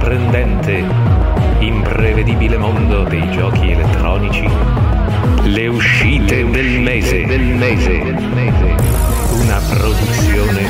[0.00, 0.82] sorprendente,
[1.58, 4.48] imprevedibile mondo dei giochi elettronici,
[5.44, 8.00] le uscite del mese, del mese,
[9.42, 10.62] una produzione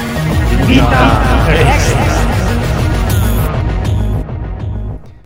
[0.66, 2.28] Vita Extra.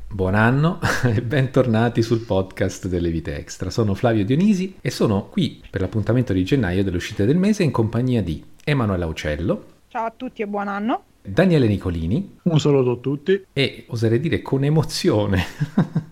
[0.08, 3.70] Buon anno e bentornati sul podcast delle vite extra.
[3.70, 7.70] Sono Flavio Dionisi e sono qui per l'appuntamento di gennaio delle uscite del mese in
[7.70, 9.64] compagnia di Emanuela Uccello.
[9.88, 11.04] Ciao a tutti e buon anno.
[11.26, 12.36] Daniele Nicolini.
[12.42, 13.46] Un saluto a tutti.
[13.54, 15.42] E oserei dire con emozione,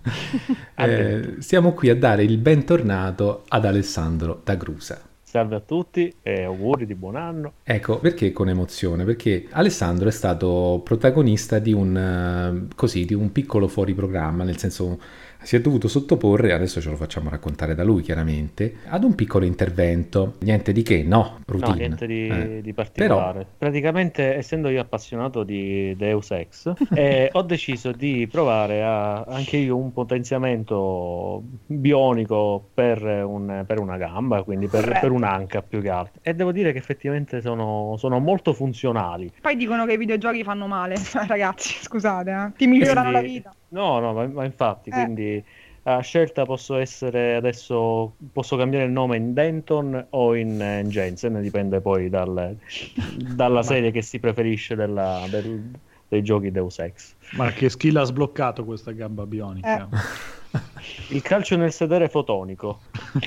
[0.74, 5.02] eh, siamo qui a dare il bentornato ad Alessandro D'Agrusa.
[5.22, 7.52] Salve a tutti e auguri di buon anno.
[7.62, 9.04] Ecco, perché con emozione?
[9.04, 14.56] Perché Alessandro è stato protagonista di un, eh, così, di un piccolo fuori programma, nel
[14.56, 14.98] senso
[15.42, 19.44] si è dovuto sottoporre, adesso ce lo facciamo raccontare da lui chiaramente, ad un piccolo
[19.44, 21.70] intervento, niente di che, no, routine.
[21.70, 22.60] No, niente di, eh.
[22.62, 23.38] di particolare.
[23.38, 23.50] Però...
[23.58, 29.76] Praticamente, essendo io appassionato di Deus Ex, eh, ho deciso di provare a, anche io
[29.76, 36.20] un potenziamento bionico per, un, per una gamba, quindi per, per, un'anca più che altro.
[36.22, 39.30] E devo dire che effettivamente sono, sono, molto funzionali.
[39.40, 42.52] Poi dicono che i videogiochi fanno male, ragazzi, scusate, eh.
[42.56, 43.26] ti migliorano quindi...
[43.26, 43.54] la vita.
[43.72, 44.92] No, no, ma, ma infatti, eh.
[44.92, 45.44] quindi
[45.84, 51.40] a scelta posso essere adesso, posso cambiare il nome in Denton o in, in Jensen,
[51.40, 52.56] dipende poi dal,
[53.34, 55.70] dalla serie che si preferisce della, del,
[56.06, 57.14] dei giochi Deus Ex.
[57.32, 59.88] Ma che skill ha sbloccato questa gamba bionica?
[59.90, 60.40] Eh.
[61.08, 62.80] Il calcio nel sedere fotonico,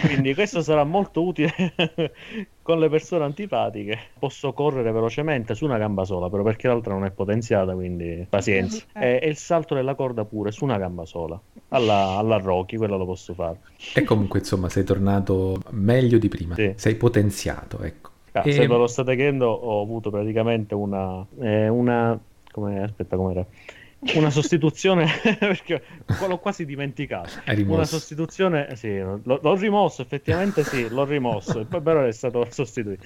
[0.06, 1.54] quindi questo sarà molto utile
[2.62, 3.98] con le persone antipatiche.
[4.20, 8.84] Posso correre velocemente su una gamba sola, però perché l'altra non è potenziata, quindi pazienza.
[8.94, 9.08] Eh.
[9.08, 11.40] E, e il salto della corda pure su una gamba sola.
[11.70, 13.60] Alla, alla Rocky, quello lo posso fare.
[13.94, 16.56] E comunque, insomma, sei tornato meglio di prima.
[16.56, 16.74] Sì.
[16.76, 18.12] Sei potenziato, ecco.
[18.34, 18.52] Ah, e...
[18.52, 22.20] Se ve lo state chiedendo, ho avuto praticamente una, eh, una
[22.56, 23.46] come, aspetta, com'era?
[24.14, 25.08] Una sostituzione,
[25.40, 25.82] perché
[26.28, 27.30] l'ho quasi dimenticato.
[27.66, 33.04] Una sostituzione, sì, l'ho, l'ho, rimosso, effettivamente sì, l'ho rimosso, poi però è stato sostituito.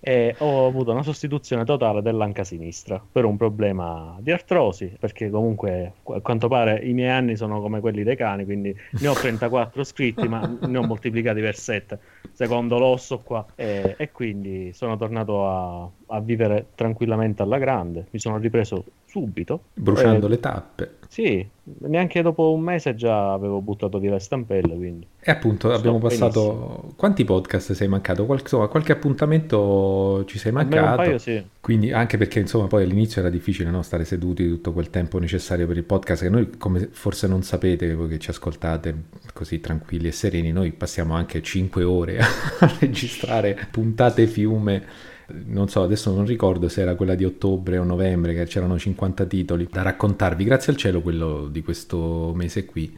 [0.00, 5.92] E ho avuto una sostituzione totale dell'anca sinistra per un problema di artrosi, perché comunque
[6.08, 9.84] a quanto pare i miei anni sono come quelli dei cani, quindi ne ho 34
[9.84, 11.98] scritti, ma ne ho moltiplicati per 7,
[12.32, 18.06] secondo l'osso qua, e, e quindi sono tornato a, a vivere tranquillamente alla grande.
[18.10, 19.64] Mi sono ripreso subito.
[19.74, 20.96] Bruciando eh, le tappe.
[21.06, 21.46] Sì,
[21.80, 24.74] neanche dopo un mese già avevo buttato via le stampelle.
[24.74, 25.06] Quindi.
[25.20, 26.40] E appunto Sto abbiamo passato...
[26.40, 26.92] Benissimo.
[26.96, 28.24] Quanti podcast sei mancato?
[28.24, 28.40] Qual...
[28.40, 30.88] Insomma, qualche appuntamento ci sei mancato?
[30.88, 31.44] Un paio, sì.
[31.60, 33.82] Quindi anche perché insomma poi all'inizio era difficile no?
[33.82, 37.94] stare seduti tutto quel tempo necessario per il podcast che noi come forse non sapete
[37.94, 38.94] voi che ci ascoltate
[39.32, 42.18] così tranquilli e sereni noi passiamo anche 5 ore
[42.58, 45.10] a registrare puntate fiume
[45.46, 49.24] non so, adesso non ricordo se era quella di ottobre o novembre, che c'erano 50
[49.26, 50.44] titoli da raccontarvi.
[50.44, 52.96] Grazie al cielo quello di questo mese qui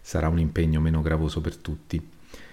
[0.00, 2.00] sarà un impegno meno gravoso per tutti.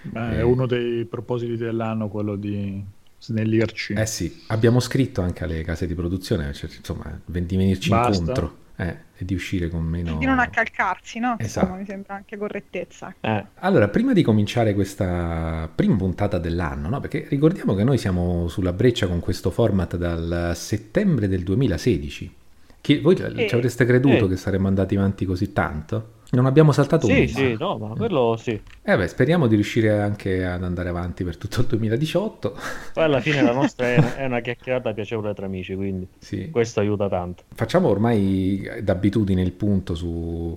[0.02, 2.82] Beh, eh, è uno dei propositi dell'anno quello di
[3.18, 3.94] snellirci.
[3.94, 8.18] Eh sì, abbiamo scritto anche alle case di produzione, cioè, insomma, di venirci Basta.
[8.18, 8.62] incontro.
[8.76, 10.16] Eh, e di uscire con meno...
[10.16, 11.36] Di non accalcarsi, no?
[11.38, 11.66] Esatto.
[11.66, 13.14] Insomma, mi sembra anche correttezza.
[13.20, 13.44] Eh.
[13.60, 17.00] Allora, prima di cominciare questa prima puntata dell'anno, no?
[17.00, 22.34] Perché ricordiamo che noi siamo sulla breccia con questo format dal settembre del 2016.
[22.80, 23.48] Che voi eh.
[23.48, 24.28] ci avreste creduto eh.
[24.28, 26.13] che saremmo andati avanti così tanto?
[26.34, 28.60] Non abbiamo saltato sì, un Sì, sì, no, ma quello sì.
[28.82, 32.56] Eh beh, speriamo di riuscire anche ad andare avanti per tutto il 2018.
[32.92, 33.86] Poi alla fine la nostra
[34.16, 36.50] è, una chiacchierata piacevole tra amici, quindi sì.
[36.50, 37.44] questo aiuta tanto.
[37.54, 40.56] Facciamo ormai d'abitudine il punto su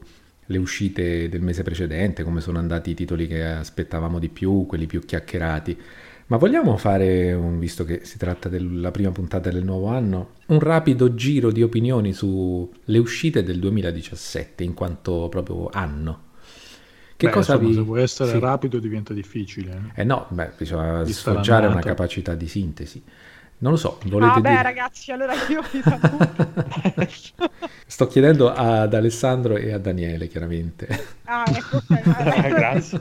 [0.50, 4.86] le uscite del mese precedente, come sono andati i titoli che aspettavamo di più, quelli
[4.86, 5.78] più chiacchierati.
[6.28, 10.60] Ma vogliamo fare, un, visto che si tratta della prima puntata del nuovo anno, un
[10.60, 16.26] rapido giro di opinioni sulle uscite del 2017 in quanto proprio anno?
[17.16, 17.76] Che beh, cosa insomma, vi...
[17.76, 18.40] Se vuoi essere sì.
[18.40, 19.92] rapido diventa difficile.
[19.96, 23.02] Eh, eh no, beh, bisogna sfoggiare una capacità di sintesi.
[23.60, 24.62] Non lo so, volete ah, dire...
[24.62, 26.28] ragazzi, allora io vi saluto.
[27.88, 30.88] Sto chiedendo ad Alessandro e a Daniele, chiaramente.
[31.24, 32.52] Ah, ecco, okay.
[32.54, 33.00] grazie.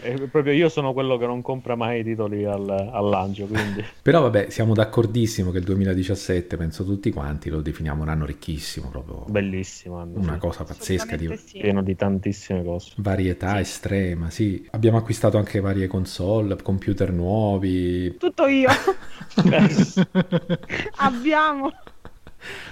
[0.00, 3.84] eh, proprio io sono quello che non compra mai i titoli al, al lancio, quindi...
[4.00, 8.88] Però vabbè, siamo d'accordissimo che il 2017, penso tutti quanti, lo definiamo un anno ricchissimo,
[8.88, 9.24] proprio...
[9.28, 10.38] Bellissimo anno, Una sì.
[10.38, 11.16] cosa pazzesca.
[11.16, 11.36] Di...
[11.36, 11.58] Sì.
[11.58, 12.92] Pieno di tantissime cose.
[12.96, 13.60] Varietà sì.
[13.60, 14.66] estrema, sì.
[14.70, 18.16] Abbiamo acquistato anche varie console, computer nuovi.
[18.16, 18.70] Tutto io.
[20.96, 21.72] Abbiamo.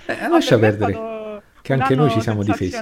[0.07, 0.93] Eh, lascia perdere.
[0.93, 2.73] Stato che anche noi ci siamo difesi.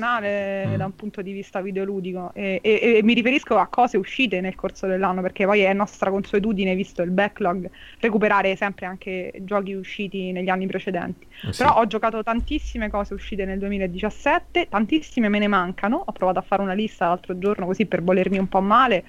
[0.66, 0.74] mm.
[0.74, 4.56] da un punto di vista videoludico e, e, e, mi riferisco a cose uscite nel
[4.56, 7.70] corso dell'anno perché poi è nostra consuetudine, visto il backlog,
[8.00, 11.24] recuperare sempre anche giochi usciti negli anni precedenti.
[11.44, 11.62] Eh sì.
[11.62, 16.42] Però ho giocato tantissime cose uscite nel 2017, tantissime me ne mancano, ho provato a
[16.42, 19.04] fare una lista l'altro giorno così per volermi un po' male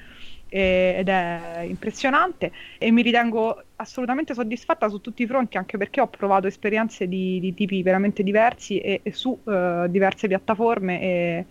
[0.54, 6.08] ed è impressionante e mi ritengo assolutamente soddisfatta su tutti i fronti anche perché ho
[6.08, 11.46] provato esperienze di, di tipi veramente diversi e, e su uh, diverse piattaforme e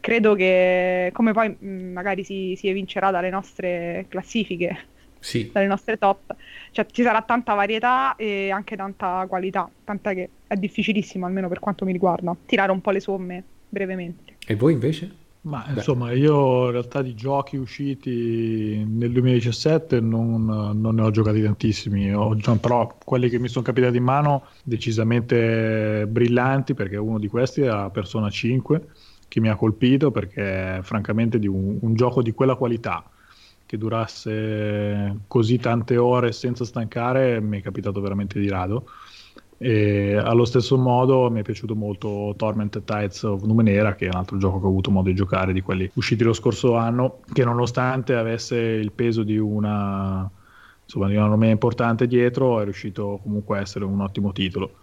[0.00, 4.86] credo che come poi mh, magari si, si, evincerà dalle nostre classifiche
[5.18, 5.50] sì.
[5.52, 6.34] dalle nostre top
[6.70, 11.58] cioè ci sarà tanta varietà e anche tanta qualità tant'è che è difficilissimo almeno per
[11.58, 15.28] quanto mi riguarda tirare un po' le somme brevemente e voi invece?
[15.42, 15.72] Ma Beh.
[15.72, 22.12] insomma, io in realtà di giochi usciti nel 2017 non, non ne ho giocati tantissimi,
[22.14, 27.62] ho, però quelli che mi sono capitati in mano decisamente brillanti perché uno di questi
[27.62, 28.88] era Persona 5
[29.28, 33.02] che mi ha colpito perché francamente di un, un gioco di quella qualità
[33.64, 38.86] che durasse così tante ore senza stancare mi è capitato veramente di rado
[39.62, 44.16] e allo stesso modo mi è piaciuto molto Tormented Tides of Numenera, che è un
[44.16, 47.44] altro gioco che ho avuto modo di giocare di quelli usciti lo scorso anno, che
[47.44, 50.26] nonostante avesse il peso di una,
[50.82, 54.76] insomma, di una nome importante dietro, è riuscito comunque a essere un ottimo titolo.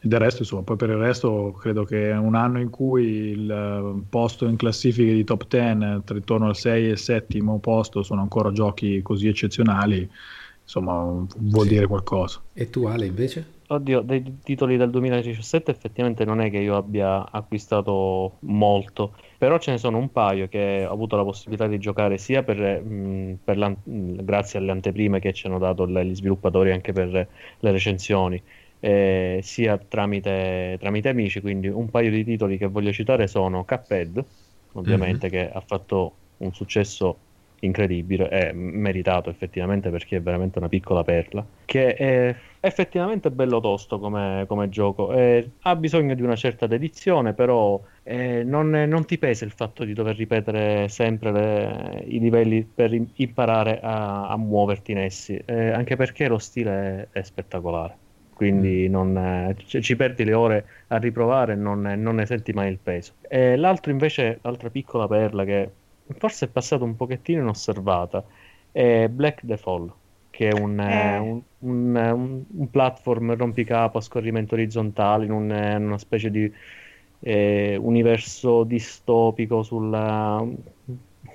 [0.00, 4.02] E del resto, insomma, poi per il resto credo che un anno in cui il
[4.08, 8.22] posto in classifiche di top 10 tra intorno al 6 e il settimo posto sono
[8.22, 10.10] ancora giochi così eccezionali,
[10.64, 11.68] insomma, vuol sì.
[11.68, 12.40] dire qualcosa.
[12.52, 13.54] E tu Ale invece?
[13.68, 19.72] Oddio, dei titoli del 2017 effettivamente non è che io abbia acquistato molto, però ce
[19.72, 23.32] ne sono un paio che ho avuto la possibilità di giocare sia per, mh, mm,
[23.42, 28.40] per la, grazie alle anteprime che ci hanno dato gli sviluppatori anche per le recensioni,
[28.78, 34.24] eh, sia tramite, tramite, amici, quindi un paio di titoli che voglio citare sono Cuphead,
[34.74, 35.44] ovviamente, mm-hmm.
[35.48, 37.18] che ha fatto un successo
[37.60, 43.98] incredibile, è meritato effettivamente perché è veramente una piccola perla, che è effettivamente bello tosto
[43.98, 49.18] come, come gioco, eh, ha bisogno di una certa dedizione, però eh, non, non, ti
[49.18, 54.92] pesa il fatto di dover ripetere sempre le, i livelli per imparare a, a muoverti
[54.92, 58.04] in essi, eh, anche perché lo stile è, è spettacolare.
[58.34, 58.92] Quindi mm.
[58.92, 62.78] non, c- ci perdi le ore a riprovare e non, non, ne senti mai il
[62.82, 63.14] peso.
[63.30, 65.70] l'altro invece, l'altra piccola perla che
[66.18, 68.24] forse è passato un pochettino inosservata,
[68.70, 69.92] è Black the Fall,
[70.30, 71.18] che è un, eh.
[71.18, 76.52] un, un, un platform rompicapo a scorrimento orizzontale in, in una specie di
[77.20, 80.44] eh, universo distopico sulla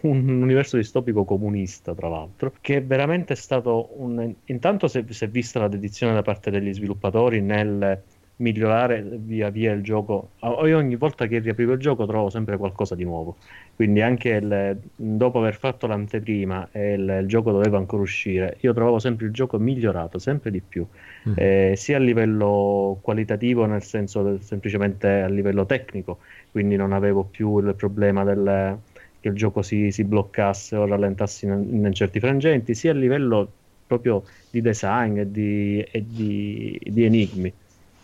[0.01, 4.33] un universo distopico comunista, tra l'altro, che è veramente stato un...
[4.45, 8.01] Intanto si è vista la dedizione da parte degli sviluppatori nel
[8.41, 10.31] migliorare via via il gioco.
[10.65, 13.37] Io ogni volta che riaprivo il gioco trovo sempre qualcosa di nuovo.
[13.75, 18.73] Quindi anche il, dopo aver fatto l'anteprima e il, il, gioco doveva ancora uscire, io
[18.73, 20.85] trovavo sempre il gioco migliorato, sempre di più.
[21.29, 21.33] Mm.
[21.35, 26.19] Eh, sia a livello qualitativo, nel senso semplicemente a livello tecnico,
[26.51, 28.77] quindi non avevo più il problema del,
[29.19, 33.51] che il gioco si, si bloccasse o rallentasse in, in certi frangenti, sia a livello
[33.87, 37.53] proprio di design e di, e di, di enigmi.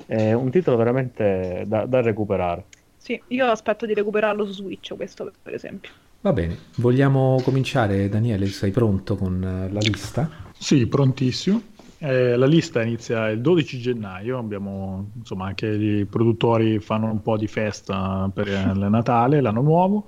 [0.06, 2.66] È un titolo veramente da, da recuperare.
[2.98, 5.92] Sì, io aspetto di recuperarlo su Switch, questo per esempio.
[6.22, 10.30] Va bene, vogliamo cominciare Daniele, sei pronto con eh, la lista?
[10.58, 11.62] Sì, prontissimo.
[12.00, 17.38] Eh, la lista inizia il 12 gennaio, abbiamo insomma anche i produttori fanno un po'
[17.38, 20.08] di festa per il Natale, l'anno nuovo.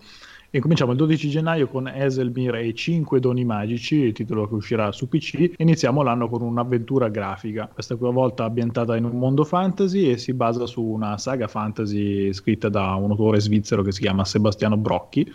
[0.51, 4.91] E cominciamo il 12 gennaio con Eselmir e 5 doni magici, il titolo che uscirà
[4.91, 5.51] su PC.
[5.57, 10.65] Iniziamo l'anno con un'avventura grafica, questa volta ambientata in un mondo fantasy e si basa
[10.65, 15.31] su una saga fantasy scritta da un autore svizzero che si chiama Sebastiano Brocchi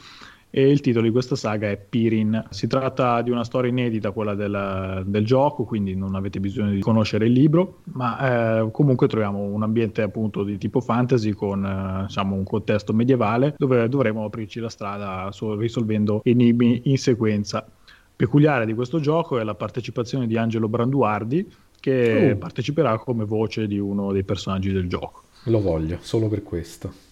[0.57, 2.47] e il titolo di questa saga è Pirin.
[2.51, 6.79] Si tratta di una storia inedita, quella del, del gioco, quindi non avete bisogno di
[6.79, 12.05] conoscere il libro, ma eh, comunque troviamo un ambiente appunto di tipo fantasy con eh,
[12.07, 17.67] diciamo, un contesto medievale dove dovremo aprirci la strada so- risolvendo enigmi in sequenza.
[18.15, 22.39] Peculiare di questo gioco è la partecipazione di Angelo Branduardi che uh.
[22.39, 25.23] parteciperà come voce di uno dei personaggi del gioco.
[25.47, 27.04] Lo voglio, solo per questo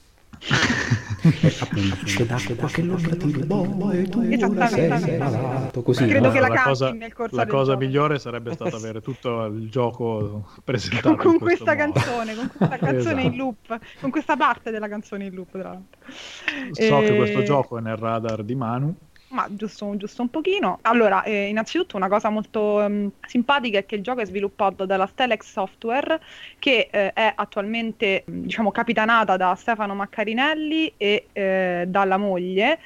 [1.61, 6.33] appunto d'acqua che lo cattivo e tu sei malato così credo no?
[6.33, 6.97] che la, la cosa,
[7.31, 12.77] la cosa migliore sarebbe stata avere tutto il gioco presentato con, questa canzone con questa
[12.79, 13.27] canzone esatto.
[13.27, 16.01] in loop con questa parte della canzone in loop tra l'altro.
[16.73, 17.05] So e...
[17.07, 18.95] che questo gioco è nel radar di Manu
[19.33, 20.79] Ma giusto, giusto un pochino.
[20.83, 25.07] Allora, eh, innanzitutto una cosa molto um, simpatica è che il gioco è sviluppato dalla
[25.07, 26.21] Stelex Software,
[26.59, 32.79] che eh, è attualmente, diciamo, capitanata da Stefano Maccarinelli e eh, dalla moglie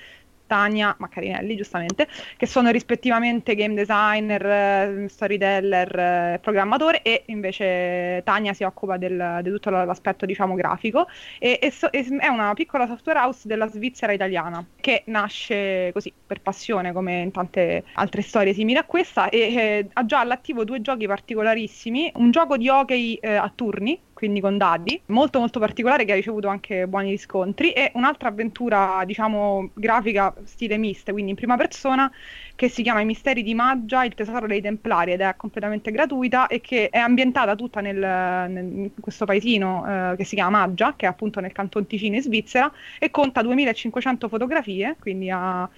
[0.47, 8.53] Tania Maccarinelli, giustamente, che sono rispettivamente game designer, eh, storyteller, eh, programmatore e invece Tania
[8.53, 13.47] si occupa di tutto l'aspetto diciamo grafico e, e so, è una piccola software house
[13.47, 18.85] della Svizzera italiana che nasce così per passione come in tante altre storie simili a
[18.85, 23.51] questa e eh, ha già all'attivo due giochi particolarissimi, un gioco di hockey eh, a
[23.55, 28.31] turni quindi con dadi, molto molto particolare che ha ricevuto anche buoni riscontri e un'altra
[28.31, 32.11] avventura, diciamo, grafica stile mist, quindi in prima persona,
[32.55, 36.47] che si chiama I misteri di Maggia, il tesoro dei Templari ed è completamente gratuita
[36.47, 40.95] e che è ambientata tutta nel, nel, in questo paesino eh, che si chiama Maggia,
[40.97, 45.69] che è appunto nel canton Ticino in Svizzera e conta 2500 fotografie, quindi ha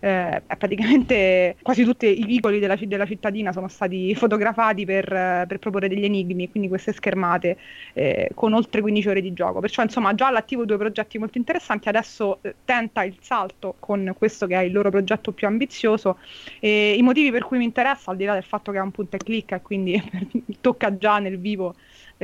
[0.00, 5.88] eh, praticamente quasi tutti i vicoli della, della, cittadina sono stati fotografati per, per, proporre
[5.88, 7.56] degli enigmi, quindi queste schermate
[7.94, 9.60] eh, con oltre 15 ore di gioco.
[9.60, 14.46] Perciò insomma già all'attivo due progetti molto interessanti, adesso eh, tenta il salto con questo
[14.46, 16.18] che è il loro progetto più ambizioso.
[16.60, 18.90] E I motivi per cui mi interessa, al di là del fatto che è un
[18.90, 20.00] punto e clicca e quindi
[20.60, 21.74] tocca già nel vivo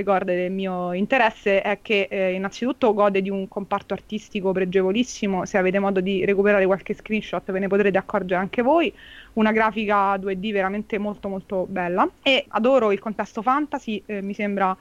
[0.03, 5.57] corde del mio interesse è che eh, innanzitutto gode di un comparto artistico pregevolissimo, se
[5.59, 8.93] avete modo di recuperare qualche screenshot ve ne potrete accorgere anche voi,
[9.35, 12.09] una grafica 2D veramente molto molto bella.
[12.23, 14.77] E adoro il contesto fantasy, eh, mi sembra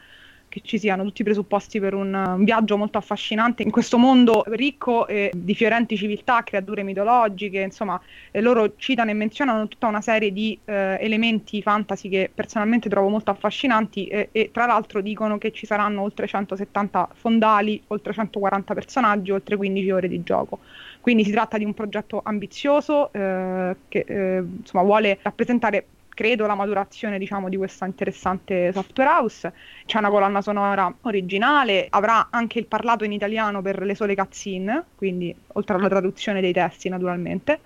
[0.53, 4.43] che ci siano tutti i presupposti per un, un viaggio molto affascinante in questo mondo
[4.49, 10.01] ricco eh, di fiorenti civiltà, creature mitologiche, insomma, eh, loro citano e menzionano tutta una
[10.01, 15.51] serie di eh, elementi fantasy che personalmente trovo molto affascinanti e tra l'altro dicono che
[15.51, 20.59] ci saranno oltre 170 fondali, oltre 140 personaggi, oltre 15 ore di gioco.
[21.01, 26.55] Quindi si tratta di un progetto ambizioso eh, che eh, insomma, vuole rappresentare credo la
[26.55, 29.53] maturazione diciamo di questa interessante software house
[29.85, 34.83] c'è una colonna sonora originale avrà anche il parlato in italiano per le sole cutscene
[34.95, 37.59] quindi oltre alla traduzione dei testi naturalmente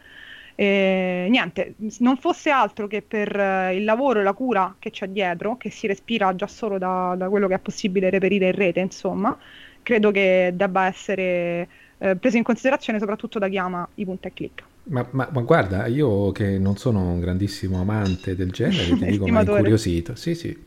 [0.60, 5.08] e, niente, non fosse altro che per eh, il lavoro e la cura che c'è
[5.08, 8.80] dietro, che si respira già solo da, da quello che è possibile reperire in rete,
[8.80, 9.38] insomma,
[9.84, 11.68] credo che debba essere
[12.00, 14.64] eh, preso in considerazione soprattutto da chi ama i punti e click.
[14.90, 19.28] Ma, ma, ma, guarda, io che non sono un grandissimo amante del genere, ti dico,
[19.28, 20.16] ma incuriosito.
[20.16, 20.66] Sì, sì.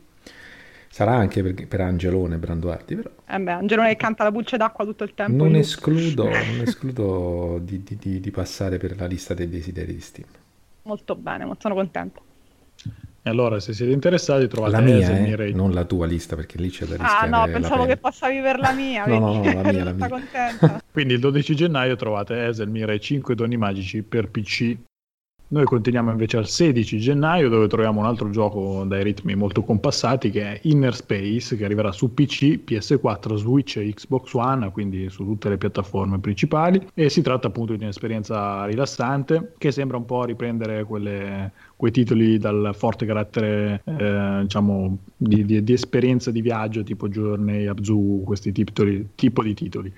[0.92, 3.10] Sarà anche per, per Angelone Branduardi, però.
[3.28, 5.32] Eh beh, Angelone che canta la pulce d'acqua tutto il tempo.
[5.32, 10.00] Non escludo, non escludo di, di, di, di, passare per la lista dei desideri di
[10.00, 10.26] Steam.
[10.82, 12.22] Molto bene, sono contento.
[13.22, 16.70] E allora, se siete interessati, trovate la mia, eh, non la tua lista, perché lì
[16.70, 19.04] c'è da rischiare Ah, no, pensavo che passavi per la mia.
[19.06, 20.08] no, no, no, la mia, la mia.
[20.08, 20.82] contenta.
[20.90, 24.74] Quindi il 12 gennaio trovate Esel Mirai 5 doni magici per PC
[25.50, 30.30] noi continuiamo invece al 16 gennaio dove troviamo un altro gioco dai ritmi molto compassati
[30.30, 35.24] che è Inner Space che arriverà su PC, PS4, Switch e Xbox One, quindi su
[35.24, 40.24] tutte le piattaforme principali e si tratta appunto di un'esperienza rilassante che sembra un po'
[40.24, 46.84] riprendere quelle, quei titoli dal forte carattere eh, diciamo di, di, di, esperienza di viaggio
[46.84, 49.92] tipo Journey, Abzu, questi titoli, tipo di titoli.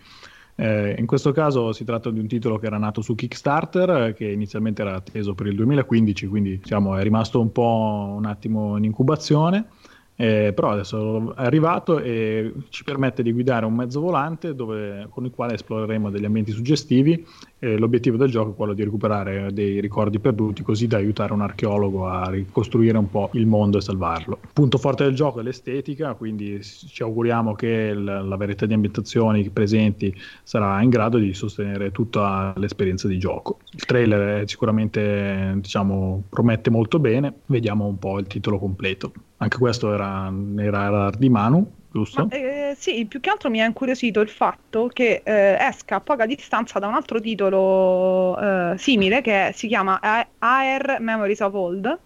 [0.54, 4.14] Eh, in questo caso si tratta di un titolo che era nato su Kickstarter, eh,
[4.14, 8.76] che inizialmente era atteso per il 2015, quindi diciamo, è rimasto un po' un attimo
[8.76, 9.68] in incubazione.
[10.14, 15.24] Eh, però adesso è arrivato e ci permette di guidare un mezzo volante dove, con
[15.24, 17.26] il quale esploreremo degli ambienti suggestivi.
[17.58, 21.40] Eh, l'obiettivo del gioco è quello di recuperare dei ricordi perduti così da aiutare un
[21.40, 24.38] archeologo a ricostruire un po' il mondo e salvarlo.
[24.52, 29.48] Punto forte del gioco è l'estetica, quindi ci auguriamo che l- la varietà di ambientazioni
[29.50, 33.58] presenti sarà in grado di sostenere tutta l'esperienza di gioco.
[33.72, 39.12] Il trailer sicuramente diciamo, promette molto bene, vediamo un po' il titolo completo.
[39.42, 42.28] Anche questo era, era di Manu, giusto?
[42.30, 46.00] Ma, eh, sì, più che altro mi ha incuriosito il fatto che eh, esca a
[46.00, 49.98] poca distanza da un altro titolo eh, simile che si chiama
[50.38, 51.98] Air Memories of Old.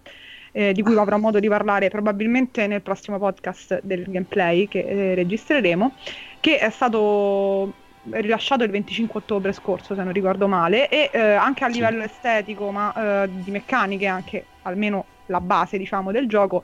[0.51, 5.13] Eh, di cui avrò modo di parlare probabilmente nel prossimo podcast del gameplay che eh,
[5.13, 5.93] registreremo,
[6.39, 7.71] che è stato
[8.09, 12.07] rilasciato il 25 ottobre scorso, se non ricordo male, e eh, anche a livello sì.
[12.07, 16.63] estetico, ma eh, di meccaniche, anche almeno la base diciamo, del gioco,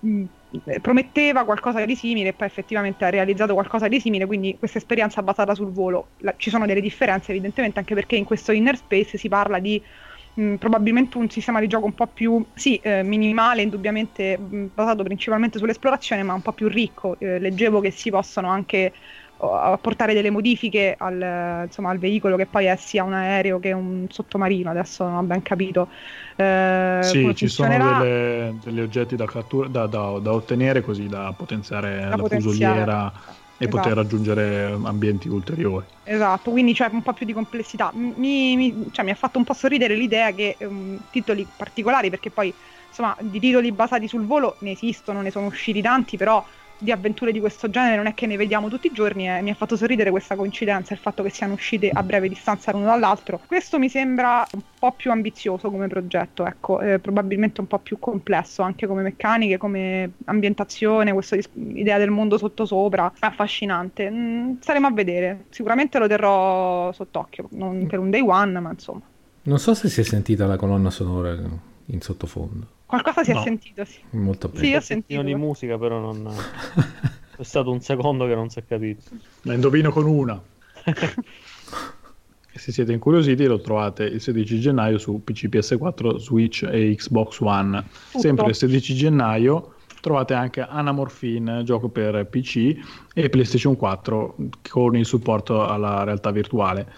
[0.00, 0.24] mh,
[0.80, 5.22] prometteva qualcosa di simile e poi effettivamente ha realizzato qualcosa di simile, quindi questa esperienza
[5.22, 6.12] basata sul volo.
[6.18, 9.82] La, ci sono delle differenze evidentemente anche perché in questo inner space si parla di
[10.34, 15.02] mh, probabilmente un sistema di gioco un po' più sì, eh, minimale, indubbiamente mh, basato
[15.02, 17.18] principalmente sull'esplorazione, ma un po' più ricco.
[17.18, 18.92] Eh, leggevo che si possono anche
[19.52, 24.06] apportare delle modifiche al, insomma, al, veicolo che poi è sia un aereo che un
[24.08, 25.88] sottomarino, adesso non ho ben capito.
[26.36, 31.32] Eh, sì, ci sono delle, degli oggetti da, cattura, da, da, da, ottenere così da
[31.36, 33.12] potenziare da la fusoliera
[33.56, 33.76] e esatto.
[33.76, 35.86] poter raggiungere ambienti ulteriori.
[36.04, 37.92] Esatto, quindi c'è un po' più di complessità.
[37.94, 42.30] Mi, mi, cioè, mi ha fatto un po' sorridere l'idea che um, titoli particolari, perché
[42.30, 42.52] poi
[42.88, 46.44] insomma di titoli basati sul volo ne esistono, ne sono usciti tanti, però
[46.84, 49.50] di avventure di questo genere non è che ne vediamo tutti i giorni e mi
[49.50, 53.40] ha fatto sorridere questa coincidenza, il fatto che siano uscite a breve distanza l'uno dall'altro.
[53.46, 57.98] Questo mi sembra un po' più ambizioso come progetto, ecco, eh, probabilmente un po' più
[57.98, 64.10] complesso anche come meccaniche, come ambientazione, questa idea del mondo sottosopra, affascinante.
[64.10, 69.00] Mm, staremo a vedere, sicuramente lo terrò sott'occhio, non per un day one, ma insomma.
[69.42, 71.34] Non so se si è sentita la colonna sonora
[71.86, 72.73] in sottofondo.
[73.00, 73.40] Qualcosa si no.
[73.40, 73.98] è sentito, sì.
[74.10, 74.64] Molto bene.
[74.64, 75.22] Sì, ho sentito.
[75.22, 76.28] di musica, però non...
[77.36, 79.02] è stato un secondo che non si è capito.
[79.42, 80.40] La indovino con una.
[82.54, 87.82] se siete incuriositi lo trovate il 16 gennaio su PC, PS4, Switch e Xbox One.
[87.82, 88.20] Tutto.
[88.20, 92.76] Sempre il 16 gennaio trovate anche Anamorphine, gioco per PC
[93.12, 94.36] e PlayStation 4
[94.68, 96.92] con il supporto alla realtà virtuale.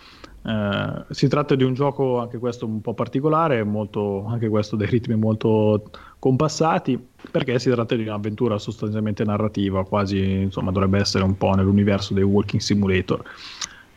[0.47, 4.87] Eh, si tratta di un gioco anche questo un po' particolare, molto, anche questo dei
[4.87, 11.37] ritmi molto compassati, perché si tratta di un'avventura sostanzialmente narrativa, quasi insomma dovrebbe essere un
[11.37, 13.25] po' nell'universo dei Walking Simulator.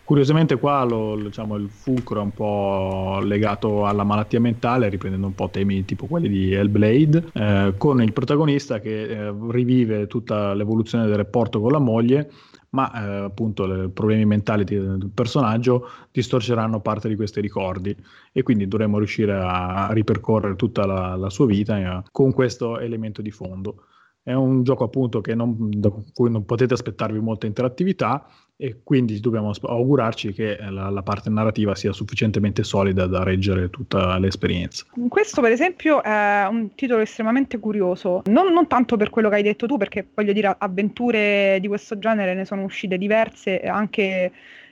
[0.03, 5.36] Curiosamente qua lo, diciamo, il fulcro è un po' legato alla malattia mentale, riprendendo un
[5.36, 11.06] po' temi tipo quelli di Hellblade, eh, con il protagonista che eh, rivive tutta l'evoluzione
[11.06, 12.32] del rapporto con la moglie
[12.71, 17.95] ma eh, appunto i problemi mentali del personaggio distorceranno parte di questi ricordi
[18.31, 23.21] e quindi dovremmo riuscire a, ripercorrere tutta la, la sua vita eh, con questo elemento
[23.21, 23.85] di fondo.
[24.21, 28.27] È un gioco appunto non, da cui non potete aspettarvi molta interattività
[28.61, 34.17] e quindi dobbiamo augurarci che la, la, parte narrativa sia sufficientemente solida da reggere tutta
[34.17, 34.85] l'esperienza.
[35.07, 39.43] Questo per esempio è un titolo estremamente curioso, non, non, tanto per quello che hai
[39.43, 44.29] detto tu, perché voglio dire avventure di questo genere ne sono uscite diverse, anche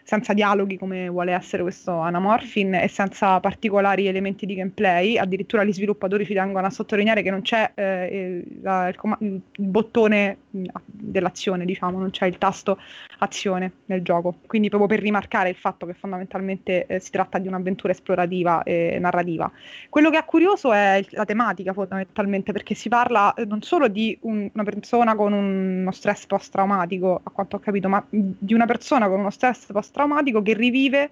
[0.07, 5.73] senza dialoghi come vuole essere questo Anamorphin e senza particolari elementi di gameplay, addirittura gli
[5.73, 10.37] sviluppatori ci tengono a sottolineare che non c'è eh, il, la, il, com- il, bottone
[10.55, 12.79] mm, dell'azione, diciamo, non c'è il tasto
[13.17, 17.49] azione nel gioco, quindi proprio per rimarcare il fatto che fondamentalmente eh, si tratta di
[17.49, 19.51] un'avventura esplorativa e narrativa.
[19.89, 24.17] Quello che è curioso è la tematica fondamentalmente perché si parla eh, non solo di
[24.21, 29.09] un, una persona con uno stress post-traumatico, a quanto ho capito, ma di una persona
[29.09, 31.11] con uno stress post-traumatico post-traumatico che rivive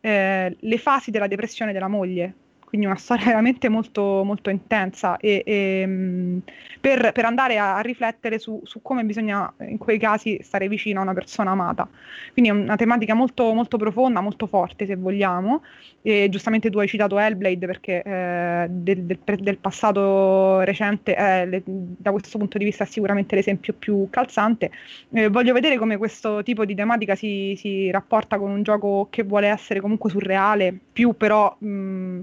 [0.00, 2.34] eh, le fasi della depressione della moglie
[2.70, 6.38] quindi una storia veramente molto, molto intensa e, e mm,
[6.80, 11.00] per, per, andare a, a riflettere su, su, come bisogna in quei casi stare vicino
[11.00, 11.86] a una persona amata.
[12.32, 15.62] Quindi è una tematica molto, molto profonda, molto forte se vogliamo.
[16.02, 21.62] E giustamente tu hai citato Hellblade perché eh, del, del, del, passato recente eh, le,
[21.64, 24.70] da questo punto di vista è sicuramente l'esempio più calzante.
[25.12, 29.24] Eh, voglio vedere come questo tipo di tematica si, si, rapporta con un gioco che
[29.24, 31.54] vuole essere comunque surreale, più però...
[31.58, 32.20] Mh,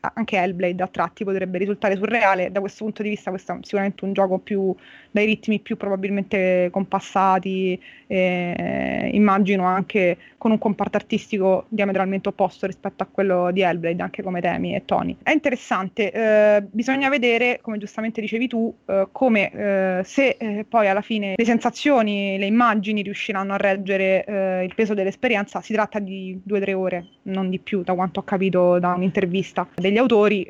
[0.00, 2.50] anche Hellblade a tratti potrebbe risultare surreale.
[2.52, 4.74] Da questo punto di vista, questo è sicuramente un gioco più
[5.10, 13.02] dai ritmi più probabilmente compassati, eh, immagino anche con un comparto artistico diametralmente opposto rispetto
[13.02, 15.16] a quello di Hellblade, anche come temi e toni.
[15.22, 20.88] È interessante, eh, bisogna vedere, come giustamente dicevi tu, eh, come eh, se eh, poi
[20.88, 25.62] alla fine le sensazioni, le immagini riusciranno a reggere eh, il peso dell'esperienza.
[25.62, 28.92] Si tratta di due o tre ore, non di più, da quanto ho capito da
[28.94, 30.46] un'intervista degli autori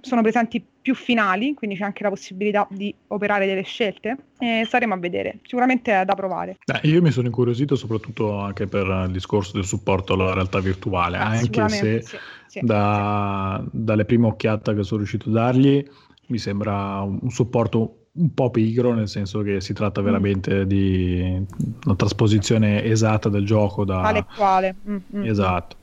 [0.00, 4.94] sono presenti più finali, quindi c'è anche la possibilità di operare delle scelte e staremo
[4.94, 5.38] a vedere.
[5.42, 6.56] Sicuramente è da provare.
[6.64, 11.18] Eh, io mi sono incuriosito soprattutto anche per il discorso del supporto alla realtà virtuale,
[11.18, 13.68] ah, anche se sì, sì, da, sì.
[13.72, 15.84] dalle prime occhiate che sono riuscito a dargli
[16.28, 20.04] mi sembra un, un supporto un po' pigro, nel senso che si tratta mm.
[20.04, 20.68] veramente mm.
[20.68, 21.46] di
[21.84, 24.00] una trasposizione esatta del gioco da...
[24.00, 24.74] Quale quale.
[24.88, 25.24] Mm, mm, mm.
[25.24, 25.76] esatto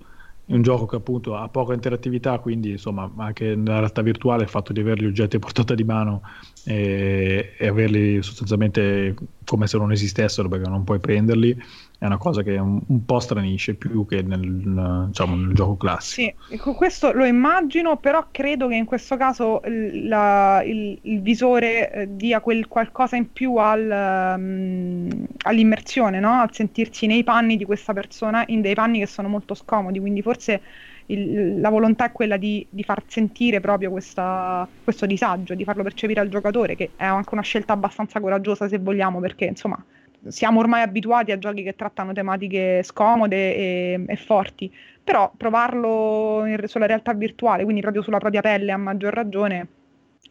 [0.47, 4.49] è un gioco che appunto ha poca interattività, quindi insomma anche nella realtà virtuale il
[4.49, 6.21] fatto di avere gli oggetti a portata di mano
[6.63, 11.57] e, e averli sostanzialmente come se non esistessero perché non puoi prenderli
[11.97, 16.33] è una cosa che un, un po' stranisce più che nel, diciamo, nel gioco classico.
[16.49, 22.15] Sì, questo lo immagino, però credo che in questo caso la, il, il, visore eh,
[22.15, 26.41] dia quel qualcosa in più al, um, all'immersione, no?
[26.41, 30.21] al sentirsi nei panni di questa persona, in dei panni che sono molto scomodi, quindi
[30.21, 30.61] forse
[31.07, 35.83] il, la volontà è quella di, di far sentire proprio questa, questo disagio, di farlo
[35.83, 39.81] percepire al giocatore, che è anche una scelta abbastanza coraggiosa se vogliamo, perché insomma
[40.27, 44.71] siamo ormai abituati a giochi che trattano tematiche scomode e, e forti,
[45.03, 49.67] però provarlo in, sulla realtà virtuale, quindi proprio sulla propria pelle a maggior ragione,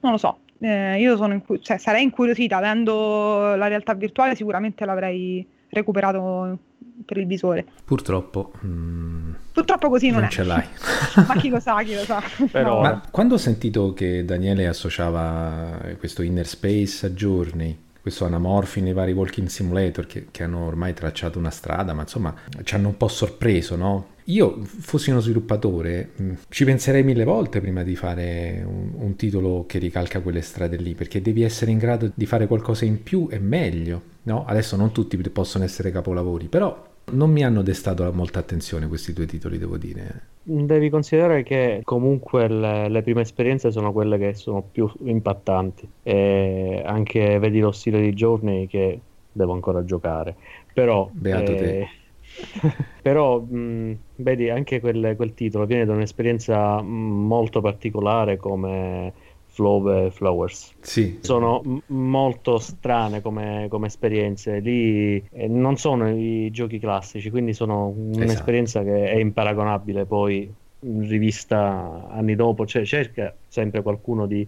[0.01, 4.85] non lo so, eh, io sono incu- cioè, sarei incuriosita, avendo la realtà virtuale sicuramente
[4.85, 6.59] l'avrei recuperato
[7.05, 7.65] per il visore.
[7.85, 8.53] Purtroppo...
[8.65, 10.31] Mm, Purtroppo così non, non è.
[10.31, 10.65] ce l'hai.
[11.27, 12.23] Ma chi lo sa, chi lo sa.
[12.51, 12.77] Però...
[12.77, 12.81] No.
[12.81, 18.93] Ma quando ho sentito che Daniele associava questo Inner Space a Journey, questo anamorfi nei
[18.93, 22.99] vari walking simulator che, che, hanno ormai tracciato una strada, ma insomma ci hanno un
[22.99, 24.09] po' sorpreso, no?
[24.25, 29.65] Io fossi uno sviluppatore, mm, ci penserei mille volte prima di fare un, un, titolo
[29.67, 33.27] che ricalca quelle strade lì, perché devi essere in grado di fare qualcosa in più
[33.31, 34.45] e meglio, no?
[34.45, 39.27] Adesso non tutti possono essere capolavori, però non mi hanno destato molta attenzione questi due
[39.27, 40.33] titoli, devo dire.
[40.43, 45.89] Devi considerare che comunque le, le, prime esperienze sono quelle che sono più impattanti.
[46.03, 49.01] E anche vedi lo stile di Journey che
[49.33, 50.35] devo ancora giocare.
[50.73, 51.89] Però, Beato eh, te.
[53.03, 59.13] però mh, vedi anche quel, quel, titolo viene da un'esperienza molto particolare come
[59.55, 60.75] Flow e Flowers.
[60.81, 61.21] Sì.
[61.23, 64.59] Sono m- molto strane come, come esperienze.
[64.59, 68.97] Lì eh, non sono i giochi classici, quindi sono un'esperienza esatto.
[68.97, 72.67] che è imparagonabile poi rivista anni dopo.
[72.67, 74.47] Cioè, cerca sempre qualcuno di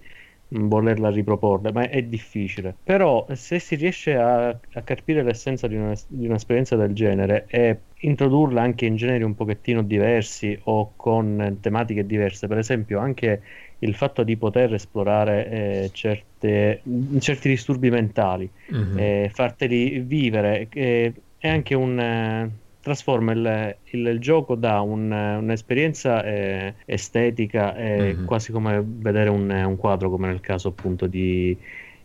[0.49, 2.75] volerla riproporre, ma è difficile.
[2.83, 7.81] Però se si riesce a, a capire l'essenza di, una, di, un'esperienza del genere e
[7.99, 13.43] introdurla anche in generi un pochettino diversi o con tematiche diverse, per esempio anche
[13.81, 16.81] il fatto di poter esplorare eh, certe,
[17.19, 18.99] certi disturbi mentali, mm-hmm.
[18.99, 21.99] eh, farteli vivere, eh, è anche un...
[21.99, 22.51] Eh,
[22.87, 28.25] trasforma il, il, il, gioco da un, un'esperienza eh, estetica, mm-hmm.
[28.27, 31.57] quasi come vedere un, un, quadro, come nel caso appunto di,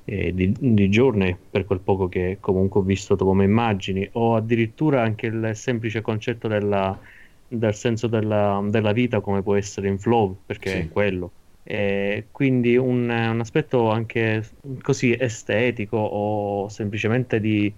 [0.05, 5.03] eh, di, di, Journey, per quel poco che comunque ho visto come immagini, o addirittura
[5.03, 6.97] anche il semplice concetto della,
[7.47, 10.77] del senso della, della, vita come può essere in Flow, perché sì.
[10.77, 11.31] è quello.
[11.63, 14.43] Eh, quindi un, un, aspetto anche
[14.81, 17.71] così estetico o semplicemente di,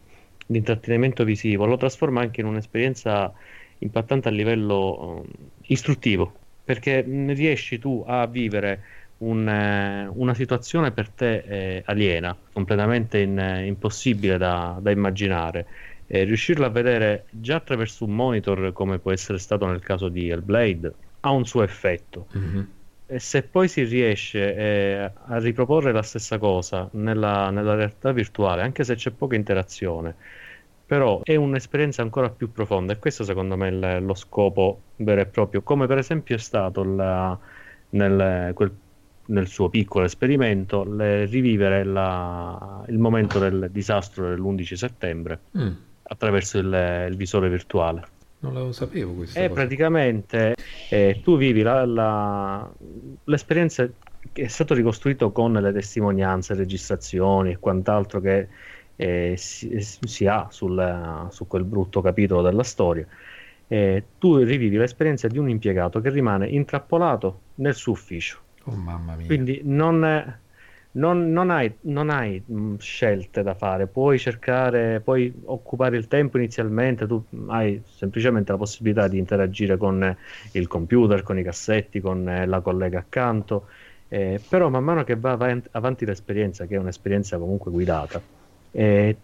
[0.46, 3.34] di, intrattenimento visivo lo trasforma anche in un'esperienza
[3.80, 5.26] impattante a livello um,
[5.64, 8.84] istruttivo perché riesci tu a vivere
[9.18, 15.66] un, una situazione per te eh, aliena, completamente in, impossibile da, da immaginare.
[16.08, 20.30] Eh, riuscirla a vedere già attraverso un monitor, come può essere stato nel caso di
[20.30, 22.28] Hellblade, ha un suo effetto.
[22.38, 22.62] Mm-hmm
[23.06, 28.62] e se poi si riesce eh, a riproporre la stessa cosa nella, nella, realtà virtuale,
[28.62, 30.16] anche se c'è poca interazione,
[30.86, 35.26] però è un'esperienza ancora più profonda e questo secondo me è lo scopo vero e
[35.26, 37.38] proprio, come per esempio è stato la,
[37.90, 38.72] nel, quel,
[39.28, 45.72] nel, suo piccolo esperimento le, rivivere la, il momento del disastro dell'11 settembre mm.
[46.04, 48.08] attraverso il, il visore virtuale.
[48.44, 49.40] Non lo sapevo questo.
[49.40, 50.56] E praticamente
[50.90, 52.70] eh, tu vivi la, la,
[53.24, 53.90] l'esperienza
[54.34, 58.48] che è stato ricostruito con le testimonianze, registrazioni e quant'altro che
[58.98, 63.08] eh, si, si, ha sul, su quel brutto capitolo della storia.
[63.68, 68.40] Eh, tu rivivi l'esperienza di un impiegato che rimane intrappolato nel suo ufficio.
[68.66, 69.26] Oh mamma mia.
[69.26, 70.02] Quindi non,
[70.94, 76.38] non, non, hai, non hai mm, scelte da fare, puoi cercare, puoi occupare il tempo
[76.38, 80.16] inizialmente, tu hai semplicemente la possibilità di interagire con
[80.52, 83.68] il computer, con i cassetti, con eh, la collega accanto,
[84.08, 88.22] eh, però man mano che va avanti, avanti l'esperienza, che è un'esperienza comunque guidata,
[88.72, 89.18] eh,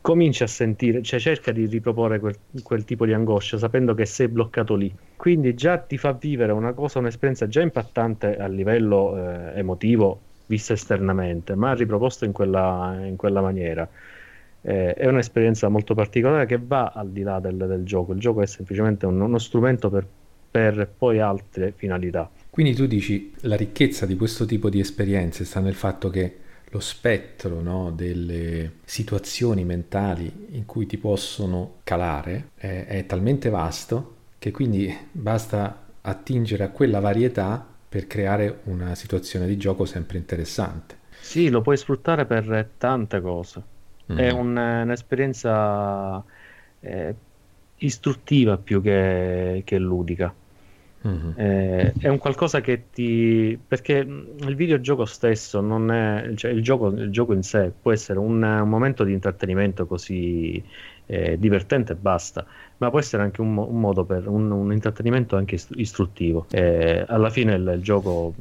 [0.00, 4.28] cominci a sentire, cioè cerca di riproporre quel, quel, tipo di angoscia sapendo che sei
[4.28, 4.94] bloccato lì.
[5.16, 10.20] Quindi già ti fa vivere una cosa, un'esperienza già impattante a livello eh, emotivo
[10.52, 13.88] vista esternamente, ma riproposto in quella, in quella maniera.
[14.60, 18.12] Eh, è un'esperienza molto particolare che va al di là del, del gioco.
[18.12, 20.06] Il gioco è semplicemente un, uno strumento per,
[20.50, 22.30] per poi altre finalità.
[22.50, 26.36] Quindi tu dici la ricchezza di questo tipo di esperienze sta nel fatto che
[26.68, 34.16] lo spettro no, delle situazioni mentali in cui ti possono calare è, è talmente vasto
[34.38, 40.96] che quindi basta attingere a quella varietà per creare una situazione di gioco sempre interessante.
[41.20, 43.62] Sì, lo puoi sfruttare per tante cose.
[44.10, 44.16] Mm.
[44.16, 46.24] È un, un'esperienza
[46.80, 47.14] eh,
[47.76, 50.34] istruttiva più che, che ludica.
[51.06, 51.30] Mm-hmm.
[51.36, 53.58] Eh, è un qualcosa che ti.
[53.68, 56.32] perché il videogioco stesso non è.
[56.34, 60.64] cioè il gioco, il gioco in sé può essere un, un momento di intrattenimento così
[61.06, 62.44] eh, divertente e basta,
[62.78, 66.46] ma può essere anche un, un modo per un, un, intrattenimento anche istruttivo.
[66.50, 68.34] Eh, alla fine il, il, gioco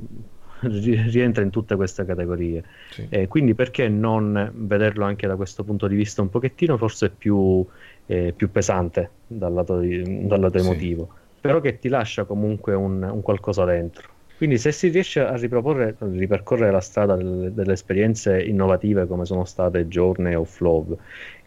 [0.62, 2.64] rientra in tutte queste categorie.
[2.92, 3.08] Sì.
[3.10, 7.66] Eh, quindi perché non vederlo anche da questo punto di vista un pochettino forse più,
[8.06, 11.40] eh, più pesante dal lato, di, dal lato emotivo, sì.
[11.42, 14.10] però che ti lascia comunque un, un qualcosa dentro.
[14.42, 19.24] Quindi se si riesce a riproporre, a ripercorrere la strada delle, delle, esperienze innovative come
[19.24, 20.98] sono state Journey o Flow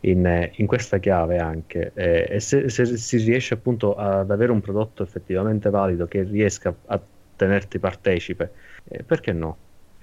[0.04, 4.60] in, in questa chiave anche, eh, e se, se, si riesce appunto ad avere un
[4.60, 7.00] prodotto effettivamente valido che riesca a
[7.36, 8.52] tenerti partecipe,
[8.88, 9.56] eh, perché no?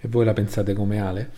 [0.04, 1.30] E voi la pensate come Ale?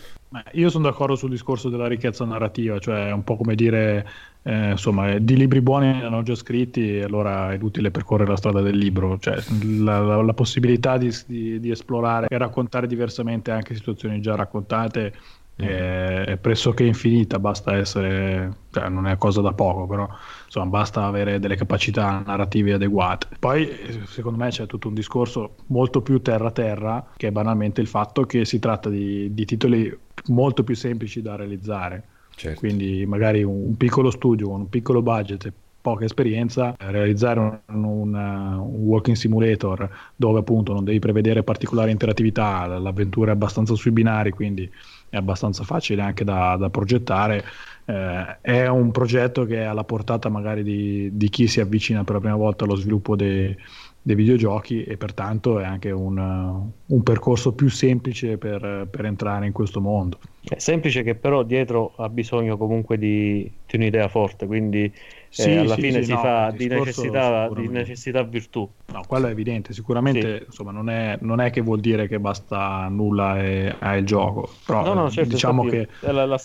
[0.53, 4.07] Io sono d'accordo sul discorso della ricchezza narrativa, cioè è un po' come dire,
[4.41, 8.61] eh, insomma, di libri buoni ne hanno già scritti, allora è utile percorrere la strada
[8.61, 9.37] del libro, cioè
[9.79, 15.13] la, la, la possibilità di, di, di, esplorare e raccontare diversamente anche situazioni già raccontate
[15.61, 15.65] Mm.
[15.65, 20.09] è pressoché infinita, basta essere, cioè non è cosa da poco, però
[20.45, 23.27] insomma basta avere delle capacità narrative adeguate.
[23.37, 23.69] Poi
[24.05, 28.45] secondo me c'è tutto un discorso molto più terra-terra che è banalmente il fatto che
[28.45, 29.95] si tratta di, di titoli
[30.27, 32.03] molto più semplici da realizzare.
[32.35, 32.59] Certo.
[32.59, 35.51] Quindi magari un, un, piccolo studio con un piccolo budget
[35.83, 42.65] poca esperienza, realizzare un, un, un, walking simulator dove appunto non devi prevedere particolare interattività,
[42.65, 44.71] l'avventura è abbastanza sui binari, quindi
[45.09, 47.43] è abbastanza facile anche da, da progettare.
[47.83, 52.15] Eh, è un progetto che è alla portata magari di, di, chi si avvicina per
[52.15, 53.53] la prima volta allo sviluppo dei,
[54.01, 59.51] dei videogiochi e pertanto è anche un, un percorso più semplice per, per, entrare in
[59.51, 60.17] questo mondo.
[60.47, 64.89] È semplice che però dietro ha bisogno comunque di, di un'idea forte, quindi
[65.33, 68.69] sì, eh, alla sì, fine sì, si no, fa di necessità, di necessità, virtù.
[68.91, 72.87] No, quello è evidente, sicuramente insomma, non, è, non, è, che vuol dire che basta
[72.87, 75.87] nulla e hai il gioco, però no, no, certo, diciamo che...
[76.01, 76.39] La, la,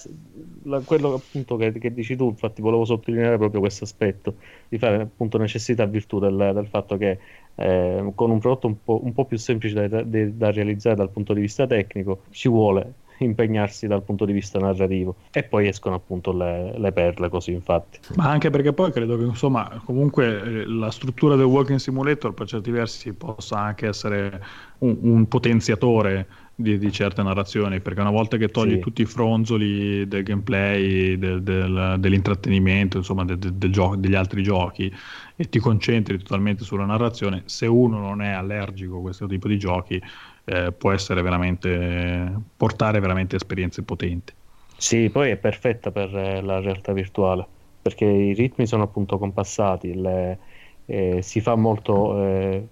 [0.62, 4.37] la, quello appunto che, che, dici tu, infatti volevo sottolineare proprio questo aspetto,
[4.70, 7.18] di fare appunto necessità virtù del, del fatto che
[7.57, 11.11] eh, con un prodotto un po', un po più semplice da, da, da realizzare dal
[11.11, 15.96] punto di vista tecnico ci vuole impegnarsi dal punto di vista narrativo e poi escono
[15.96, 20.66] appunto le, le perle così infatti ma anche perché poi credo che insomma comunque eh,
[20.66, 24.42] la struttura del walking simulator per certi versi possa anche essere
[24.78, 26.26] un, un potenziatore
[26.61, 28.78] di, di, certe narrazioni, perché una volta che togli sì.
[28.81, 34.92] tutti i fronzoli del gameplay, del, del, dell'intrattenimento, insomma, del, del gioco, degli altri giochi,
[35.37, 39.57] e ti concentri totalmente sulla narrazione, se uno non è allergico a questo tipo di
[39.57, 40.02] giochi,
[40.49, 44.33] eh, può essere veramente portare veramente esperienze potenti.
[44.77, 47.57] Sì, poi è perfetta per eh, la realtà virtuale
[47.89, 50.39] perché i ritmi sono appunto compassati, le,
[50.85, 52.69] eh, si fa molto eh,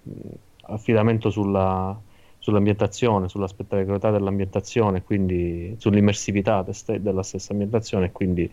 [0.68, 1.98] affidamento sulla,
[2.38, 8.50] sull'ambientazione, sulla spettacolarità dell'ambientazione, quindi sull'immersività de- della stessa ambientazione, quindi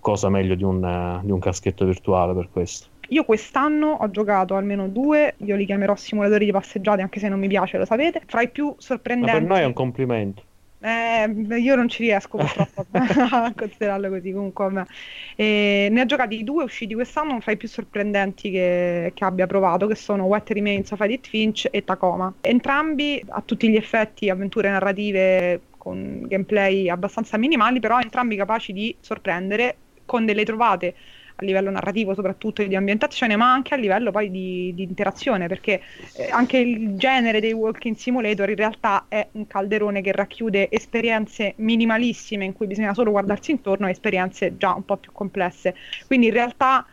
[0.00, 2.86] cosa meglio di un, di un caschetto virtuale per questo.
[3.08, 7.38] Io quest'anno ho giocato almeno due, io li chiamerò simulatori di passeggiate anche se non
[7.38, 9.32] mi piace, lo sapete, fra i più sorprendenti.
[9.32, 10.42] Ma per noi è un complimento.
[10.80, 14.32] Eh, io non ci riesco purtroppo a considerarlo così.
[14.32, 14.88] Comunque, vabbè.
[15.34, 19.86] E ne ho giocati due usciti quest'anno fra i più sorprendenti che, che abbia provato,
[19.86, 22.32] che sono What Remains of Edith Finch e Tacoma.
[22.40, 28.94] Entrambi a tutti gli effetti avventure narrative con gameplay abbastanza minimali, però entrambi capaci di
[29.00, 30.94] sorprendere con delle trovate
[31.40, 35.80] a livello narrativo soprattutto di ambientazione, ma anche a livello poi di, di interazione, perché
[36.16, 41.52] eh, anche il genere dei walking simulator in realtà è un calderone che racchiude esperienze
[41.56, 45.76] minimalissime in cui bisogna solo guardarsi intorno e esperienze già un po' più complesse.
[46.08, 46.84] Quindi in realtà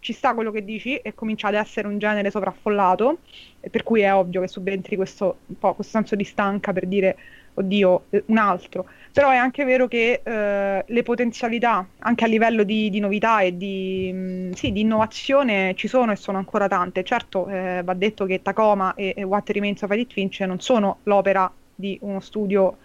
[0.00, 3.20] ci sta quello che dici e comincia ad essere un genere sovraffollato,
[3.70, 7.16] per cui è ovvio che subentri questo, questo senso di stanca per dire
[7.54, 8.86] oddio, eh, un altro.
[9.12, 13.56] Però è anche vero che eh, le potenzialità, anche a livello di, di novità e
[13.56, 17.04] di, mh, mm, sì, di, innovazione, ci sono e sono ancora tante.
[17.04, 20.98] Certo, eh, va detto che Tacoma e, e What Remains of Edith Finch non sono
[21.04, 22.76] l'opera di uno studio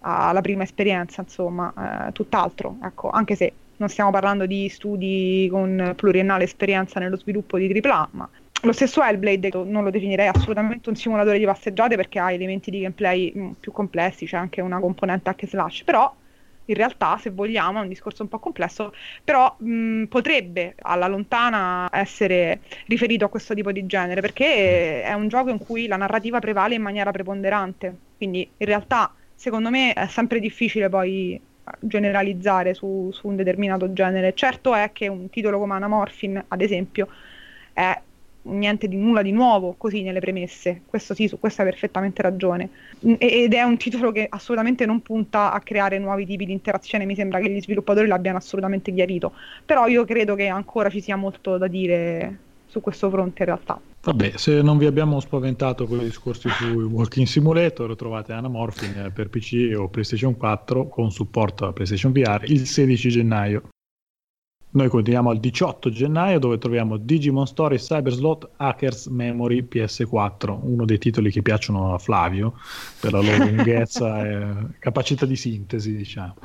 [0.00, 5.92] alla prima esperienza, insomma, eh, tutt'altro, ecco, anche se non stiamo parlando di studi con
[5.96, 8.28] pluriennale esperienza nello sviluppo di AAA, ma
[8.62, 12.80] lo stesso Hellblade non lo definirei assolutamente un simulatore di passeggiate perché ha elementi di
[12.80, 16.12] gameplay mm, più complessi, c'è anche una componente hack slash, però
[16.66, 18.94] in realtà se vogliamo è un discorso un po' complesso,
[19.24, 25.12] però mh, mm, potrebbe alla lontana essere riferito a questo tipo di genere perché è
[25.12, 29.92] un gioco in cui la narrativa prevale in maniera preponderante, quindi in realtà secondo me
[29.92, 31.40] è sempre difficile poi
[31.80, 34.34] generalizzare su, su un determinato genere.
[34.34, 37.08] Certo è che un titolo come Anamorphin, ad esempio,
[37.72, 38.00] è
[38.42, 40.82] niente di nulla di nuovo così nelle premesse.
[40.86, 42.68] Questo sì, su questo hai perfettamente ragione.
[43.18, 47.14] Ed è un titolo che assolutamente non punta a creare nuovi tipi di interazione, mi
[47.14, 49.32] sembra che gli sviluppatori l'abbiano assolutamente chiarito.
[49.64, 53.80] Però io credo che ancora ci sia molto da dire su questo fronte in realtà.
[54.04, 59.28] Vabbè, se non vi abbiamo spaventato con i discorsi su Walking Simulator, trovate Anamorphing per
[59.28, 63.62] PC o PlayStation 4 con supporto a PlayStation VR il 16 gennaio.
[64.74, 70.86] Noi continuiamo al 18 gennaio dove troviamo Digimon Story Cyber Slot Hackers Memory PS4, uno
[70.86, 72.54] dei titoli che piacciono a Flavio
[72.98, 74.46] per la loro lunghezza e
[74.78, 76.36] capacità di sintesi, diciamo.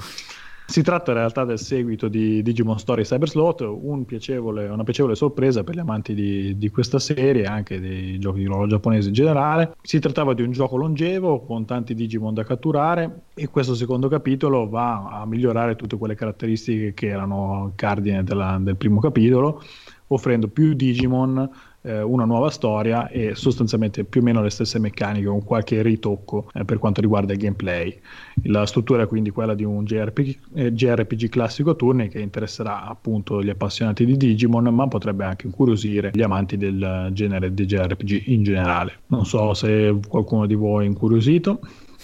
[0.69, 5.15] Si tratta in realtà del seguito di Digimon Story Cyber Slot, un piacevole, una piacevole
[5.15, 9.07] sorpresa per gli amanti di, di questa serie e anche dei giochi di ruolo giapponesi
[9.07, 9.77] in generale.
[9.81, 14.67] Si trattava di un gioco longevo con tanti Digimon da catturare e questo secondo capitolo
[14.67, 19.63] va a migliorare tutte quelle caratteristiche che erano cardine della, del primo capitolo,
[20.07, 21.49] offrendo più Digimon
[21.87, 26.49] eh, una nuova storia e sostanzialmente più o meno le stesse meccaniche con qualche ritocco
[26.53, 27.97] eh, per quanto riguarda il gameplay.
[28.43, 33.41] La struttura è quindi quella di un JRPG, eh, JRPG classico turni che interesserà appunto
[33.41, 38.43] gli appassionati di Digimon ma potrebbe anche incuriosire gli amanti del genere di JRPG in
[38.43, 38.99] generale.
[39.07, 41.59] Non so se qualcuno di voi è incuriosito.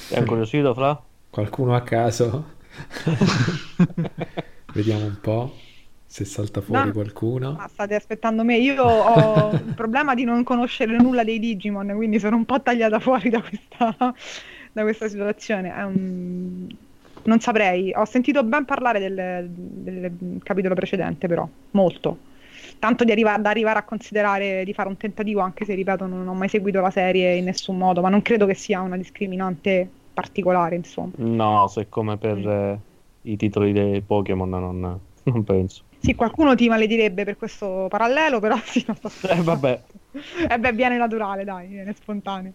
[0.10, 1.02] È incuriosito Fra?
[1.30, 2.46] Qualcuno a caso?
[4.74, 5.54] Vediamo un po'
[6.13, 7.54] se salta fuori no, qualcuno.
[7.54, 8.58] Ma state aspettando me.
[8.58, 12.99] Io ho il problema di non conoscere nulla dei Digimon, quindi sono un po' tagliata
[12.99, 14.13] fuori da questa,
[14.71, 15.71] da questa situazione.
[15.71, 16.67] Un...
[17.23, 17.91] Non saprei.
[17.95, 22.17] Ho sentito ben parlare del, del, capitolo precedente, però, molto.
[22.78, 26.28] Tanto di arriva- da arrivare a considerare di fare un tentativo, anche se, ripeto, non
[26.28, 29.89] ho mai seguito la serie in nessun modo, ma non credo che sia una discriminante
[30.13, 31.13] particolare, insomma.
[31.15, 32.47] No, se come per mm.
[32.47, 32.80] eh,
[33.23, 35.84] i titoli dei Pokémon non, non penso.
[36.04, 39.82] Sì, qualcuno ti maledirebbe per questo parallelo, però sì, non sto Eh, vabbè.
[40.50, 42.52] eh beh, viene naturale, dai, viene spontaneo.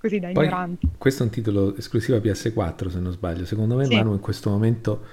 [0.00, 0.88] Così da Poi, ignoranti.
[0.96, 3.44] Questo è un titolo esclusivo a PS4, se non sbaglio.
[3.44, 3.94] Secondo me sì.
[3.94, 5.04] Manu in questo momento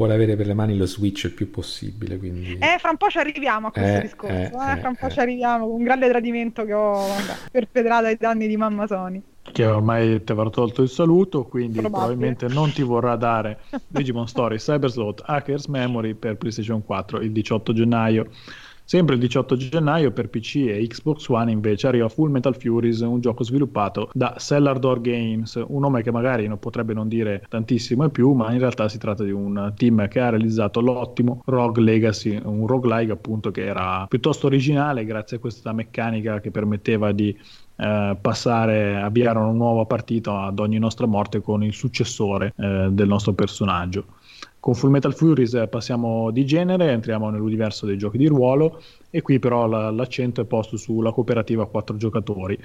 [0.00, 2.16] vuole avere per le mani lo Switch il più possibile.
[2.16, 2.56] Quindi...
[2.58, 4.34] Eh, fra un po' ci arriviamo a questo eh, discorso.
[4.34, 5.10] Eh, eh, fra un po' eh.
[5.10, 7.04] ci arriviamo con un grande tradimento che ho
[7.52, 9.22] perpetrato ai danni di mamma Sony.
[9.52, 12.14] Che ormai ti avrà tolto il saluto, quindi Probabile.
[12.14, 17.32] probabilmente non ti vorrà dare Digimon Story Cyber Slot Hackers Memory per PlayStation 4 il
[17.32, 18.28] 18 gennaio.
[18.90, 23.20] Sempre il 18 gennaio per PC e Xbox One invece arriva Full Metal Furies, un
[23.20, 28.02] gioco sviluppato da Cellar Door Games, un nome che magari non potrebbe non dire tantissimo
[28.02, 31.80] e più, ma in realtà si tratta di un team che ha realizzato l'ottimo Rogue
[31.80, 37.28] Legacy, un roguelike appunto che era piuttosto originale grazie a questa meccanica che permetteva di
[37.76, 43.06] eh, passare, avviare una nuova partita ad ogni nostra morte con il successore eh, del
[43.06, 44.18] nostro personaggio.
[44.60, 49.22] Con Full Metal Furies eh, passiamo di genere, entriamo nell'universo dei giochi di ruolo e
[49.22, 52.58] qui però la, l'accento è posto sulla cooperativa a quattro giocatori.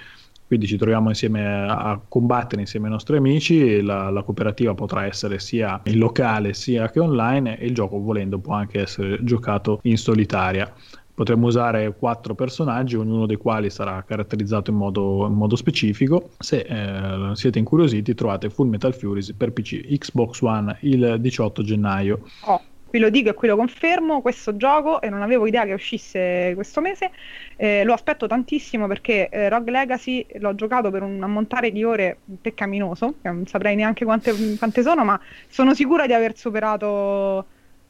[0.45, 5.39] Quindi ci troviamo insieme a combattere insieme ai nostri amici, la, la cooperativa potrà essere
[5.39, 9.97] sia in locale sia che online e il gioco volendo può anche essere giocato in
[9.97, 10.71] solitaria.
[11.15, 16.31] Potremmo usare quattro personaggi, ognuno dei quali sarà caratterizzato in modo, in modo specifico.
[16.39, 22.19] Se eh, siete incuriositi, trovate Full Metal Furies per PC Xbox One il 18 gennaio.
[22.41, 22.61] Oh,
[22.95, 26.51] qui lo dico e qui lo confermo, questo gioco, e non avevo idea che uscisse
[26.53, 27.11] questo mese,
[27.55, 32.17] eh, lo aspetto tantissimo perché eh, Rogue Legacy l'ho giocato per un ammontare di ore
[32.41, 37.45] peccaminoso, non saprei neanche quante, quante sono, ma sono sicura di aver superato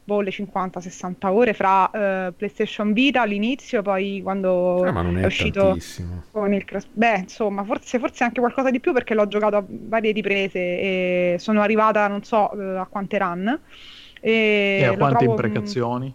[0.06, 5.60] boh, le 50-60 ore fra uh, PlayStation Vita all'inizio, poi quando ah, è, è, uscito
[5.60, 6.22] tantissimo.
[6.30, 6.86] con il Crash.
[6.92, 11.36] Beh, insomma, forse, forse, anche qualcosa di più perché l'ho giocato a varie riprese e
[11.40, 13.60] sono arrivata non so uh, a quante run.
[14.20, 16.14] E, e a quante trovo, imprecazioni?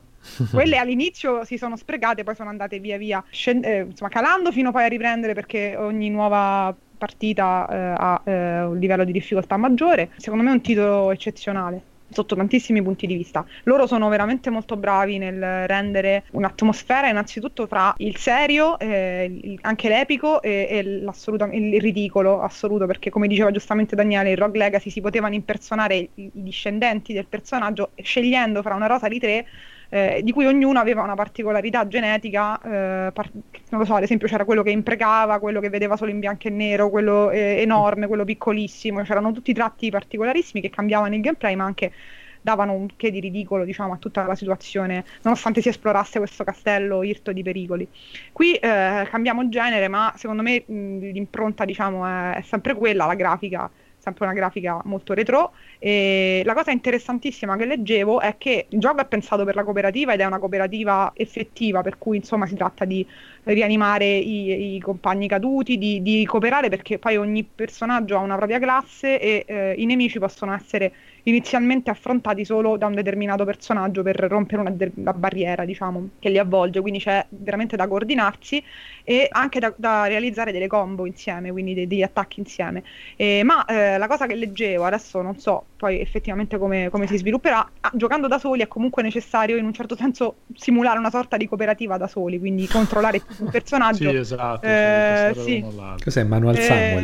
[0.51, 4.71] quelle all'inizio si sono sprecate, poi sono andate via via scend- eh, insomma, calando fino
[4.71, 10.11] poi a riprendere perché ogni nuova partita eh, ha eh, un livello di difficoltà maggiore.
[10.15, 13.45] Secondo me è un titolo eccezionale sotto tantissimi punti di vista.
[13.63, 20.41] Loro sono veramente molto bravi nel rendere un'atmosfera innanzitutto fra il serio, eh, anche l'epico
[20.41, 25.33] e, e il ridicolo assoluto, perché come diceva giustamente Daniele, in Rogue Legacy si potevano
[25.33, 29.45] impersonare i, i discendenti del personaggio scegliendo fra una rosa di tre
[29.93, 33.29] eh, di cui ognuno aveva una particolarità genetica, eh, par-
[33.69, 36.47] non lo so, ad esempio c'era quello che imprecava, quello che vedeva solo in bianco
[36.47, 41.55] e nero, quello eh, enorme, quello piccolissimo, c'erano tutti tratti particolarissimi che cambiavano il gameplay,
[41.55, 41.91] ma anche
[42.39, 47.03] davano un che di ridicolo diciamo, a tutta la situazione, nonostante si esplorasse questo castello
[47.03, 47.85] irto di pericoli.
[48.31, 53.15] Qui eh, cambiamo genere, ma secondo me mh, l'impronta diciamo, è, è sempre quella, la
[53.15, 53.69] grafica
[54.01, 55.53] sempre una grafica molto retro.
[55.83, 60.13] E la cosa interessantissima che leggevo è che il gioco è pensato per la cooperativa
[60.13, 63.03] ed è una cooperativa effettiva, per cui insomma si tratta di
[63.45, 68.59] rianimare i, i compagni caduti, di, di, cooperare perché poi ogni personaggio ha una propria
[68.59, 70.93] classe e eh, i nemici possono essere
[71.23, 76.29] inizialmente affrontati solo da un determinato personaggio per rompere una, de- una barriera, diciamo, che
[76.29, 78.63] li avvolge, quindi c'è veramente da coordinarsi
[79.03, 82.83] e anche da, da realizzare delle combo insieme, quindi de- degli attacchi insieme.
[83.15, 87.17] Eh, ma eh, la cosa che leggevo, adesso non so poi effettivamente come, come si
[87.17, 91.37] svilupperà, ah, giocando da soli è comunque necessario in un certo senso simulare una sorta
[91.37, 94.11] di cooperativa da soli, quindi controllare un personaggio.
[94.11, 94.67] sì, esatto.
[94.67, 95.65] Eh, sì.
[96.03, 97.03] Cos'è Manuel eh, Samuel?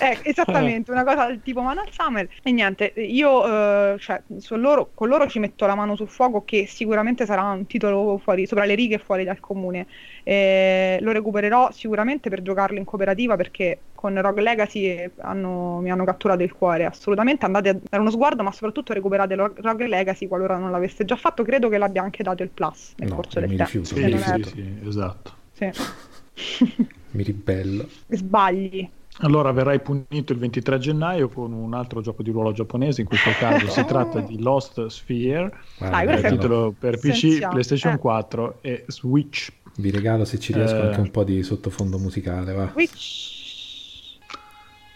[0.00, 2.28] Eh, esattamente, una cosa del tipo Manuel Samuel.
[2.44, 6.66] E niente, io eh, cioè, loro, con loro ci metto la mano sul fuoco che
[6.68, 9.88] sicuramente sarà un titolo fuori, sopra le righe fuori dal comune.
[10.22, 16.04] Eh, lo recupererò sicuramente per giocarlo in cooperativa perché con Rogue Legacy hanno, mi hanno
[16.04, 16.86] catturato il cuore.
[16.86, 21.14] Assolutamente andate a dare uno sguardo, ma soprattutto recuperate Rogue Legacy qualora non l'aveste già
[21.14, 21.44] fatto.
[21.44, 23.84] Credo che l'abbia anche dato il plus nel no, corso del tempo.
[23.84, 25.32] Sì, sì, sì, esatto.
[25.52, 25.70] Sì.
[27.12, 27.86] mi ribello.
[28.08, 28.90] Sbagli.
[29.18, 33.30] Allora verrai punito il 23 gennaio con un altro gioco di ruolo giapponese, in questo
[33.38, 37.98] caso si tratta di Lost Sphere, Dai, ah, titolo per PC, PlayStation eh.
[37.98, 39.52] 4 e Switch.
[39.76, 40.86] Vi regalo se ci riesco eh...
[40.86, 42.68] anche un po' di sottofondo musicale, va.
[42.72, 43.31] Switch.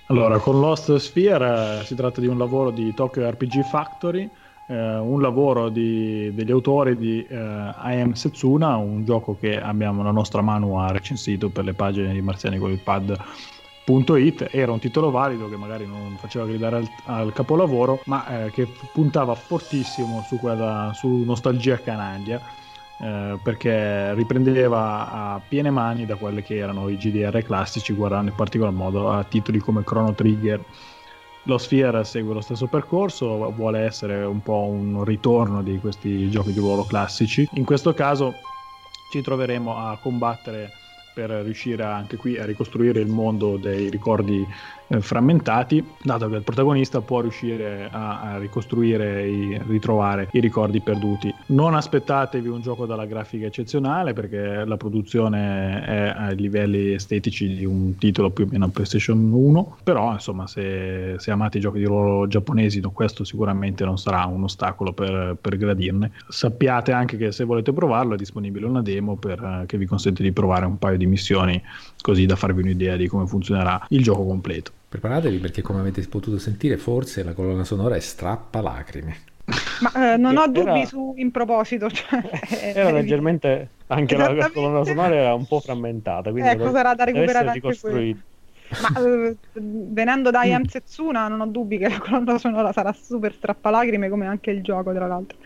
[0.09, 4.31] Allora, con Lost Sphere eh, si tratta di un lavoro di Tokyo RPG Factory,
[4.69, 10.13] eh, un lavoro di, degli autori di eh, Am Setsuna, un gioco che abbiamo la
[10.13, 13.19] nostra mano ha recensito per le pagine di Marziani con il pad
[13.89, 18.51] It era un titolo valido che magari non faceva gridare al, al capolavoro, ma eh,
[18.51, 22.41] che puntava fortissimo su, quella, su nostalgia canaglia.
[22.99, 28.37] Eh, perché riprendeva a piene mani da quelli che erano i GDR classici, guardando in
[28.37, 30.65] particolar modo a titoli come Chrono Trigger.
[31.43, 36.53] Lo Sphere segue lo stesso percorso, vuole essere un po' un ritorno di questi giochi
[36.53, 37.47] di ruolo classici.
[37.53, 38.35] In questo caso
[39.13, 40.71] ci troveremo a combattere
[41.15, 44.45] per riuscire anche qui a ricostruire il mondo dei ricordi
[44.89, 50.81] eh, frammentati, dato che il protagonista può riuscire a, a ricostruire e ritrovare i ricordi
[50.81, 51.33] perduti.
[51.47, 57.65] Non aspettatevi un gioco dalla grafica eccezionale perché la produzione è ai livelli estetici di
[57.65, 61.85] un titolo più o meno PlayStation 1, però insomma se, se amate i giochi di
[61.85, 66.13] ruolo giapponesi questo sicuramente non sarà un ostacolo per, per gradirne.
[66.29, 70.33] Sappiate anche che se volete provarlo è disponibile una demo per, che vi consente di
[70.33, 71.61] provare un paio di missioni
[72.01, 74.76] così da farvi un'idea di come funzionerà il gioco completo.
[74.89, 79.17] Preparatevi perché come avete potuto sentire forse la colonna sonora è strappa lacrime.
[79.81, 80.87] Ma eh, non ho dubbi era...
[80.87, 81.91] su in proposito.
[81.91, 82.21] Cioè,
[82.75, 86.31] era leggermente anche la colonna sonora era un po' frammentata.
[86.31, 88.17] Quindi ecco, sarà da recuperare anche quello.
[88.69, 93.33] Ma eh, venendo da IM Setsuna non ho dubbi che la colonna sonora sarà super
[93.33, 95.39] strappalacrime come anche il gioco tra l'altro.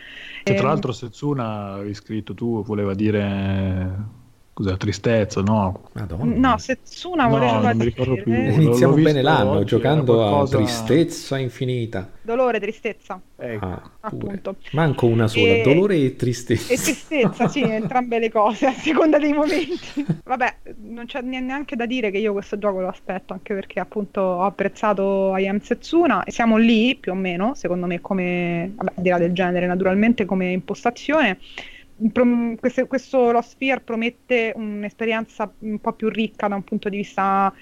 [0.42, 4.18] Che tra ehm, l'altro Setsuna, avevi scritto tu, voleva dire
[4.60, 5.88] Cos'è, tristezza, no?
[5.94, 6.50] Madonna.
[6.50, 8.30] No, Setsuna no, voleva non mi ricordo più.
[8.30, 10.56] Iniziamo bene l'anno oggi, giocando qualcosa...
[10.56, 12.10] a tristezza infinita.
[12.20, 13.18] Dolore, tristezza.
[13.38, 14.56] Ecco, ah, appunto.
[14.72, 15.62] Manco una sola, e...
[15.62, 16.74] dolore e tristezza.
[16.74, 20.04] E tristezza, sì, entrambe le cose, a seconda dei momenti.
[20.24, 24.20] Vabbè, non c'è neanche da dire che io questo gioco lo aspetto, anche perché appunto
[24.20, 28.92] ho apprezzato I Am Setsuna e siamo lì, più o meno, secondo me, come, vabbè,
[28.94, 31.38] al di là del genere, naturalmente, come impostazione
[32.58, 37.52] questo, questo Lost Sphere promette un'esperienza un po' più ricca da un punto di vista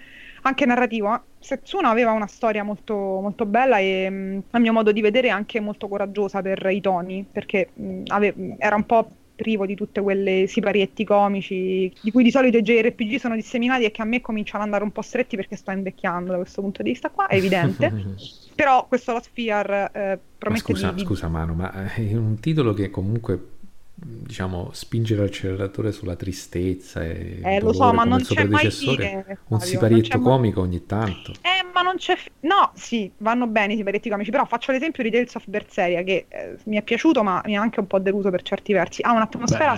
[0.43, 1.23] anche narrativo.
[1.41, 5.89] Setsuna aveva una storia molto, molto bella e a mio modo di vedere anche molto
[5.89, 7.71] coraggiosa per i toni, perché
[8.07, 12.63] ave- era un po' privo di tutte quelle siparietti comici di cui di solito i
[12.63, 15.71] JRPG sono disseminati e che a me cominciano ad andare un po' stretti perché sto
[15.71, 17.93] invecchiando da questo punto di vista qua, è evidente.
[18.57, 21.01] Però questo Lost Sphere eh, promette ma scusa, di...
[21.03, 23.58] Scusa Manu, ma è un titolo che comunque
[24.01, 29.61] diciamo, spingere l'acceleratore sulla tristezza e eh, lo so, ma non c'è mai fine, un
[29.61, 31.33] siparietto comico ogni tanto.
[31.43, 35.03] Eh, ma non c'è fi- No, sì, vanno bene i siparietti comici, però faccio l'esempio
[35.03, 37.99] di Tales of Berseria che eh, mi è piaciuto, ma mi ha anche un po'
[37.99, 39.03] deluso per certi versi.
[39.03, 39.75] Ha un'atmosfera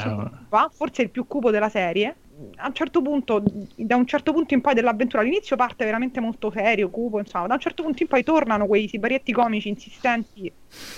[0.49, 2.15] Beh, forse il più cupo della serie,
[2.57, 3.43] a un certo punto,
[3.77, 7.55] da un certo punto in poi dell'avventura, all'inizio parte veramente molto serio, cupo, insomma, da
[7.55, 10.53] un certo punto in poi tornano quei sibarietti comici insistenti.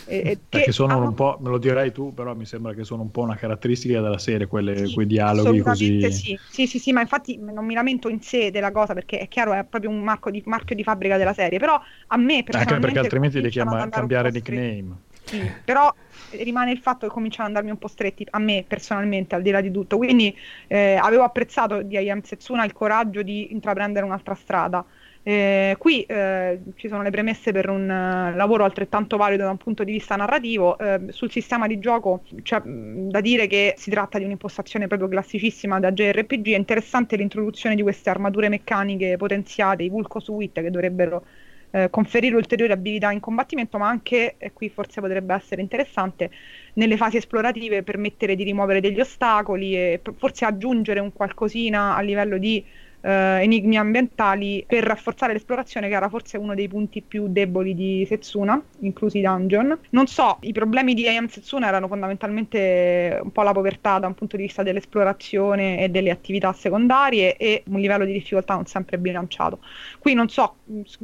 [0.05, 1.09] E, che, che sono hanno...
[1.09, 4.01] un po', me lo direi tu, però mi sembra che sono un po' una caratteristica
[4.01, 6.11] della serie, quelle, sì, quei dialoghi così.
[6.11, 6.38] Sì.
[6.49, 9.53] sì, sì, sì, ma infatti non mi lamento in sé della cosa perché è chiaro,
[9.53, 12.74] è proprio un di, marchio di fabbrica della serie, però a me personalmente...
[12.74, 14.97] Anche perché altrimenti devi chiama, cambiare nickname.
[15.24, 15.93] Sì, però
[16.33, 19.51] rimane il fatto che cominciano ad andarmi un po' stretti a me personalmente, al di
[19.51, 19.97] là di tutto.
[19.97, 24.85] Quindi eh, avevo apprezzato di Ayam Setsuna il coraggio di intraprendere un'altra strada.
[25.24, 29.57] Eh, qui eh, ci sono le premesse per un uh, lavoro altrettanto valido da un
[29.57, 30.76] punto di vista narrativo.
[30.78, 35.09] Eh, sul sistema di gioco c'è mh, da dire che si tratta di un'impostazione proprio
[35.09, 36.49] classicissima da JRPG.
[36.53, 41.24] È interessante l'introduzione di queste armature meccaniche potenziate, i Vulco Suite, che dovrebbero
[41.73, 46.31] eh, conferire ulteriori abilità in combattimento, ma anche, e qui forse potrebbe essere interessante,
[46.75, 52.39] nelle fasi esplorative permettere di rimuovere degli ostacoli e forse aggiungere un qualcosina a livello
[52.39, 52.64] di
[53.03, 58.05] eh, enigmi ambientali per rafforzare l'esplorazione, che era forse uno dei punti più deboli di
[58.09, 59.79] Setsuna, inclusi i dungeon.
[59.91, 64.15] Non so, i problemi di AM Setsuna erano fondamentalmente un po' la povertà da un
[64.15, 68.99] punto di vista dell'esplorazione e delle attività secondarie e un livello di difficoltà non sempre
[68.99, 69.61] bilanciato.
[69.99, 70.57] Qui non so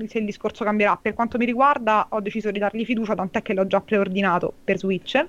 [0.06, 0.98] se il discorso cambierà.
[1.00, 4.78] Per quanto mi riguarda, ho deciso di dargli fiducia, tant'è che l'ho già preordinato per
[4.78, 5.26] Switch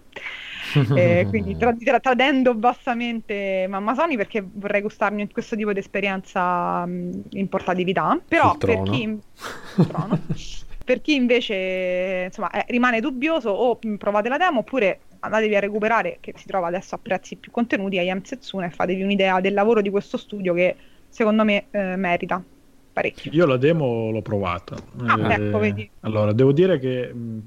[0.95, 7.21] eh, quindi tra- tradendo bassamente Mamma Sony perché vorrei gustarmi questo tipo di esperienza mh,
[7.31, 8.19] in portatività.
[8.27, 9.17] Però per chi,
[10.83, 16.17] per chi invece insomma, eh, rimane dubbioso o provate la demo oppure andatevi a recuperare
[16.19, 19.53] che si trova adesso a prezzi più contenuti a Yam Setsuna e fatevi un'idea del
[19.53, 20.75] lavoro di questo studio che
[21.09, 22.41] secondo me eh, merita
[22.91, 23.31] parecchio.
[23.33, 24.75] Io la demo l'ho provata.
[25.05, 25.89] Ah, ecco, vedi.
[26.01, 27.41] allora devo dire che mh,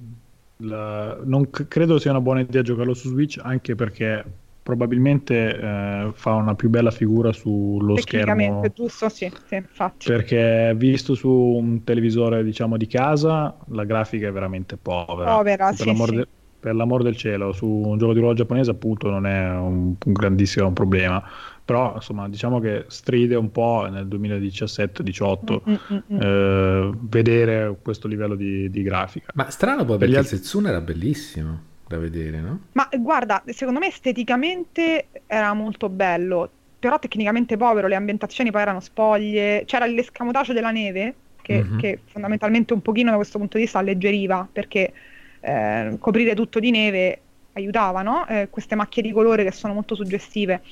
[0.62, 4.24] la, non c- credo sia una buona idea giocarlo su Switch anche perché
[4.62, 8.62] probabilmente eh, fa una più bella figura sullo schermo.
[8.74, 10.08] giusto sì, sì infatti.
[10.08, 15.36] Perché visto su un televisore diciamo di casa la grafica è veramente povera.
[15.36, 16.16] Povera per, sì, l'amor sì.
[16.16, 16.28] De-
[16.62, 20.12] per l'amor del cielo su un gioco di ruolo giapponese appunto non è un, un
[20.12, 21.20] grandissimo problema
[21.64, 28.08] però insomma diciamo che stride un po' nel 2017-18 mm, mm, mm, eh, vedere questo
[28.08, 29.30] livello di, di, grafica.
[29.34, 30.36] Ma strano poi perché altri...
[30.36, 32.60] Setsuna era bellissimo da vedere, no?
[32.72, 38.80] Ma guarda, secondo me esteticamente era molto bello, però tecnicamente povero, le ambientazioni poi erano
[38.80, 41.78] spoglie, c'era l'escamotaggio della neve che, mm-hmm.
[41.78, 44.92] che fondamentalmente un pochino da questo punto di vista alleggeriva perché
[45.40, 47.20] eh, coprire tutto di neve
[47.52, 48.26] aiutava, no?
[48.26, 50.62] Eh, queste macchie di colore che sono molto suggestive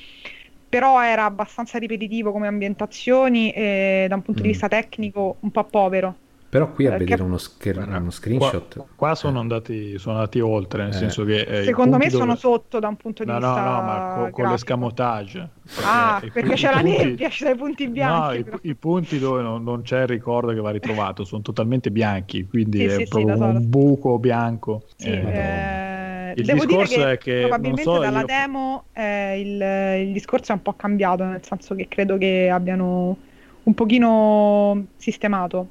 [0.71, 4.43] però era abbastanza ripetitivo come ambientazioni e da un punto mm.
[4.43, 6.15] di vista tecnico un po' povero.
[6.47, 7.03] Però qui a Perché...
[7.03, 8.75] vedere uno, scher- uno screenshot.
[8.75, 9.41] Qua, qua sono, eh.
[9.41, 10.97] andati, sono, andati, oltre, nel eh.
[10.97, 11.41] senso che.
[11.41, 13.63] Eh, Secondo me sono sotto da un punto di no, vista.
[13.63, 15.49] No, no, ma con, con l'escamotage.
[15.83, 18.43] Ah, perché, perché c'è la nebbia, ci sono i punti bianchi.
[18.49, 21.91] No, i, i, punti dove non, non, c'è il ricordo che va ritrovato sono totalmente
[21.91, 24.83] bianchi, quindi sì, è sì, proprio sì, un buco bianco.
[24.95, 26.00] Sì, eh, eh
[26.35, 28.25] il Devo discorso dire che, è che probabilmente so, dalla io...
[28.25, 33.17] demo eh, il, il, discorso è un po' cambiato, nel senso che credo che abbiano
[33.63, 35.67] un pochino sistemato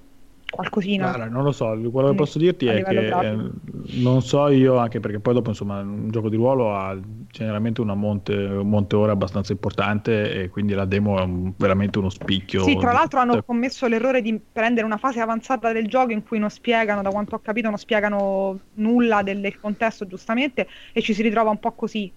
[0.51, 1.09] qualcosina.
[1.09, 3.51] Guarda, non lo so, quello che posso dirti è che eh,
[4.01, 6.99] non so io, anche perché poi dopo insomma un gioco di ruolo ha
[7.31, 11.99] generalmente una monte, un monte ore abbastanza importante e quindi la demo è un, veramente
[11.99, 12.63] uno spicchio.
[12.63, 16.39] Sì, tra l'altro hanno commesso l'errore di prendere una fase avanzata del gioco in cui
[16.39, 21.15] non spiegano, da quanto ho capito, non spiegano nulla del, del contesto giustamente e ci
[21.15, 22.13] si ritrova un po' così.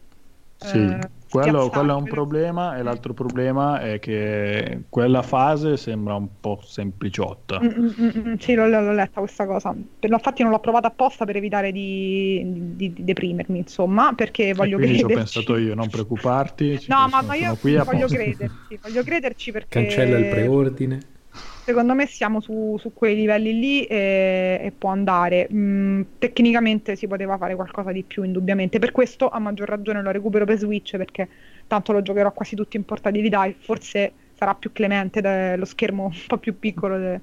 [0.64, 6.16] Sì, eh, quello, quello, è un problema e l'altro problema è che quella fase sembra
[6.16, 7.59] un po' sempliciotta.
[7.61, 9.76] Mm, mm, mm, mm sì, l'ho, l'ho, letta questa cosa.
[9.99, 12.41] Infatti non l'ho provata apposta per evitare di,
[12.76, 14.99] di, di deprimermi, insomma, perché voglio crederci.
[14.99, 16.86] ci ho pensato io, non preoccuparti.
[16.88, 19.82] No, ma, ma io voglio crederci, voglio crederci perché...
[19.82, 21.11] Cancella il preordine
[21.64, 25.47] secondo me siamo su, su quei livelli lì e, e può andare.
[25.51, 28.80] Mm, tecnicamente si poteva fare qualcosa di più, indubbiamente.
[28.80, 31.28] Per questo, a maggior ragione, lo recupero per Switch perché
[31.68, 36.22] tanto lo giocherò quasi tutto in portatilità e forse sarà più clemente lo schermo un
[36.28, 37.22] po' più piccolo de,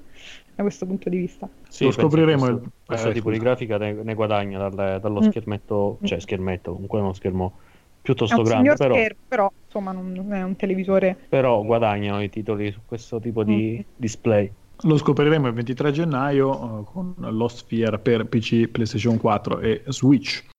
[0.55, 1.47] da questo punto di vista.
[1.67, 2.45] Sì, lo scopriremo.
[2.45, 2.71] Questo, il...
[2.85, 3.37] questo eh, tipo scusa.
[3.37, 5.29] di grafica ne, ne guadagna dal, dallo mm.
[5.29, 7.53] schermetto, cioè schermetto, comunque uno schermo
[8.01, 8.93] piuttosto grande, però...
[8.93, 11.17] Schermo, però insomma non è un televisore.
[11.29, 13.91] Però guadagnano i titoli su questo tipo di mm.
[13.95, 14.51] display.
[14.83, 20.49] Lo scopriremo il 23 gennaio uh, con Lost Sphere per PC, PlayStation 4 e Switch.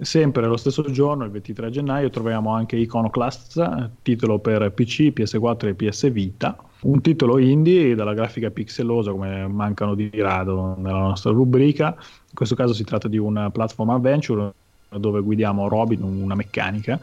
[0.00, 5.74] Sempre lo stesso giorno, il 23 gennaio, troviamo anche Iconoclast, titolo per PC, PS4 e
[5.74, 6.56] PS Vita.
[6.82, 11.94] Un titolo indie dalla grafica pixelosa, come mancano di rado nella nostra rubrica.
[11.96, 14.52] In questo caso si tratta di un platform adventure
[14.98, 17.00] dove guidiamo Robin, una meccanica,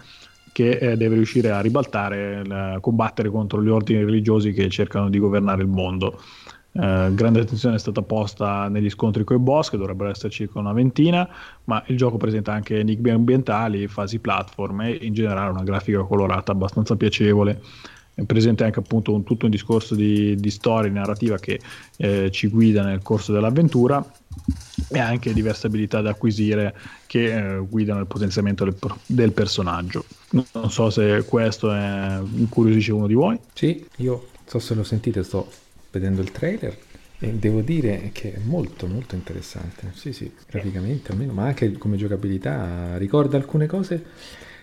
[0.51, 5.19] che eh, deve riuscire a ribaltare, a combattere contro gli ordini religiosi che cercano di
[5.19, 6.19] governare il mondo.
[6.71, 10.59] Eh, grande attenzione è stata posta negli scontri con i boss, che dovrebbero essere circa
[10.59, 11.27] una ventina,
[11.65, 16.51] ma il gioco presenta anche enigmi ambientali, fasi platform e in generale una grafica colorata
[16.51, 17.61] abbastanza piacevole.
[18.13, 21.59] È presente anche appunto un, tutto un discorso di, di storia narrativa che
[21.97, 24.05] eh, ci guida nel corso dell'avventura
[24.89, 26.75] e anche diverse abilità da acquisire
[27.05, 28.75] che eh, guidano il potenziamento del,
[29.05, 30.05] del, personaggio.
[30.31, 33.39] Non so se questo è, incuriosisce uno di voi.
[33.53, 35.49] Sì, io so se lo sentite, sto
[35.91, 36.77] vedendo il trailer
[37.19, 39.91] e devo dire che è molto molto interessante.
[39.93, 44.05] Sì, sì, graficamente almeno, ma anche come giocabilità ricorda alcune cose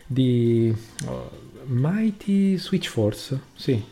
[0.06, 0.74] di
[1.06, 1.30] oh,
[1.66, 3.82] Mighty Switch Force, sì,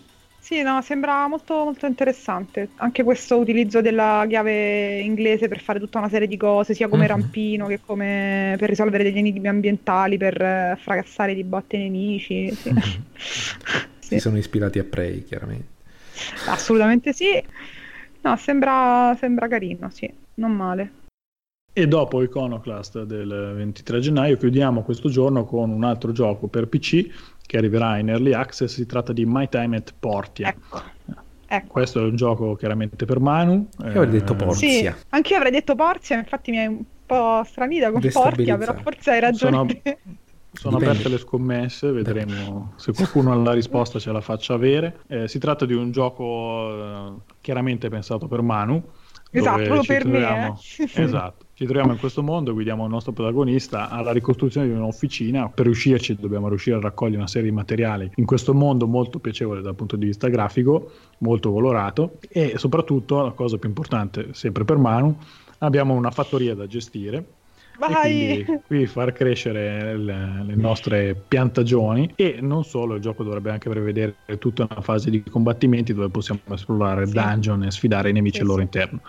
[0.45, 2.69] Sì, no, sembra molto, molto interessante.
[2.77, 7.07] Anche questo utilizzo della chiave inglese per fare tutta una serie di cose, sia come
[7.07, 7.17] mm-hmm.
[7.17, 12.53] rampino che come per risolvere degli enigmi ambientali, per uh, fracassare di botte nemici.
[12.53, 12.71] Sì.
[12.71, 12.83] Mm-hmm.
[13.17, 14.15] sì.
[14.17, 15.67] Si sono ispirati a Prey, chiaramente.
[16.47, 17.43] Assolutamente sì.
[18.21, 20.91] No, sembra, sembra carino, sì, non male.
[21.73, 27.34] E dopo Iconoclast del 23 gennaio chiudiamo questo giorno con un altro gioco per PC
[27.47, 28.75] che arriverà in early access.
[28.75, 30.49] Si tratta di My Time at Portia.
[30.49, 30.83] Ecco.
[31.47, 31.69] Ecco.
[31.69, 33.69] Questo è un gioco chiaramente per Manu.
[33.83, 34.93] Io avrei detto Portia.
[34.93, 39.11] Sì, anch'io avrei detto Portia, infatti mi hai un po' stranita con Portia, però forse
[39.13, 39.81] hai ragione.
[39.83, 39.97] Sono,
[40.53, 45.01] sono aperte le scommesse, vedremo se qualcuno ha la risposta ce la faccia avere.
[45.07, 48.83] Eh, si tratta di un gioco eh, chiaramente pensato per Manu.
[49.31, 50.59] Esatto, proprio per troviamo...
[50.79, 50.85] me.
[50.85, 50.91] Eh?
[51.03, 51.44] esatto.
[51.57, 55.49] Ci troviamo in questo mondo, guidiamo il nostro protagonista alla ricostruzione di un'officina.
[55.51, 59.63] Per riuscirci dobbiamo riuscire a raccogliere una serie di materiali in questo mondo molto piacevole
[59.63, 64.79] dal punto di vista grafico, molto colorato e soprattutto, la cosa più importante, sempre per
[64.79, 65.17] Manu,
[65.59, 67.25] abbiamo una fattoria da gestire
[67.79, 68.45] Vai!
[68.67, 74.17] qui far crescere le, le, nostre piantagioni e non solo, il gioco dovrebbe anche prevedere
[74.39, 77.13] tutta una fase di combattimenti dove possiamo esplorare sì.
[77.13, 78.65] dungeon e sfidare i nemici sì, al loro sì.
[78.65, 79.01] interno.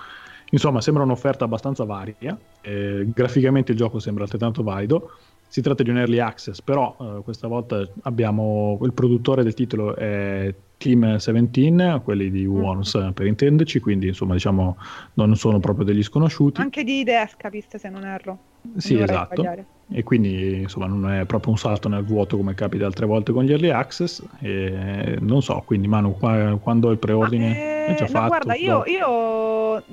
[0.51, 5.11] Insomma, sembra un'offerta abbastanza varia, eh, graficamente il gioco sembra altrettanto valido.
[5.47, 9.95] Si tratta di un early access, però eh, questa volta abbiamo il produttore del titolo
[9.95, 13.11] è Team 17, quelli di Worms mm-hmm.
[13.11, 14.77] per intenderci, quindi insomma diciamo
[15.13, 16.61] non sono proprio degli sconosciuti.
[16.61, 18.39] Anche di The Escapist se non erro.
[18.77, 19.35] Sì, esatto.
[19.35, 19.65] Sbagliare.
[19.91, 23.43] E quindi insomma non è proprio un salto nel vuoto come capita altre volte con
[23.43, 24.23] gli early access.
[24.39, 28.27] E non so, quindi Manu, qua, quando il preordine eh, è già no, fatto?
[28.27, 29.83] Guarda, io, io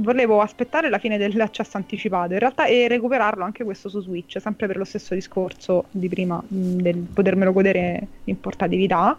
[0.00, 4.68] volevo aspettare la fine dell'accesso anticipato in realtà e recuperarlo anche questo su Switch, sempre
[4.68, 9.16] per lo stesso discorso di prima del potermelo godere in portatività.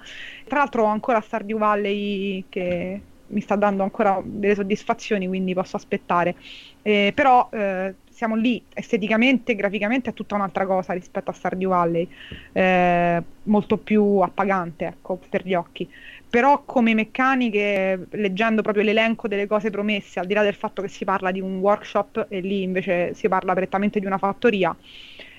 [0.47, 5.75] Tra l'altro ho ancora Stardew Valley che mi sta dando ancora delle soddisfazioni, quindi posso
[5.75, 6.35] aspettare.
[6.81, 12.07] Eh, però eh, siamo lì esteticamente, graficamente è tutta un'altra cosa rispetto a Stardew Valley,
[12.51, 15.89] eh, molto più appagante ecco, per gli occhi.
[16.29, 20.87] Però come meccaniche, leggendo proprio l'elenco delle cose promesse, al di là del fatto che
[20.87, 24.75] si parla di un workshop e lì invece si parla prettamente di una fattoria,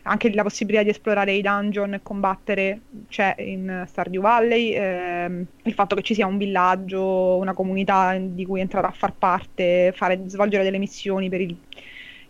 [0.03, 5.73] anche la possibilità di esplorare i dungeon e combattere c'è in Stardew Valley, ehm, il
[5.75, 10.21] fatto che ci sia un villaggio, una comunità di cui entrare a far parte, fare,
[10.27, 11.57] svolgere delle missioni per il,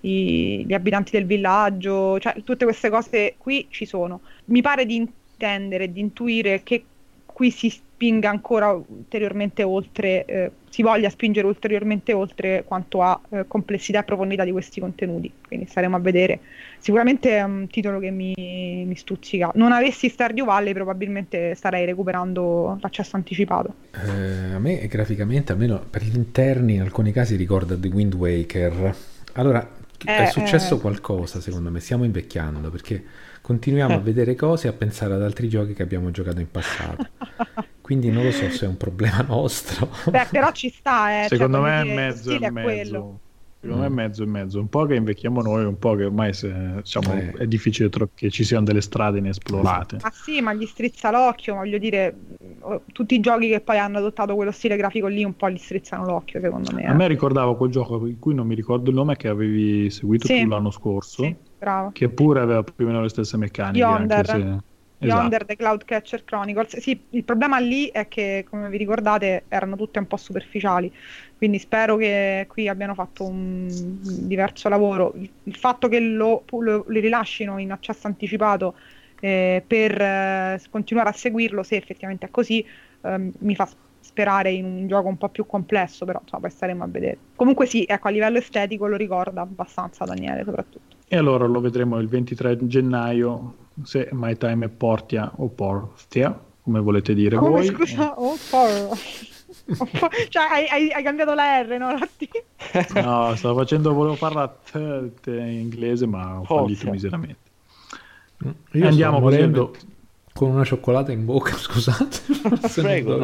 [0.03, 4.21] i, gli abitanti del villaggio, cioè tutte queste cose qui ci sono.
[4.47, 6.85] Mi pare di intendere, di intuire che
[7.27, 13.47] qui si spinga ancora ulteriormente oltre, eh, si voglia spingere ulteriormente oltre quanto a eh,
[13.49, 15.33] complessità e profondità di questi contenuti.
[15.47, 16.41] Quindi staremo a vedere.
[16.79, 19.51] Sicuramente è un titolo che mi, mi stuzzica.
[19.55, 23.75] Non avessi Stardew Valley, probabilmente starei recuperando l'accesso anticipato.
[23.93, 28.95] Eh, a me graficamente, almeno per gli interni, in alcuni casi ricorda The Wind Waker.
[29.35, 29.67] Allora,
[30.05, 30.81] è successo eh.
[30.81, 33.05] qualcosa secondo me, stiamo invecchiando perché
[33.41, 34.01] continuiamo a eh.
[34.01, 37.07] vedere cose e a pensare ad altri giochi che abbiamo giocato in passato.
[37.83, 39.91] Quindi non lo so se è un problema nostro.
[40.09, 41.29] Beh, però ci sta, eh.
[41.29, 43.19] Cioè, Secondo cioè, me è mezzo e mezzo.
[43.61, 43.87] Secondo mm.
[43.87, 46.53] me è mezzo e mezzo, un po' che invecchiamo noi, un po' che ormai se,
[46.77, 47.33] diciamo, eh.
[47.33, 49.99] è difficile tro- che ci siano delle strade inesplorate.
[50.01, 52.17] Ah sì, ma gli strizza l'occhio, voglio dire,
[52.93, 56.05] tutti i giochi che poi hanno adottato quello stile grafico lì un po' gli strizzano
[56.05, 56.85] l'occhio, secondo me.
[56.85, 60.27] A me ricordavo quel gioco di cui non mi ricordo il nome che avevi seguito
[60.27, 60.43] sì.
[60.43, 61.35] tu l'anno scorso, sì,
[61.93, 63.79] che pure aveva più o meno le stesse meccaniche.
[63.79, 64.27] Yonder.
[64.27, 64.71] Se...
[65.07, 65.47] Yonder esatto.
[65.47, 66.79] The Cloud Catcher Chronicles.
[66.79, 70.93] Sì, il problema lì è che, come vi ricordate, erano tutte un po' superficiali.
[71.37, 75.13] Quindi spero che qui abbiano fatto un diverso lavoro.
[75.17, 78.75] Il fatto che lo, lo, li rilascino in accesso anticipato
[79.25, 82.67] eh, per eh, continuare a seguirlo, se effettivamente è così,
[83.03, 83.69] eh, mi fa
[84.01, 87.19] sperare in un gioco un po' più complesso, però insomma, poi staremo a vedere.
[87.37, 90.97] Comunque sì, ecco, a livello estetico lo ricorda abbastanza Daniele, soprattutto.
[91.07, 93.55] E allora lo vedremo il 23 gennaio
[93.85, 97.67] se My Time è Portia o Portia, come volete dire come, voi.
[97.67, 98.99] Scusa, oh, por...
[100.31, 101.97] cioè hai, hai, hai, cambiato la R, no?
[102.17, 102.29] T.
[103.01, 107.51] no, stavo facendo, volevo farla t, t in inglese, ma ho fallito miseramente.
[108.73, 109.75] Io Andiamo morendo
[110.33, 112.19] con una cioccolata in bocca, scusate.
[112.81, 113.19] Prego.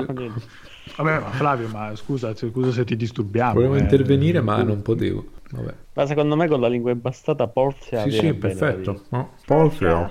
[0.96, 3.54] Vabbè, ma Flavio, ma scusa, scusa se ti disturbiamo.
[3.54, 5.24] Volevo eh, intervenire, ma non potevo.
[5.50, 5.74] Vabbè.
[5.94, 8.02] Ma secondo me con la lingua impastata Portia.
[8.02, 9.02] Sì, sì, perfetto.
[9.10, 9.30] No?
[9.44, 10.10] Portia.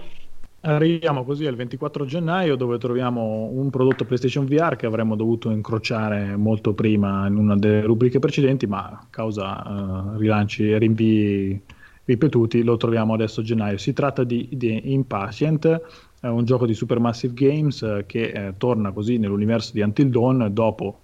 [0.61, 6.35] Arriviamo così al 24 gennaio dove troviamo un prodotto PlayStation VR che avremmo dovuto incrociare
[6.35, 11.61] molto prima in una delle rubriche precedenti, ma a causa uh, rilanci e rinvii
[12.07, 13.77] ripetuti lo troviamo adesso a gennaio.
[13.77, 15.81] Si tratta di, di Impatient,
[16.19, 20.49] è un gioco di Supermassive Games eh, che eh, torna così nell'universo di Until Dawn
[20.51, 21.01] dopo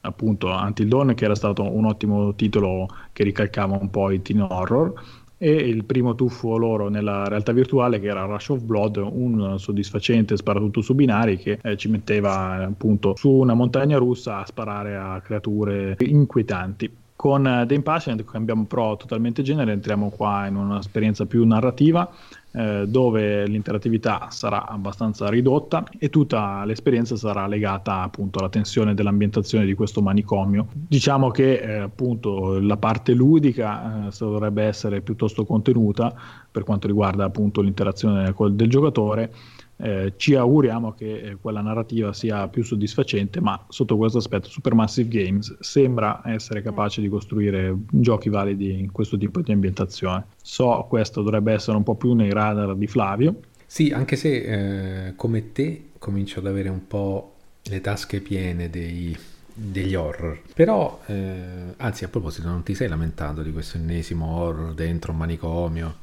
[0.00, 4.40] appunto Until Dawn che era stato un ottimo titolo che ricalcava un po' i teen
[4.40, 4.92] horror
[5.36, 10.36] e il primo tuffo loro nella realtà virtuale che era Rush of Blood, un soddisfacente
[10.36, 15.20] sparatutto su binari che eh, ci metteva appunto su una montagna russa a sparare a
[15.20, 17.04] creature inquietanti.
[17.16, 22.08] Con The Impatient cambiamo però totalmente genere, entriamo qua in un'esperienza più narrativa
[22.52, 29.64] eh, dove l'interattività sarà abbastanza ridotta e tutta l'esperienza sarà legata appunto alla tensione dell'ambientazione
[29.64, 30.68] di questo manicomio.
[30.72, 36.14] Diciamo che eh, appunto la parte ludica eh, dovrebbe essere piuttosto contenuta
[36.50, 39.32] per quanto riguarda appunto l'interazione col, del giocatore
[39.78, 45.08] eh, ci auguriamo che eh, quella narrativa sia più soddisfacente, ma sotto questo aspetto Supermassive
[45.08, 50.26] Games sembra essere capace di costruire giochi validi in questo tipo di ambientazione.
[50.42, 53.40] So, questo dovrebbe essere un po' più nei radar di Flavio.
[53.66, 59.16] Sì, anche se eh, come te comincio ad avere un po' le tasche piene dei,
[59.52, 60.40] degli horror.
[60.54, 65.18] Però, eh, anzi, a proposito, non ti sei lamentato di questo ennesimo horror dentro un
[65.18, 65.96] manicomio?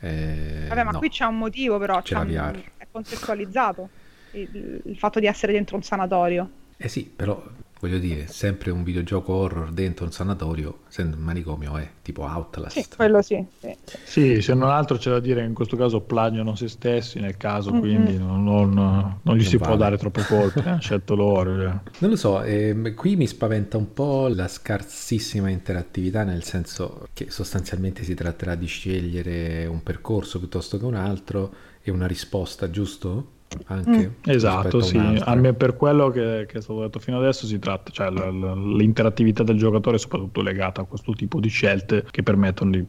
[0.00, 0.98] Eh, Vabbè, ma no.
[0.98, 2.02] qui c'è un motivo, però.
[2.02, 2.56] C'è, c'è la VR.
[2.56, 2.62] Un
[2.94, 3.88] contestualizzato
[4.32, 6.48] il, il fatto di essere dentro un sanatorio.
[6.76, 7.42] Eh sì, però
[7.80, 12.78] voglio dire, sempre un videogioco horror dentro un sanatorio, essendo un manicomio è tipo Outlast.
[12.78, 13.44] Sì, quello sì.
[13.58, 17.20] Sì, sì se non altro c'è da dire che in questo caso plagiano se stessi
[17.20, 17.80] nel caso, mm-hmm.
[17.80, 19.68] quindi non, non, non gli non si vale.
[19.68, 21.56] può dare troppo colpe, hanno scelto loro.
[21.56, 21.78] Cioè.
[21.98, 27.30] Non lo so, eh, qui mi spaventa un po' la scarsissima interattività, nel senso che
[27.30, 33.32] sostanzialmente si tratterà di scegliere un percorso piuttosto che un altro e una risposta, giusto?
[33.66, 34.30] Anche mm.
[34.30, 38.10] Esatto, sì, almeno per quello che, che, è stato detto fino adesso si tratta, cioè
[38.10, 42.70] l- l- l'interattività del giocatore è soprattutto legata a questo tipo di scelte che permettono
[42.70, 42.86] di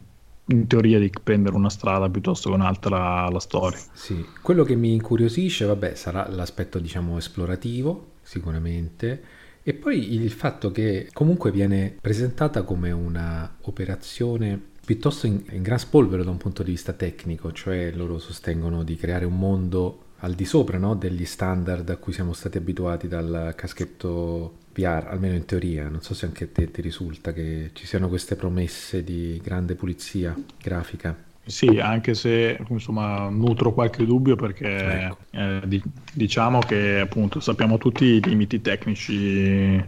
[0.48, 3.78] in teoria di prendere una strada piuttosto che un'altra alla storia.
[3.92, 9.22] Sì, quello che mi incuriosisce, vabbè, sarà l'aspetto diciamo esplorativo, sicuramente,
[9.64, 15.80] e poi il fatto che comunque viene presentata come una operazione piuttosto in, in gran
[15.80, 20.34] spolvero da un punto di vista tecnico, cioè loro sostengono di creare un mondo al
[20.34, 25.44] di sopra no, degli standard a cui siamo stati abituati dal caschetto VR, almeno in
[25.44, 25.88] teoria.
[25.88, 29.74] Non so se anche a te ti risulta che ci siano queste promesse di grande
[29.74, 31.24] pulizia grafica.
[31.44, 35.18] Sì, anche se insomma nutro qualche dubbio perché ecco.
[35.30, 35.82] eh, di,
[36.12, 39.84] diciamo che appunto sappiamo tutti i limiti tecnici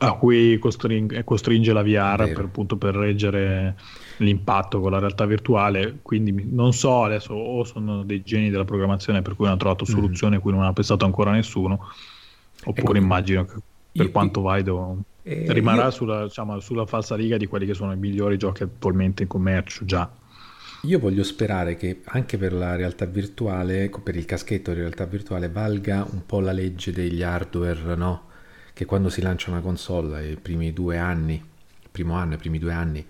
[0.00, 3.76] a cui costring- costringe la VR per, appunto, per reggere
[4.18, 5.98] l'impatto con la realtà virtuale.
[6.02, 9.92] Quindi non so adesso, o sono dei geni della programmazione per cui hanno trovato mm.
[9.92, 10.38] soluzioni mm.
[10.38, 11.74] a cui non ha pensato ancora nessuno,
[12.64, 13.54] oppure ecco, immagino che
[13.92, 15.90] per io, quanto valido eh, rimarrà io...
[15.90, 19.84] sulla, diciamo, sulla falsa riga di quelli che sono i migliori giochi attualmente in commercio
[19.84, 20.10] già.
[20.84, 25.48] Io voglio sperare che anche per la realtà virtuale, per il caschetto di realtà virtuale,
[25.48, 28.30] valga un po' la legge degli hardware, no?
[28.72, 32.58] che quando si lancia una console i primi due anni, il primo anno, i primi
[32.58, 33.04] due anni,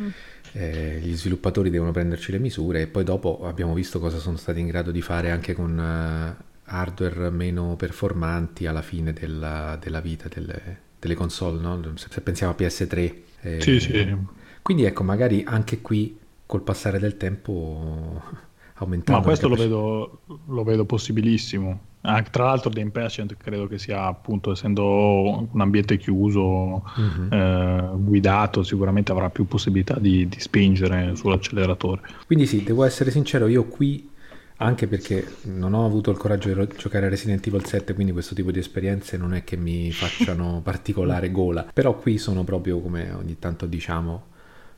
[0.00, 0.08] mm.
[0.52, 4.60] Eh, gli sviluppatori devono prenderci le misure e poi dopo abbiamo visto cosa sono stati
[4.60, 10.28] in grado di fare anche con uh, hardware meno performanti alla fine della, della vita
[10.28, 11.80] delle, delle console, no?
[11.96, 13.14] se, se, pensiamo a PS3.
[13.40, 14.16] Eh, sì, sì.
[14.60, 18.22] Quindi ecco, magari anche qui col passare del tempo
[18.76, 19.20] aumentando.
[19.20, 24.06] Ma questo lo vedo, lo vedo possibilissimo Ah, tra l'altro The Impatient credo che sia
[24.06, 27.28] appunto essendo un ambiente chiuso, uh-huh.
[27.30, 32.00] eh, guidato, sicuramente avrà più possibilità di, di, spingere sull'acceleratore.
[32.26, 34.10] Quindi sì, devo essere sincero, io qui,
[34.56, 38.34] anche perché non ho avuto il coraggio di giocare a Resident Evil 7, quindi questo
[38.34, 43.12] tipo di esperienze non è che mi facciano particolare gola, però qui sono proprio, come
[43.12, 44.30] ogni tanto diciamo,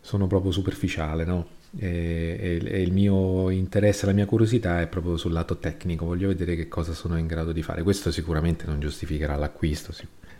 [0.03, 1.47] sono proprio superficiale, no?
[1.77, 6.29] E, e, e, il mio interesse, la mia curiosità è proprio sul lato tecnico, voglio
[6.29, 7.83] vedere che cosa sono in grado di fare.
[7.83, 9.93] Questo sicuramente non giustificherà l'acquisto,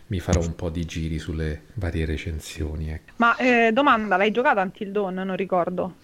[0.07, 2.89] mi farò un po' di giri sulle varie recensioni.
[2.89, 3.13] Ecco.
[3.17, 5.15] Ma eh, domanda, l'hai giocato Until Dawn?
[5.15, 5.95] Non ricordo.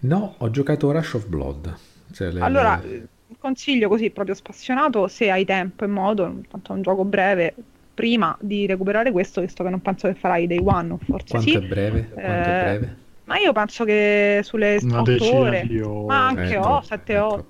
[0.00, 1.76] No, ho giocato Rush of Blood.
[2.12, 3.06] Cioè le, allora, le...
[3.38, 7.54] consiglio così, proprio spassionato, se hai tempo e modo, tanto è un gioco breve,
[7.92, 11.56] prima di recuperare questo, visto che non penso che farai dei one, forse Quanto sì.
[11.56, 12.08] È breve?
[12.08, 12.96] Quanto eh, è breve?
[13.30, 16.04] Ma io penso che sulle Una 8 ore, io...
[16.04, 17.44] ma anche 7-8.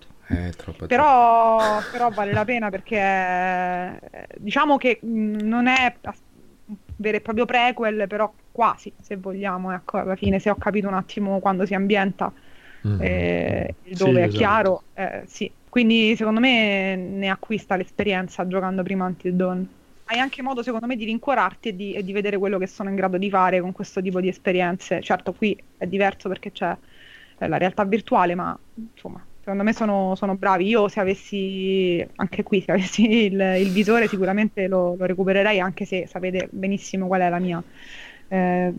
[0.86, 1.58] Però,
[1.90, 3.98] però, vale la pena perché
[4.36, 10.16] diciamo che non è un vero e proprio prequel, però quasi, se vogliamo, ecco, alla
[10.16, 12.30] fine se ho capito un attimo quando si ambienta
[12.86, 12.98] mm.
[13.00, 14.36] eh, dove sì, è esatto.
[14.36, 15.50] chiaro, eh, sì.
[15.66, 19.68] Quindi secondo me ne acquista l'esperienza giocando prima Until Dawn
[20.10, 22.88] hai anche modo, secondo me, di rincuorarti e di, e di, vedere quello che sono
[22.88, 25.00] in grado di fare con questo tipo di esperienze.
[25.00, 26.76] Certo, qui è diverso perché c'è
[27.38, 30.66] eh, la realtà virtuale, ma insomma, secondo me sono, sono, bravi.
[30.66, 35.84] Io se avessi, anche qui, se avessi il, il visore sicuramente lo, lo, recupererei, anche
[35.84, 37.62] se sapete benissimo qual è la mia
[38.26, 38.72] eh,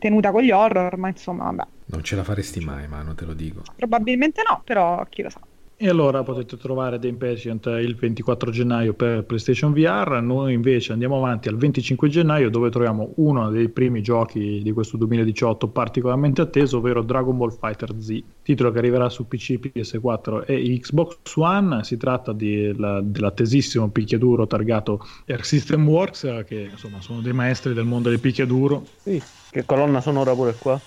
[0.00, 1.66] tenuta con gli horror, ma insomma, vabbè.
[1.86, 3.62] Non ce la faresti mai, ma non te lo dico.
[3.76, 5.40] Probabilmente no, però chi lo sa.
[5.84, 11.16] E allora potete trovare The Impatient il 24 gennaio per PlayStation VR, noi invece andiamo
[11.16, 16.76] avanti al 25 gennaio dove troviamo uno dei primi giochi di questo 2018 particolarmente atteso,
[16.76, 21.82] ovvero Dragon Ball Fighter Z, titolo che arriverà su PC, PS4 e Xbox One.
[21.82, 27.74] Si tratta di, la, dell'attesissimo picchiaduro targato Air System Works, che insomma sono dei maestri
[27.74, 28.86] del mondo del picchiaduro.
[28.98, 29.20] Sì,
[29.50, 30.80] che colonna sonora pure qua.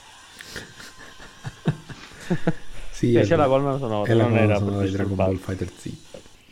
[2.96, 5.91] Sì, c'è la colonna sonora, è la colonna sonora di Dragon Ball Fighter Z.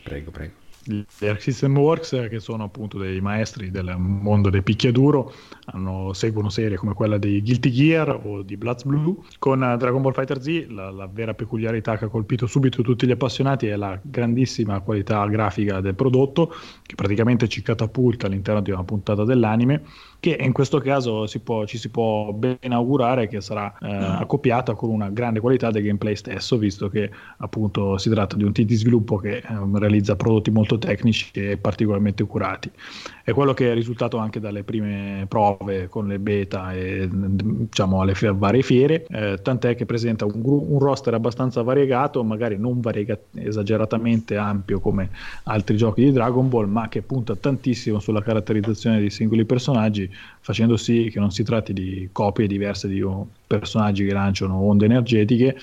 [0.03, 0.51] Prego, prego.
[0.85, 1.05] Gli
[1.37, 5.33] System Works che sono appunto dei maestri del mondo del picchiaduro
[5.67, 9.15] hanno, seguono serie come quella di Guilty Gear o di Bloods Blue.
[9.39, 13.11] Con Dragon Ball Fighter Z la, la, vera peculiarità che ha colpito subito tutti gli
[13.11, 18.83] appassionati è la grandissima qualità grafica del prodotto che praticamente ci catapulta all'interno di una
[18.83, 19.83] puntata dell'anime
[20.23, 24.73] che in questo caso si può, ci si può ben augurare che sarà eh, accoppiata
[24.73, 28.65] con una grande qualità del gameplay stesso visto che appunto si tratta di un team
[28.65, 29.43] di sviluppo che eh,
[29.73, 32.71] realizza prodotti molto molto tecnici e particolarmente curati.
[33.23, 38.15] È quello che è risultato anche dalle prime prove con le beta e diciamo alle
[38.15, 42.81] f- varie fiere, eh, tant'è che presenta un, gru- un, roster abbastanza variegato, magari non
[42.81, 45.09] variega- esageratamente ampio come
[45.43, 50.09] altri giochi di Dragon Ball, ma che punta tantissimo sulla caratterizzazione dei singoli personaggi,
[50.39, 53.03] facendo sì che non si tratti di copie diverse di
[53.45, 55.57] personaggi che lanciano onde energetiche,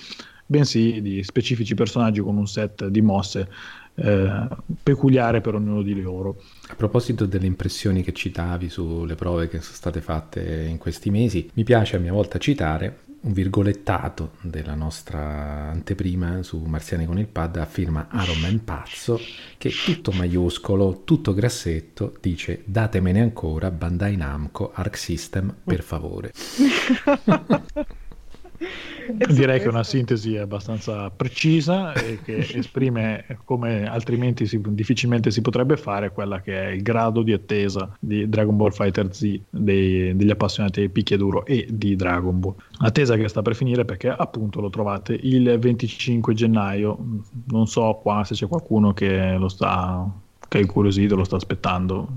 [0.46, 3.48] bensì di specifici personaggi con un set di mosse
[3.94, 4.48] eh,
[4.82, 6.42] peculiare per ognuno di loro.
[6.68, 11.48] A proposito delle impressioni che citavi sulle prove che sono state fatte in questi mesi,
[11.54, 17.26] mi piace a mia volta citare un virgolettato della nostra anteprima su Marziani con il
[17.26, 19.20] pad a firma Iron Pazzo
[19.58, 26.32] che tutto maiuscolo, tutto grassetto dice datemene ancora Bandai Namco Arc System per favore.
[29.12, 35.40] Direi che è una sintesi abbastanza precisa e che esprime come altrimenti si, difficilmente si
[35.40, 40.14] potrebbe fare quella che è il grado di attesa di Dragon Ball Fighter Z dei,
[40.16, 42.54] degli appassionati di picchiaduro e di Dragon Ball.
[42.78, 46.98] Attesa che sta per finire perché appunto lo trovate il 25 gennaio.
[47.46, 50.08] Non so qua se c'è qualcuno che lo sta
[50.50, 52.08] che è incuriosito, lo sta aspettando.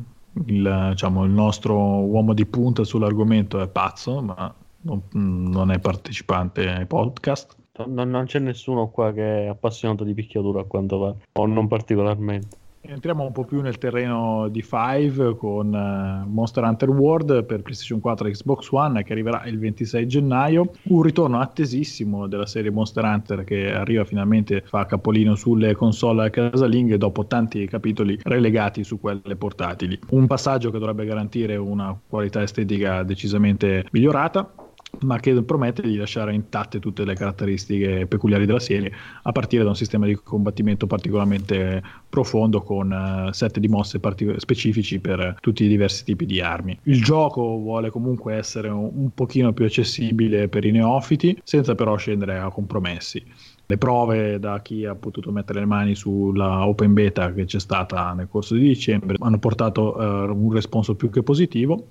[0.47, 4.53] Il, diciamo, il nostro uomo di punta sull'argomento è pazzo, ma
[4.83, 7.55] non, è partecipante ai podcast.
[7.87, 11.67] Non, non, c'è nessuno qua che è appassionato di picchiatura a quanto va, o non
[11.67, 12.61] particolarmente.
[12.85, 18.01] Entriamo un po' più nel terreno di Five con uh, Monster Hunter World per PlayStation
[18.01, 20.69] 4 e Xbox One che arriverà il 26 gennaio.
[20.83, 26.97] Un ritorno attesissimo della serie Monster Hunter che arriva finalmente, fa capolino sulle console casalinghe
[26.97, 29.97] dopo tanti capitoli relegati su quelle portatili.
[30.09, 34.55] Un passaggio che dovrebbe garantire una qualità estetica decisamente migliorata
[35.01, 38.91] ma che promette di lasciare intatte tutte le caratteristiche peculiari della serie,
[39.23, 44.39] a partire da un sistema di combattimento particolarmente profondo con uh, set di mosse partic-
[44.39, 46.77] specifici per tutti i diversi tipi di armi.
[46.83, 51.95] Il gioco vuole comunque essere un, un pochino più accessibile per i neofiti, senza però
[51.97, 53.23] scendere a compromessi.
[53.65, 58.13] Le prove da chi ha potuto mettere le mani sulla open beta che c'è stata
[58.13, 61.87] nel corso di dicembre hanno portato uh, un responso più che positivo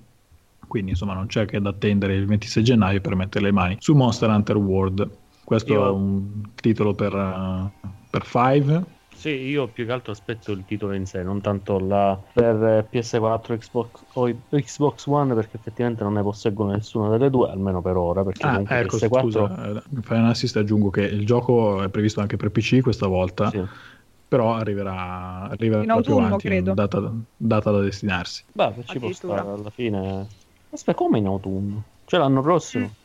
[0.73, 3.93] quindi insomma non c'è che da attendere il 26 gennaio per mettere le mani su
[3.93, 5.07] Monster Hunter World.
[5.45, 5.87] Questo io...
[5.87, 8.83] è un titolo per, uh, per Five.
[9.15, 13.59] Sì, io più che altro aspetto il titolo in sé, non tanto la per PS4
[13.59, 18.25] Xbox, o Xbox One, perché effettivamente non ne posseggono nessuna delle due, almeno per ora.
[18.25, 19.21] Perché ah, ecco, PS4...
[19.21, 23.07] scusa, eh, fai un assist aggiungo che il gioco è previsto anche per PC questa
[23.09, 23.51] volta.
[23.51, 23.63] Sì
[24.33, 26.73] però arriverà, arriverà in autunno, avanti, credo.
[26.73, 28.45] Data, data, da destinarsi.
[28.51, 30.27] Beh, ci può stare alla fine.
[30.73, 31.83] Aspetta, come in autunno?
[32.07, 32.87] Cioè l'anno prossimo?
[32.87, 33.01] Mm.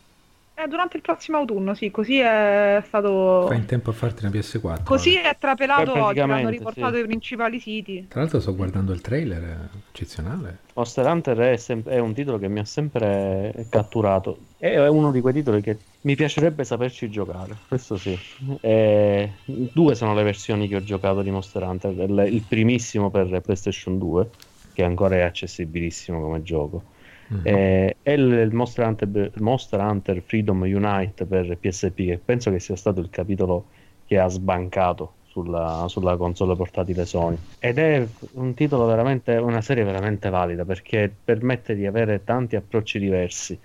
[0.59, 3.45] Eh, durante il prossimo autunno, sì, così è stato...
[3.47, 4.83] Fai in tempo a farti una PS4.
[4.85, 7.01] Così è trapelato oggi, hanno riportato sì.
[7.01, 8.07] i principali siti.
[8.07, 10.59] Tra l'altro sto guardando il trailer, è eccezionale.
[10.73, 14.39] Monster Hunter è, sem- è un titolo che mi ha sempre catturato.
[14.57, 18.17] È uno di quei titoli che mi piacerebbe saperci giocare, questo sì.
[18.59, 19.33] E...
[19.45, 21.93] Due sono le versioni che ho giocato di Monster Hunter,
[22.27, 24.29] il primissimo per PlayStation 2,
[24.73, 26.95] che ancora è accessibilissimo come gioco
[27.33, 27.45] Mm-hmm.
[27.45, 32.75] Eh, e il Monster Hunter, Monster Hunter, Freedom Unite per PSP, che penso che sia
[32.75, 33.65] stato il capitolo
[34.05, 37.37] che ha sbancato sulla, sulla console portatile Sony.
[37.59, 42.99] Ed è un titolo veramente, una serie veramente valida perché permette di avere tanti approcci
[42.99, 43.59] diversi.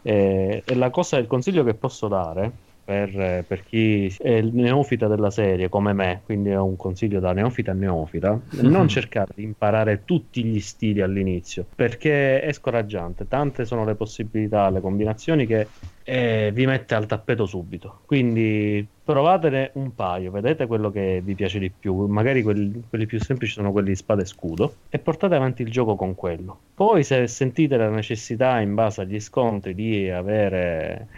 [0.00, 5.08] Eh, e la cosa, il consiglio che posso dare per, per, chi è il neofita
[5.08, 9.42] della serie come me, quindi è un consiglio da neofita a neofita, non cercare di
[9.42, 15.66] imparare tutti gli stili all'inizio, perché è scoraggiante, tante sono le possibilità, le combinazioni che
[16.02, 18.00] eh, vi mette al tappeto subito.
[18.06, 23.20] Quindi provatene un paio, vedete quello che vi piace di più, magari quelli, quelli più
[23.20, 26.58] semplici sono quelli di spada e scudo, e portate avanti il gioco con quello.
[26.74, 31.08] Poi se sentite la necessità in base agli scontri di avere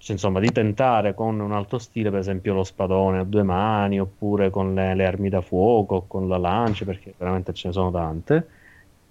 [0.00, 4.00] cioè, insomma, di tentare con un altro stile, per esempio lo spadone a due mani,
[4.00, 7.90] oppure con le, le armi da fuoco, con la lancia, perché veramente ce ne sono
[7.90, 8.46] tante.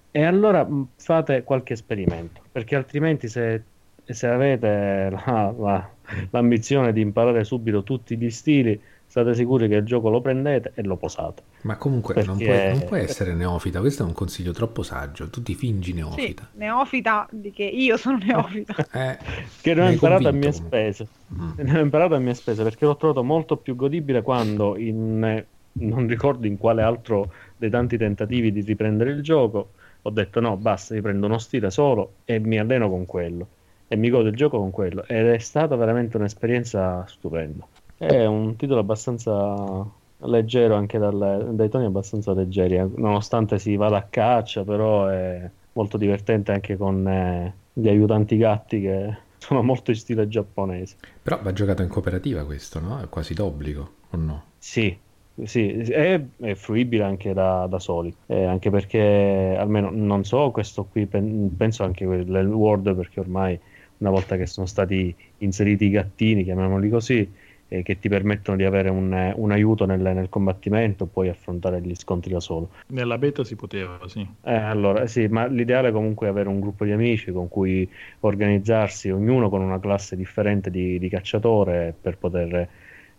[0.10, 3.64] E allora fate qualche esperimento, perché altrimenti se,
[4.04, 5.90] se avete la, la,
[6.32, 10.84] l'ambizione di imparare subito tutti gli stili, state sicuri che il gioco lo prendete e
[10.84, 11.41] lo posate.
[11.62, 12.30] Ma comunque Perché...
[12.30, 15.93] non, puoi, non, puoi, essere neofita, questo è un consiglio troppo saggio, tu ti fingi
[15.93, 16.47] neofita.
[16.51, 18.76] Sì, neofita di che io sono neofita.
[18.93, 19.18] eh,
[19.62, 21.07] che ne ho imparato a mie spese.
[21.34, 21.51] Mm.
[21.55, 26.07] Ne ho imparato a mie spese perché l'ho trovato molto più godibile quando in non
[26.07, 29.70] ricordo in quale altro dei tanti tentativi di riprendere il gioco
[30.01, 33.47] ho detto no, basta, riprendo uno stile solo e mi alleno con quello
[33.88, 37.68] e mi godo il gioco con quello ed è stata veramente un'esperienza stupenda.
[38.00, 39.86] È un titolo abbastanza
[40.20, 45.50] leggero anche dalle, dai toni abbastanza leggeri, eh, nonostante si vada a caccia, però è
[45.74, 50.95] molto divertente anche con eh, gli aiutanti gatti che sono molto in stile giapponese.
[51.22, 53.02] Però va giocato in cooperativa questo, no?
[53.02, 54.43] È quasi d'obbligo, o no?
[54.58, 54.97] Sì,
[55.43, 60.86] sì, è, è fruibile anche da, da soli, eh, anche perché almeno non so, questo
[60.86, 63.60] qui pen, penso anche nel World perché ormai
[63.97, 67.30] una volta che sono stati inseriti i gattini, chiamiamoli così,
[67.70, 71.95] eh, che ti permettono di avere un, un aiuto nel, nel, combattimento, puoi affrontare gli
[71.95, 72.72] scontri da solo.
[72.88, 74.28] Nella beta si poteva, sì.
[74.41, 77.89] Eh, allora, sì, ma l'ideale comunque è avere un gruppo di amici con cui
[78.22, 82.67] organizzarsi, ognuno con una classe differente di, di cacciatore per poter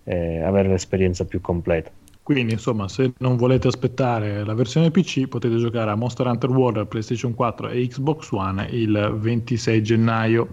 [0.04, 1.90] eh, avere l'esperienza più completa.
[2.22, 6.86] Quindi, insomma, se non volete aspettare la versione PC, potete giocare a Monster Hunter World
[6.86, 10.48] PlayStation 4 e Xbox One il 26 gennaio.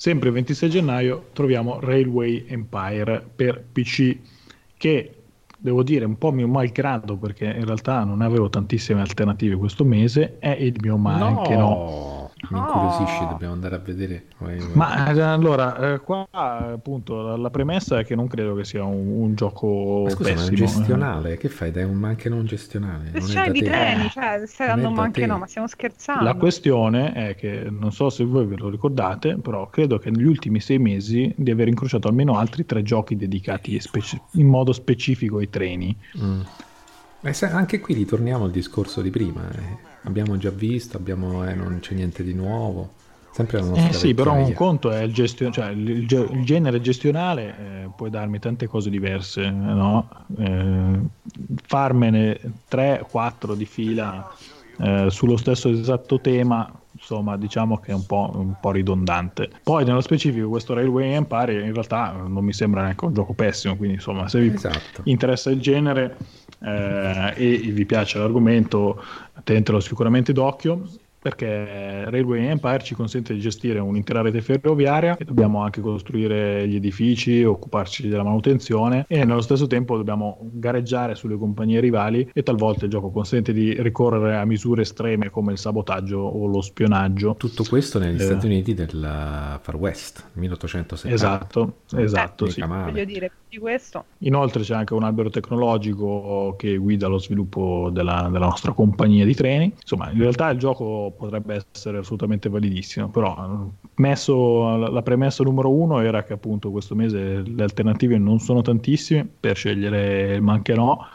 [0.00, 4.16] Sempre il 26 gennaio troviamo Railway Empire per PC
[4.78, 5.14] che
[5.58, 10.38] devo dire un po' mio malgrado perché in realtà non avevo tantissime alternative questo mese
[10.38, 11.24] è il mio ma no.
[11.26, 13.28] anche no mi incuriosisce, oh.
[13.28, 14.24] dobbiamo andare a vedere.
[14.72, 19.22] Ma eh, allora, eh, qua appunto la, premessa è che non credo che sia un,
[19.22, 20.50] un gioco ma scusa, pessimo.
[20.50, 21.70] Ma gestionale, che fai?
[21.70, 23.10] Dai un ma anche non gestionale.
[23.12, 26.24] Non c'è di treni, cioè stai dando un ma anche no, ma stiamo scherzando.
[26.24, 30.26] La questione è che, non so se voi ve lo ricordate, però credo che negli
[30.26, 35.38] ultimi sei mesi di aver incrociato almeno altri tre giochi dedicati speci- in modo specifico
[35.38, 35.94] ai treni.
[36.18, 36.40] Mm.
[37.22, 39.48] Eh, anche qui ritorniamo al discorso di prima.
[39.50, 42.98] Eh abbiamo già visto, abbiamo, eh, non c'è niente di nuovo.
[43.32, 46.80] Sempre la nostra eh sì, però un conto è il, gestio- cioè, il, il genere
[46.80, 50.08] gestionale, eh, puoi darmi tante cose diverse, no?
[50.36, 50.98] eh,
[51.64, 54.28] farmene 3-4 di fila
[54.78, 59.48] eh, sullo stesso esatto tema, insomma, diciamo che è un po', un po', ridondante.
[59.62, 63.76] Poi, nello specifico, questo Railway Empire in realtà non mi sembra neanche un gioco pessimo,
[63.76, 65.02] quindi insomma, se vi esatto.
[65.04, 66.16] interessa il genere
[66.62, 69.02] eh, e vi piace l'argomento,
[69.44, 70.88] tenetelo sicuramente d'occhio
[71.20, 76.76] perché Railway Empire ci consente di gestire un'intera rete ferroviaria e dobbiamo anche costruire gli
[76.76, 82.86] edifici, occuparci della manutenzione e nello stesso tempo dobbiamo gareggiare sulle compagnie rivali e talvolta
[82.86, 87.34] il gioco consente di ricorrere a misure estreme come il sabotaggio o lo spionaggio.
[87.36, 88.24] Tutto questo negli eh.
[88.24, 91.14] Stati Uniti del Far West, 1870.
[91.14, 92.46] Esatto, esatto.
[92.46, 92.62] Eh, sì.
[92.62, 94.04] Voglio dire, di questo.
[94.18, 99.34] Inoltre c'è anche un albero tecnologico che guida lo sviluppo della, della nostra compagnia di
[99.34, 99.74] treni.
[99.78, 106.00] Insomma, in realtà il gioco potrebbe essere assolutamente validissimo, però messo la premessa numero uno
[106.00, 111.06] era che appunto questo mese le alternative non sono tantissime per scegliere il ma no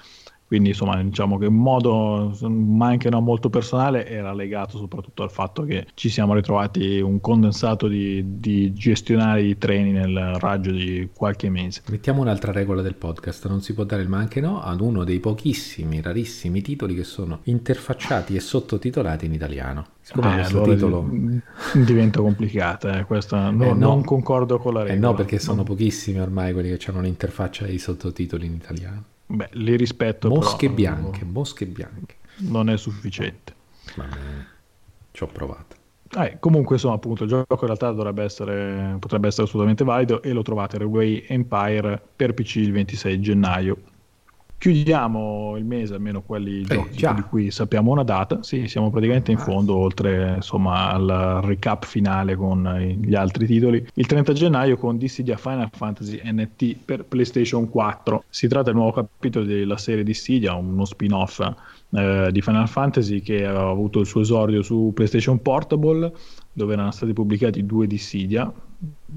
[0.48, 5.32] quindi insomma diciamo che in modo ma anche no molto personale era legato soprattutto al
[5.32, 11.10] fatto che ci siamo ritrovati un condensato di, di gestionare i treni nel raggio di
[11.14, 11.82] qualche mese.
[11.90, 15.04] Mettiamo un'altra regola del podcast, non si può dare il ma anche no ad uno
[15.04, 19.88] dei pochissimi, rarissimi titoli che sono interfacciati e sottotitolati in italiano.
[20.02, 21.10] Siccome eh, questo allora titolo
[21.74, 24.96] diventa complicata, eh, questa, no, eh no, non concordo con la regola.
[24.96, 29.04] Eh no, perché sono pochissimi ormai quelli che hanno l'interfaccia e i sottotitoli in italiano.
[29.28, 30.30] Beh, li rispetto.
[30.30, 31.32] Mosche però, bianche, non...
[31.32, 32.16] mosche bianche.
[32.38, 33.54] Non è sufficiente.
[33.96, 34.48] Bene,
[35.12, 35.76] ci ho provato.
[36.18, 40.32] Eh, comunque, insomma, appunto, il gioco in realtà dovrebbe essere, potrebbe essere assolutamente valido e
[40.32, 43.78] lo trovate Railway Empire per PC il 26 gennaio.
[44.58, 48.42] Chiudiamo il mese, almeno quelli eh, di cui sappiamo una data.
[48.42, 49.42] Sì, siamo praticamente in ah.
[49.42, 53.86] fondo, oltre insomma, al recap finale con gli altri titoli.
[53.94, 58.24] Il 30 gennaio con Dissidia Final Fantasy NT per PlayStation 4.
[58.30, 61.42] Si tratta del nuovo capitolo della serie Dissidia, uno spin-off
[61.92, 66.12] eh, di Final Fantasy che ha avuto il suo esordio su PlayStation Portable,
[66.52, 68.52] dove erano stati pubblicati due Dissidia.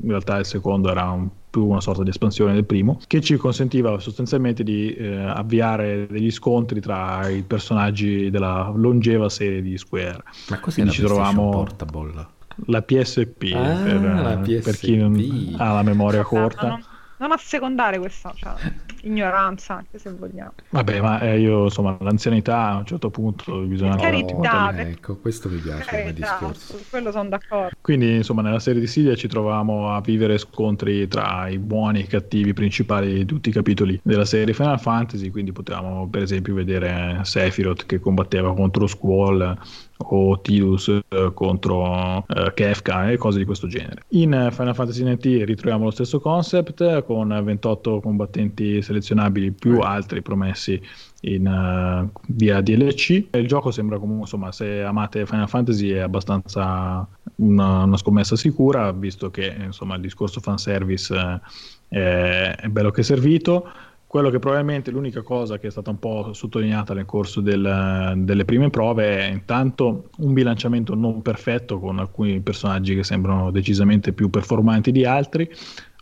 [0.03, 1.29] In realtà il secondo era un
[1.59, 6.31] più una sorta di espansione del primo, che ci consentiva sostanzialmente di eh, avviare degli
[6.31, 10.23] scontri tra i personaggi della longeva serie di Square.
[10.51, 12.27] Ma così ci trovavamo portable?
[12.67, 14.63] La PSP, ah, per, la PSP.
[14.63, 16.81] per chi non ha la memoria corta
[17.19, 18.55] non assecondare questa cioè,
[19.03, 20.53] ignoranza, anche se vogliamo.
[20.71, 23.97] Vabbè, ma eh, io insomma, l'anzianità a un certo punto bisogna...
[23.97, 24.87] Carità, per...
[24.87, 26.77] ecco, questo mi piace come discorso.
[26.77, 27.77] Su quello sono d'accordo.
[27.81, 32.03] Quindi, insomma, nella serie di Sidia ci troviamo a vivere scontri tra i buoni e
[32.03, 36.55] i cattivi principali di tutti i capitoli della serie Final Fantasy, quindi potevamo per esempio
[36.55, 39.57] vedere Sephiroth che combatteva contro Squall
[39.99, 44.03] o Tidus eh, contro eh, Kefka e cose di questo genere.
[44.11, 50.23] In eh, Final Fantasy NT ritroviamo lo stesso concept con 28 combattenti selezionabili più altri
[50.23, 50.81] promessi
[51.23, 53.27] in uh, via DLC.
[53.33, 58.93] Il gioco sembra comunque, insomma, se amate Final Fantasy è abbastanza una, una scommessa sicura,
[58.93, 61.41] visto che insomma il discorso fanservice
[61.89, 63.69] eh, è bello che è servito
[64.09, 68.47] quello che probabilmente l'unica cosa che è stata un po' sottolineata nel corso del, delle
[68.47, 74.31] prime prove è intanto un bilanciamento non perfetto con alcuni personaggi che sembrano decisamente più
[74.31, 75.47] performanti di altri,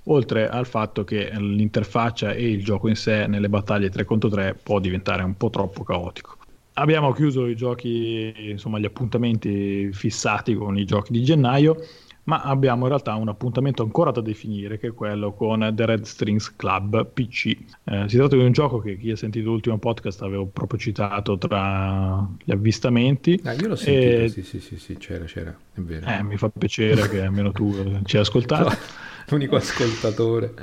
[0.05, 4.57] oltre al fatto che l'interfaccia e il gioco in sé nelle battaglie 3 contro 3
[4.63, 6.37] può diventare un po' troppo caotico.
[6.75, 11.77] Abbiamo chiuso i giochi, insomma gli appuntamenti fissati con i giochi di gennaio
[12.27, 16.05] ma abbiamo in realtà un appuntamento ancora da definire che è quello con The Red
[16.05, 17.57] Strings Club PC.
[17.85, 21.39] Eh, si tratta di un gioco che chi ha sentito l'ultimo podcast avevo proprio citato
[21.39, 23.41] tra gli avvistamenti.
[23.45, 24.29] Ah, io l'ho sentito, e...
[24.29, 26.07] sì, sì, sì, sì, c'era, c'era, è vero.
[26.07, 28.77] Eh, mi fa piacere che almeno tu ci hai ascoltato.
[29.31, 30.55] L'unico ascoltatore.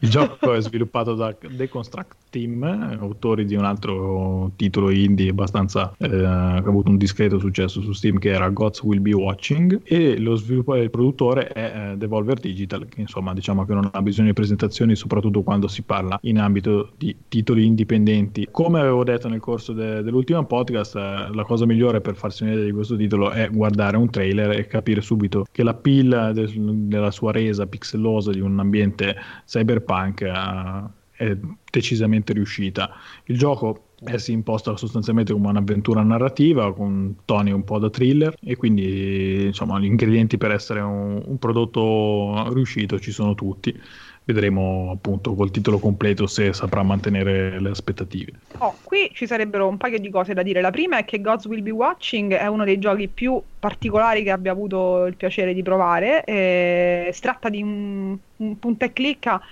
[0.00, 2.64] Il gioco è sviluppato da The Construct Team,
[2.98, 7.92] autori di un altro titolo indie abbastanza eh, che ha avuto un discreto successo su
[7.92, 12.40] Steam che era Gods Will Be Watching e lo sviluppatore il produttore è eh, Devolver
[12.40, 16.40] Digital che insomma diciamo che non ha bisogno di presentazioni soprattutto quando si parla in
[16.40, 18.48] ambito di titoli indipendenti.
[18.50, 22.64] Come avevo detto nel corso de- dell'ultimo podcast eh, la cosa migliore per farsi un'idea
[22.64, 27.12] di questo titolo è guardare un trailer e capire subito che la pill de- della
[27.12, 29.14] sua resa pixelosa di un ambiente
[29.46, 31.36] cyberpunk è
[31.70, 32.90] decisamente riuscita.
[33.24, 38.36] Il gioco eh, si imposta sostanzialmente come un'avventura narrativa con toni un po' da thriller
[38.42, 43.80] e quindi insomma gli ingredienti per essere un, un prodotto riuscito ci sono tutti.
[44.26, 48.32] Vedremo appunto col titolo completo se saprà mantenere le aspettative.
[48.56, 50.62] Oh, qui ci sarebbero un paio di cose da dire.
[50.62, 54.30] La prima è che Gods Will Be Watching è uno dei giochi più particolari che
[54.30, 56.24] abbia avuto il piacere di provare.
[56.24, 59.42] Eh, si tratta di un, un punta e clicca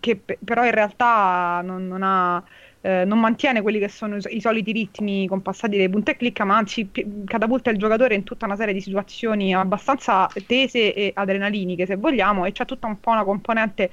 [0.00, 2.42] che però in realtà non, non ha...
[2.82, 6.56] Eh, non mantiene quelli che sono i, soliti ritmi compassati dei punta e clicca, ma
[6.56, 6.88] anzi
[7.24, 12.44] catapulta il giocatore in tutta una serie di situazioni abbastanza tese e adrenaliniche, se vogliamo,
[12.44, 13.90] e c'è tutta un po' una componente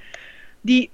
[0.60, 0.88] di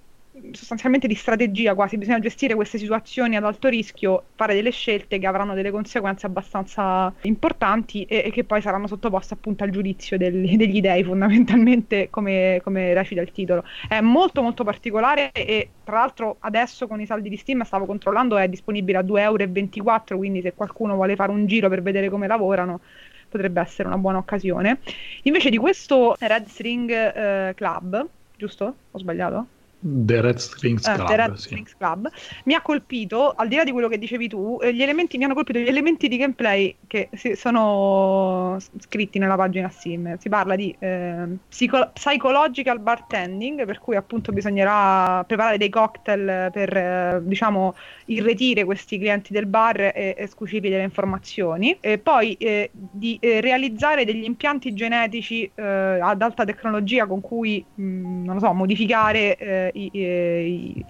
[0.53, 5.27] sostanzialmente di strategia quasi, bisogna gestire queste situazioni ad alto rischio, fare delle scelte che
[5.27, 10.43] avranno delle conseguenze abbastanza importanti e, e che poi saranno sottoposte appunto al giudizio del,
[10.57, 13.65] degli dei fondamentalmente come, come recita il titolo.
[13.89, 18.37] È molto molto particolare e tra l'altro adesso con i saldi di Steam stavo controllando
[18.37, 22.27] è disponibile a 2,24 euro, quindi se qualcuno vuole fare un giro per vedere come
[22.27, 22.81] lavorano
[23.29, 24.81] potrebbe essere una buona occasione.
[25.23, 28.75] Invece di questo Red String eh, Club, giusto?
[28.91, 29.47] Ho sbagliato?
[29.83, 31.43] The Red Strings Club, eh, Red sì.
[31.43, 32.11] Strings Club
[32.45, 35.25] mi ha colpito, al di là di quello che dicevi tu, eh, gli elementi, mi
[35.25, 40.19] hanno colpito gli elementi di gameplay che si, sono scritti nella pagina Steam.
[40.19, 46.77] Si parla di eh, psycho- psychological bartending, per cui appunto bisognerà preparare dei cocktail per,
[46.77, 47.75] eh, diciamo,
[48.07, 51.79] irretire questi clienti del bar e, e scucirgli delle informazioni.
[51.81, 57.83] E poi eh, di eh, realizzare degli impianti genetici ad alta tecnologia con cui, mh,
[57.83, 60.85] mm, non lo so, modificare i, i,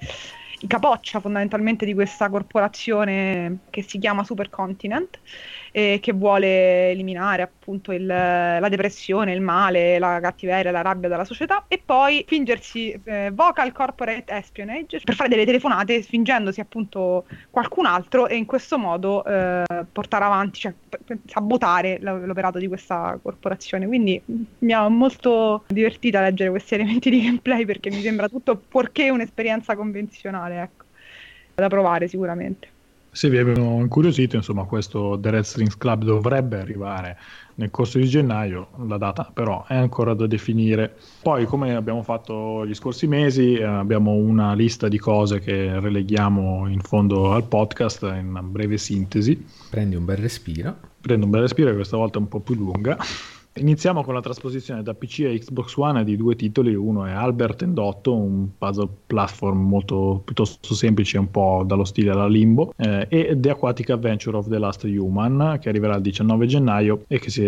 [0.60, 5.20] i capoccia fondamentalmente di questa corporazione che si chiama Supercontinent
[5.72, 11.24] e che vuole eliminare appunto il, la depressione, il male, la cattiveria, la rabbia dalla
[11.24, 17.86] società e poi fingersi eh, vocal corporate espionage per fare delle telefonate fingendosi appunto qualcun
[17.86, 20.74] altro e in questo modo eh, portare avanti, cioè
[21.26, 23.86] sabotare l'operato di questa corporazione.
[23.86, 29.10] Quindi mi ha molto divertita leggere questi elementi di gameplay perché mi sembra tutto fuorché
[29.10, 30.84] un'esperienza convenzionale, ecco.
[31.54, 32.78] da provare sicuramente.
[33.12, 37.18] Se vi abbiano incuriosito, insomma, questo The Red Strings Club dovrebbe arrivare
[37.56, 40.96] nel corso di gennaio, la data però è ancora da definire.
[41.20, 46.68] Poi, come abbiamo fatto gli scorsi mesi, eh, abbiamo una lista di cose che releghiamo
[46.68, 49.44] in fondo al podcast in una breve sintesi.
[49.68, 50.76] Prendi un bel respiro.
[51.00, 52.96] Prendo un bel respiro, questa volta è un po' più lunga.
[53.52, 57.62] Iniziamo con la trasposizione da PC a Xbox One di due titoli, uno è Albert
[57.62, 63.06] and Otto, un puzzle platform molto piuttosto semplice, un po' dallo stile alla Limbo, eh,
[63.08, 67.30] e The Aquatic Adventure of the Last Human, che arriverà il 19 gennaio e che
[67.30, 67.42] si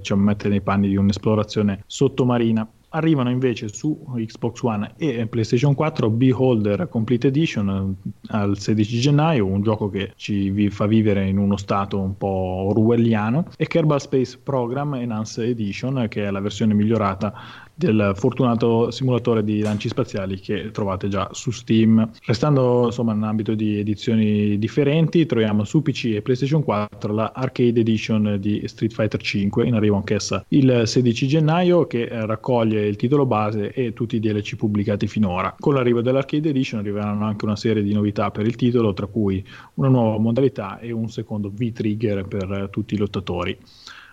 [0.00, 2.66] cioè, mette nei panni di un'esplorazione sottomarina.
[2.90, 9.44] Arrivano invece su Xbox One e PlayStation 4 Beholder Complete Edition eh, al 16 gennaio,
[9.44, 14.38] un gioco che ci fa vivere in uno stato un po' orwelliano, e Kerbal Space
[14.42, 20.70] Program Enhanced Edition, che è la versione migliorata del fortunato simulatore di lanci spaziali che
[20.72, 22.10] trovate già su Steam.
[22.24, 28.36] Restando insomma nell'ambito di edizioni differenti, troviamo su PC e PlayStation 4 la Arcade Edition
[28.40, 33.72] di Street Fighter 5 in arrivo anch'essa il 16 gennaio che raccoglie il titolo base
[33.72, 35.54] e tutti i DLC pubblicati finora.
[35.56, 39.44] Con l'arrivo dell'Arcade Edition arriveranno anche una serie di novità per il titolo, tra cui
[39.74, 43.56] una nuova modalità e un secondo V-Trigger per tutti i lottatori.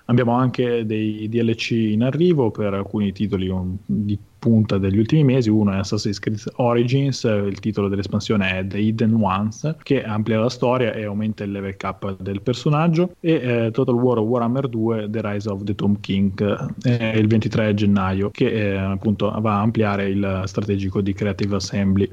[0.05, 3.51] Abbiamo anche dei DLC in arrivo per alcuni titoli
[3.85, 5.49] di punta degli ultimi mesi.
[5.49, 10.49] Uno è Assassin's Creed Origins, il titolo dell'espansione è The Hidden Ones, che amplia la
[10.49, 13.15] storia e aumenta il level cap del personaggio.
[13.19, 17.73] E eh, Total War Warhammer 2, The Rise of the Tomb King, eh, il 23
[17.73, 22.07] gennaio, che eh, appunto va a ampliare il strategico di Creative Assembly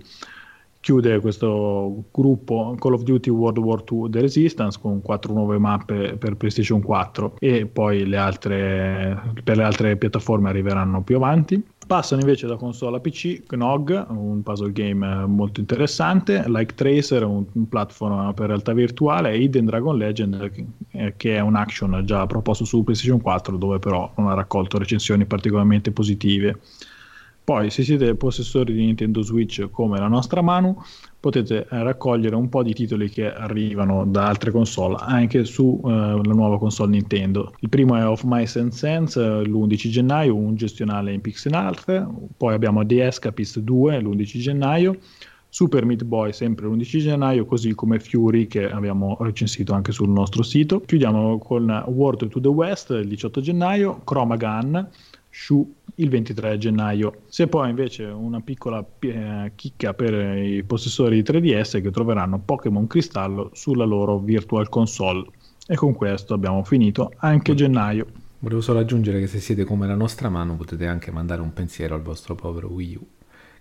[0.82, 6.16] chiude questo gruppo Call of Duty World War II The Resistance con quattro nuove mappe
[6.16, 11.64] per PlayStation 4 e poi le altre, per le altre piattaforme arriveranno più avanti.
[11.86, 17.44] Passano invece da console a PC Gnog, un puzzle game molto interessante, Like Tracer, un,
[17.52, 22.26] un platform per realtà virtuale, e Hidden Dragon Legend, che, che è un action già
[22.26, 26.59] proposto su PlayStation 4, dove però non ha raccolto recensioni particolarmente positive.
[27.44, 30.81] Poi, se siete possessori di Nintendo Switch come la nostra Manu,
[31.19, 36.20] potete eh, raccogliere un po' di titoli che arrivano da altre console anche sulla eh,
[36.23, 37.52] nuova console Nintendo.
[37.59, 42.06] Il primo è Of Mice and Sense eh, l'11 gennaio, un gestionale in pixel art.
[42.36, 44.98] Poi abbiamo The Escapist 2 l'11 gennaio.
[45.48, 50.43] Super Meat Boy sempre l'11 gennaio, così come Fury che abbiamo recensito anche sul nostro
[50.43, 50.81] sito.
[50.81, 54.89] Chiudiamo con World to the West il 18 gennaio, Chroma Gun,
[55.34, 57.22] Shu il 23 gennaio.
[57.26, 62.86] Se poi invece una piccola eh, chicca per i possessori di 3DS che troveranno Pokémon
[62.86, 65.26] Cristallo sulla loro Virtual Console.
[65.66, 68.06] E con questo abbiamo finito anche gennaio.
[68.40, 71.94] Volevo solo aggiungere che se siete come la nostra mano potete anche mandare un pensiero
[71.94, 73.06] al vostro povero Wii U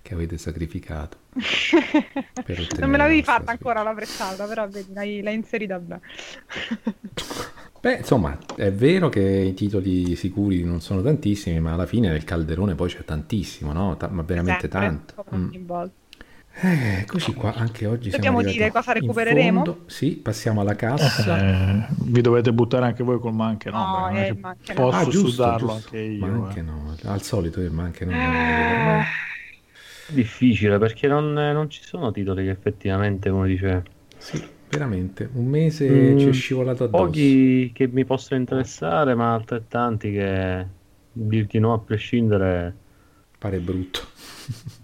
[0.02, 1.18] che avete sacrificato.
[2.80, 6.02] non me l'avevi fatta ancora la prestata, però vedi, l'hai, l'hai inserita bene.
[7.82, 12.24] Beh, insomma, è vero che i titoli sicuri non sono tantissimi, ma alla fine nel
[12.24, 13.98] calderone poi c'è tantissimo, no?
[13.98, 15.26] Ta- ma veramente Sempre, tanto.
[15.36, 15.88] Mm.
[16.54, 19.86] Eh, eccoci qua, anche oggi Dobbiamo dire cosa recupereremo?
[19.88, 21.40] Sì, passiamo alla cassa.
[21.40, 25.02] Eh, vi dovete buttare anche voi col manche no, no eh, manche posso no.
[25.02, 25.96] ah, giusto, sudarlo giusto.
[25.96, 26.26] anche io.
[26.26, 26.64] Manche eh.
[26.64, 28.12] no, al solito il manche no.
[28.12, 29.04] Eh...
[30.14, 33.84] Difficile perché non, non, ci sono titoli che effettivamente uno dice...
[34.18, 37.04] Sì veramente un mese mm, ci è scivolato addosso.
[37.04, 40.66] Pochi che mi possono interessare, ma altrettanti che
[41.12, 42.74] dirti no a prescindere
[43.38, 44.00] pare brutto.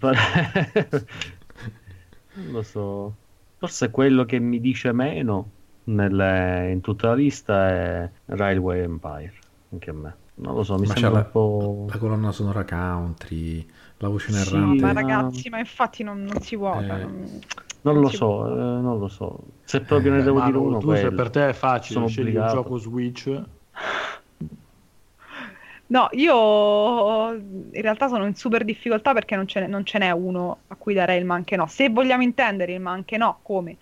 [2.34, 3.14] non lo so.
[3.56, 5.50] Forse quello che mi dice meno
[5.84, 9.34] nelle, in tutta la lista è Railway Empire,
[9.72, 10.16] anche a me.
[10.34, 11.86] Non lo so, mi ma sembra un po'...
[11.90, 13.66] La colonna sonora country,
[13.98, 14.78] la voce narrante.
[14.78, 16.98] Sì, ma ragazzi, ma infatti non, non si vuota.
[16.98, 17.02] Eh...
[17.02, 17.40] Non...
[17.80, 19.38] Non lo so, eh, non lo so.
[19.62, 22.48] Se proprio eh, ne devo dire uno, tu se per te è facile, scegli un
[22.48, 23.40] gioco Switch.
[25.86, 30.10] No, io in realtà sono in super difficoltà perché non ce, n'è, non ce n'è
[30.10, 31.66] uno a cui darei il ma anche no.
[31.66, 33.76] Se vogliamo intendere il ma anche no come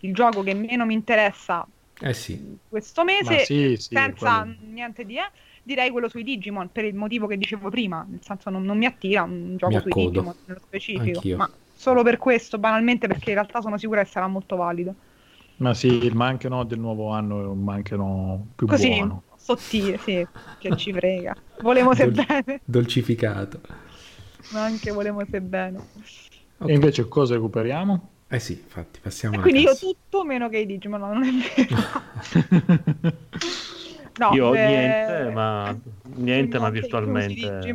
[0.00, 1.66] il gioco che meno mi interessa
[2.00, 2.56] eh sì.
[2.66, 4.56] questo mese, sì, sì, senza quello...
[4.72, 5.16] niente di...
[5.16, 5.30] Eh,
[5.62, 8.86] direi quello sui Digimon per il motivo che dicevo prima, nel senso non, non mi
[8.86, 11.36] attira un gioco mi sui Digimon nello specifico, Anch'io.
[11.36, 14.94] ma solo per questo, banalmente perché in realtà sono sicura che sarà molto valido.
[15.56, 18.66] Ma sì, il ma anche no del nuovo anno è un ma anche no più
[18.66, 19.22] Così, buono.
[19.36, 20.26] sottile, sì,
[20.58, 21.36] che ci frega.
[21.60, 22.60] Volemo se Dol- bene.
[22.64, 23.60] Dolcificato.
[24.52, 25.78] Ma anche volemo se bene.
[26.58, 26.70] Okay.
[26.70, 28.08] E invece cosa recuperiamo?
[28.28, 31.76] Eh sì, infatti, passiamo e Quindi io tutto meno che i Digimon, non è vero.
[34.20, 34.66] no, io beh...
[34.66, 35.78] niente, ma
[36.16, 37.74] niente, ma virtualmente.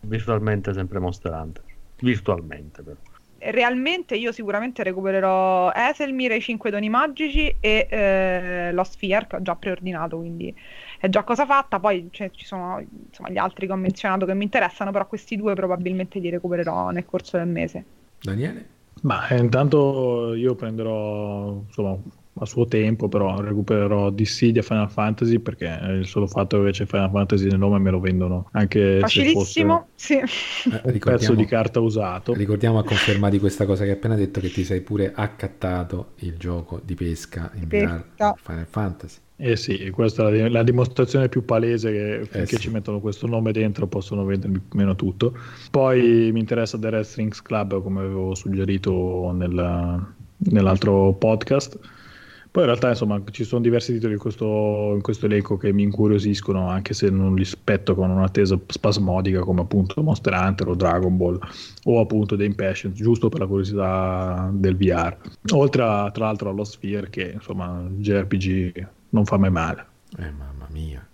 [0.00, 1.64] Virtualmente sempre Monster Hunter.
[2.00, 2.96] Virtualmente però.
[3.38, 9.36] realmente io sicuramente recupererò Eselmir e i 5 doni magici e eh, lo Sphere che
[9.36, 10.54] ho già preordinato, quindi
[11.00, 11.80] è già cosa fatta.
[11.80, 15.36] Poi cioè, ci sono insomma, gli altri che ho menzionato che mi interessano, però questi
[15.36, 17.84] due probabilmente li recupererò nel corso del mese.
[18.20, 18.68] Daniele?
[19.02, 21.98] Ma eh, intanto io prenderò insomma
[22.36, 27.10] a suo tempo, però recupererò Dissidia Final Fantasy perché il solo fatto che c'è Final
[27.10, 30.26] Fantasy nel nome me lo vendono anche Facilissimo, se fosse
[30.62, 30.80] sì.
[30.82, 32.34] un pezzo di carta usato.
[32.34, 36.12] Ricordiamo a conferma di questa cosa che hai appena detto che ti sei pure accattato
[36.20, 38.34] il gioco di pesca in pesca.
[38.42, 39.18] Final Fantasy.
[39.36, 42.62] Eh sì, questa è la dimostrazione più palese che eh finché sì.
[42.62, 45.36] ci mettono questo nome dentro possono vendermi meno tutto.
[45.70, 50.06] Poi mi interessa The Red Strings Club come avevo suggerito nel,
[50.36, 51.78] nell'altro podcast
[52.54, 55.82] poi in realtà insomma ci sono diversi titoli in questo, in questo, elenco che mi
[55.82, 61.16] incuriosiscono anche se non li spetto con un'attesa spasmodica come appunto Monster Hunter o Dragon
[61.16, 61.36] Ball
[61.82, 65.16] o appunto The Impatient giusto per la curiosità del VR.
[65.50, 69.86] Oltre a, tra l'altro allo Sphere che insomma JRPG non fa mai male.
[70.16, 71.04] Eh mamma mia.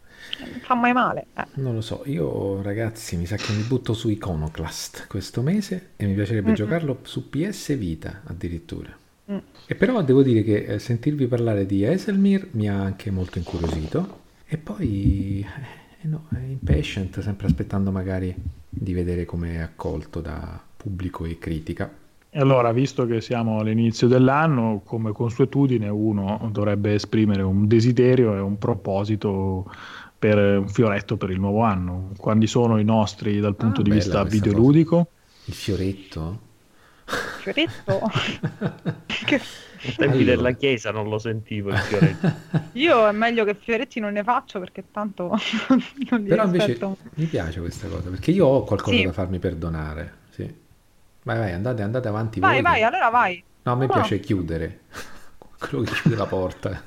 [0.40, 1.28] Non fa mai male.
[1.34, 1.46] Eh.
[1.54, 6.04] Non lo so, io ragazzi mi sa che mi butto su Iconoclast questo mese e
[6.04, 6.54] mi piacerebbe Mm-mm.
[6.54, 8.94] giocarlo su PS Vita addirittura.
[9.30, 9.38] Mm.
[9.66, 14.18] E però devo dire che eh, sentirvi parlare di Eselmir mi ha anche molto incuriosito.
[14.46, 15.46] E poi,
[16.02, 18.34] eh, no, è impatient, sempre aspettando magari
[18.68, 21.92] di vedere come è accolto da pubblico e critica.
[22.32, 28.40] E allora, visto che siamo all'inizio dell'anno, come consuetudine uno dovrebbe esprimere un desiderio e
[28.40, 29.70] un proposito
[30.18, 32.10] per un fioretto per il nuovo anno.
[32.16, 34.96] Quali sono i nostri dal punto ah, di vista videoludico?
[34.96, 35.08] Cosa.
[35.46, 36.38] Il fioretto?
[37.40, 38.00] Fioretto.
[39.24, 39.40] che...
[39.82, 40.36] Ai tempi allora.
[40.36, 42.30] della chiesa non lo sentivo il fioretto.
[42.72, 45.28] Io è meglio che fioretti non ne faccio perché tanto
[46.10, 46.78] non li Però invece
[47.14, 49.04] mi piace questa cosa perché io ho qualcosa sì.
[49.04, 50.14] da farmi perdonare.
[50.30, 50.54] Sì.
[51.22, 52.40] Vai, vai, andate, andate avanti.
[52.40, 52.84] Vai, voi vai, che...
[52.84, 53.42] allora vai.
[53.62, 53.92] No, a me no.
[53.92, 54.80] piace chiudere.
[55.58, 56.82] Quello che chiude la porta.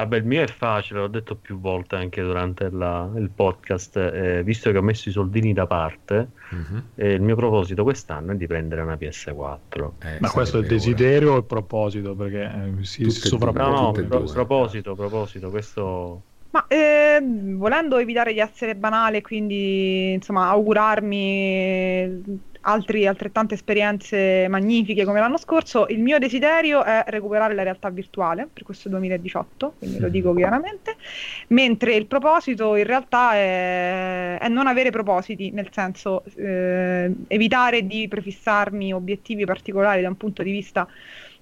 [0.00, 4.42] Vabbè, il mio è facile, l'ho detto più volte anche durante la, il podcast, eh,
[4.42, 6.82] visto che ho messo i soldini da parte, uh-huh.
[6.94, 9.90] eh, il mio proposito quest'anno è di prendere una PS4.
[10.02, 12.14] Eh, Ma questo è il desiderio o il proposito?
[12.14, 13.64] Perché eh, si sovrappone.
[13.64, 16.22] No, no, pro- proposito, proposito, questo...
[16.52, 25.20] Ma eh, volendo evitare di essere banale, quindi insomma augurarmi altri, altrettante esperienze magnifiche come
[25.20, 25.86] l'anno scorso.
[25.88, 30.96] Il mio desiderio è recuperare la realtà virtuale per questo 2018, quindi lo dico chiaramente,
[31.48, 38.08] mentre il proposito in realtà è, è non avere propositi, nel senso eh, evitare di
[38.08, 40.86] prefissarmi obiettivi particolari da un punto di vista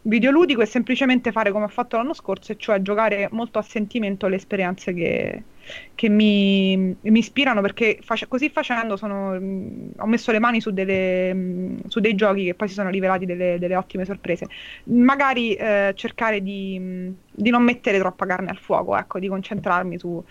[0.03, 4.29] videoludico e semplicemente fare come ho fatto l'anno scorso, e cioè giocare molto a sentimento
[4.29, 5.43] le esperienze che,
[5.95, 10.71] che mi, mi, ispirano perché face, così facendo sono, mh, ho messo le mani su,
[10.71, 14.47] delle, mh, su, dei giochi che poi si sono rivelati delle, delle ottime sorprese.
[14.85, 19.99] Magari eh, cercare di, mh, di, non mettere troppa carne al fuoco, ecco, di concentrarmi
[19.99, 20.23] su,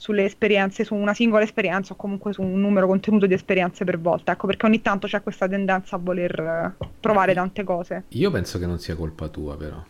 [0.00, 3.98] sulle esperienze, su una singola esperienza o comunque su un numero contenuto di esperienze per
[3.98, 8.04] volta, ecco perché ogni tanto c'è questa tendenza a voler eh, provare tante cose.
[8.08, 9.84] Io penso che non sia colpa tua però.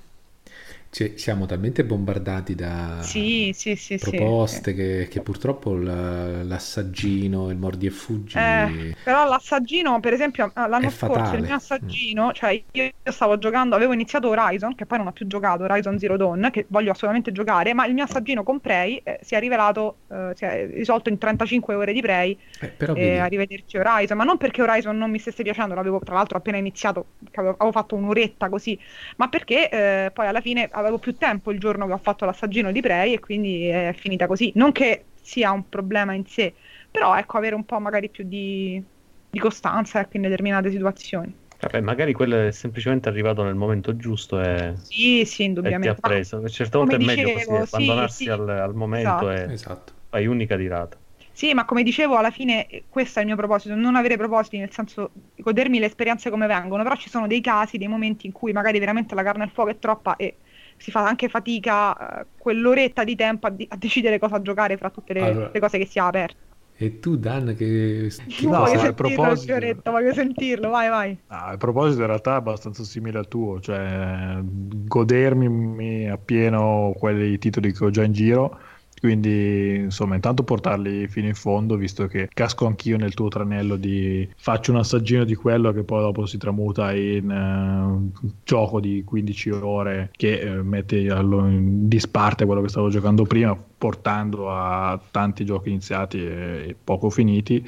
[0.92, 7.86] Cioè, siamo talmente bombardati da sì, sì, sì, proposte che, che, purtroppo l'assaggino, il mordi
[7.86, 8.36] e fuggi.
[8.36, 12.30] Eh, però l'assaggino, per esempio, l'anno scorso il mio assaggino, mm.
[12.32, 15.96] cioè io, io, stavo giocando, avevo iniziato Horizon, che poi non ho più giocato, Horizon
[15.96, 19.38] Zero Dawn, che voglio assolutamente giocare, ma il mio assaggino con Prey eh, si è
[19.38, 22.36] rivelato, eh, si è risolto in 35 ore di Prey.
[22.58, 26.16] Eh, però e arrivederci Horizon, ma non perché Horizon non mi stesse piacendo, l'avevo tra
[26.16, 28.76] l'altro appena iniziato, avevo, avevo fatto un'oretta così,
[29.18, 32.73] ma perché eh, poi alla fine avevo più tempo il giorno che ho fatto l'assaggino
[32.73, 34.52] di Prey e quindi è finita così.
[34.57, 36.55] Non che sia un problema in sé,
[36.90, 38.82] però ecco, avere un po' magari più di,
[39.31, 41.32] di costanza ecco, in determinate situazioni.
[41.61, 45.89] Vabbè, magari quello è semplicemente arrivato nel momento giusto e, sì, sì, indubbiamente.
[45.89, 46.48] e ti ha preso.
[46.48, 49.51] Certe volte è meglio così, abbandonarsi sì, al, al, momento esatto.
[49.51, 49.93] e esatto.
[50.09, 50.97] fai unica tirata.
[51.32, 54.73] Sì, ma come dicevo, alla fine questo è il mio proposito, non avere propositi, nel
[54.73, 58.52] senso godermi le esperienze come vengono, però ci sono dei casi, dei momenti in cui
[58.52, 60.36] magari veramente la carne al fuoco è troppa e
[60.81, 64.89] si fa anche fatica uh, quell'oretta di tempo a, di- a, decidere cosa giocare fra
[64.90, 66.48] tutte le, allora, le, cose che si ha aperte.
[66.77, 69.52] E tu, Dan, che, che no, voglio sentirlo, proposito...
[69.52, 71.19] Fioretto, voglio sentirlo, vai, vai.
[71.27, 77.73] Ah, il proposito in realtà è abbastanza simile al tuo, cioè godermi appieno quei titoli
[77.73, 78.59] che ho già in giro
[79.01, 84.28] quindi, insomma, intanto portarli fino in fondo, visto che casco anch'io nel tuo tranello di
[84.36, 89.51] faccio un assaggino di quello che poi dopo si tramuta in uh, gioco di 15
[89.51, 95.70] ore che uh, mette in disparte quello che stavo giocando prima portando a tanti giochi
[95.70, 97.66] iniziati e, e poco finiti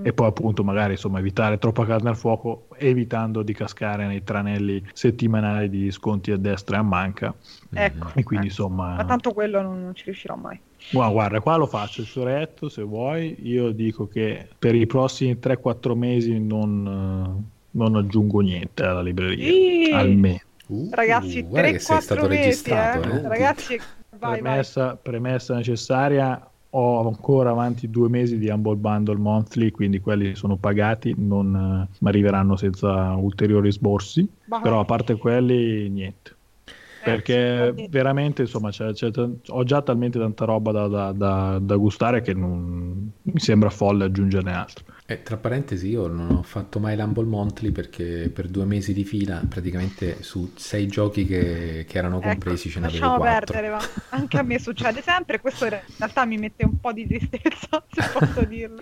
[0.00, 4.82] e poi appunto magari insomma evitare troppa carne al fuoco evitando di cascare nei tranelli
[4.94, 7.34] settimanali di sconti a destra e a manca
[7.70, 8.62] ecco, e quindi ecco.
[8.62, 10.58] insomma ma tanto quello non, non ci riuscirò mai
[10.90, 15.36] guarda, guarda qua lo faccio il suretto se vuoi io dico che per i prossimi
[15.40, 19.90] 3-4 mesi non, non aggiungo niente alla libreria sì.
[19.92, 22.74] almeno uh, ragazzi 3-4 mesi eh?
[22.74, 23.28] Eh?
[23.28, 23.80] ragazzi
[24.28, 24.98] vai, premessa, vai.
[25.02, 31.14] premessa necessaria ho ancora avanti due mesi di Humble Bundle Monthly, quindi quelli sono pagati,
[31.18, 34.60] non mi arriveranno senza ulteriori sborsi, bah.
[34.60, 36.36] però a parte quelli niente.
[36.64, 39.10] Eh, perché sì, veramente insomma c'è, c'è,
[39.48, 44.04] ho già talmente tanta roba da, da, da, da gustare che non, mi sembra folle
[44.04, 44.84] aggiungerne altro.
[45.12, 49.04] Eh, tra parentesi, io non ho fatto mai l'Humble Monthly perché per due mesi di
[49.04, 53.52] fila, praticamente su sei giochi che, che erano ecco, compresi ecco, ce n'avevo quattro.
[53.52, 55.40] perdere, ma anche a me succede sempre.
[55.40, 58.80] Questo in realtà mi mette un po' di tristezza, se posso dirlo.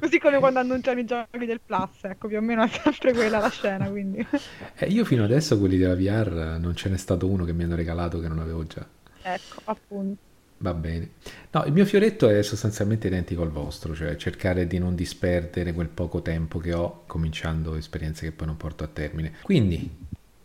[0.00, 3.38] Così come quando annunciano i giochi del Plus, ecco, più o meno è sempre quella
[3.38, 3.88] la scena.
[3.88, 4.26] Quindi.
[4.74, 7.76] Eh, io fino adesso quelli della VR non ce n'è stato uno che mi hanno
[7.76, 8.84] regalato che non avevo già.
[9.22, 10.30] Ecco, appunto.
[10.62, 11.10] Va bene.
[11.50, 15.88] No, il mio fioretto è sostanzialmente identico al vostro, cioè cercare di non disperdere quel
[15.88, 19.32] poco tempo che ho cominciando esperienze che poi non porto a termine.
[19.42, 19.90] Quindi,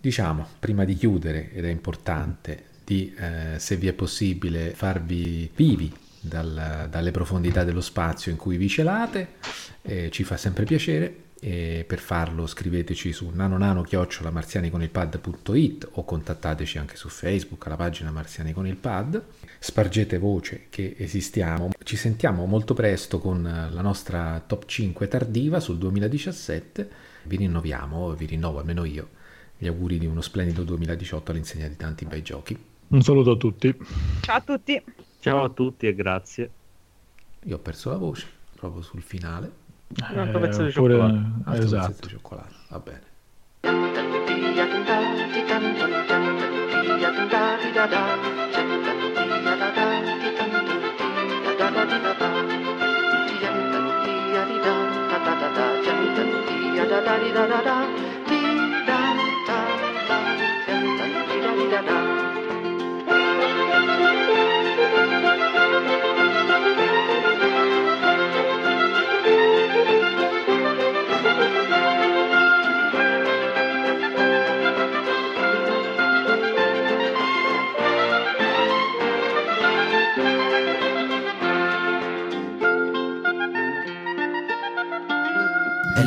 [0.02, 5.94] diciamo, prima di chiudere, ed è importante, di, eh, se vi è possibile, farvi vivi
[6.19, 9.34] dal, dalle profondità dello spazio in cui vi celate,
[9.84, 17.09] eh, ci fa sempre piacere e per farlo scriveteci su nanonano-marzianiconilpad.it o contattateci anche su
[17.09, 19.23] Facebook alla pagina Marziani con il Pad.
[19.59, 21.72] Spargete voce che esistiamo.
[21.84, 26.89] Ci sentiamo molto presto con la nostra top 5 tardiva sul 2017.
[27.23, 29.09] Vi rinnoviamo, vi rinnovo almeno io,
[29.57, 32.57] gli auguri di uno splendido 2018 all'insegna di tanti bei giochi.
[32.88, 33.76] Un saluto a tutti.
[34.22, 34.81] Ciao a tutti.
[35.19, 36.49] Ciao a tutti e grazie.
[37.43, 39.65] Io ho perso la voce proprio sul finale.
[40.11, 40.93] Un altro pezzo di oppure...
[40.93, 41.31] cioccolato.
[41.45, 41.88] Altro esatto.
[41.88, 43.05] pezzo di cioccolato, va bene.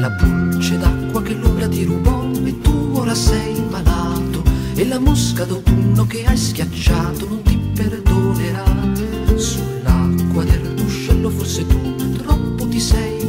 [0.01, 4.43] La pulce d'acqua che l'ombra ti rubò e tu ora sei malato
[4.75, 8.65] e la mosca d'autunno che hai schiacciato non ti perdonerà.
[9.37, 13.29] Sull'acqua del ruscello forse tu troppo ti sei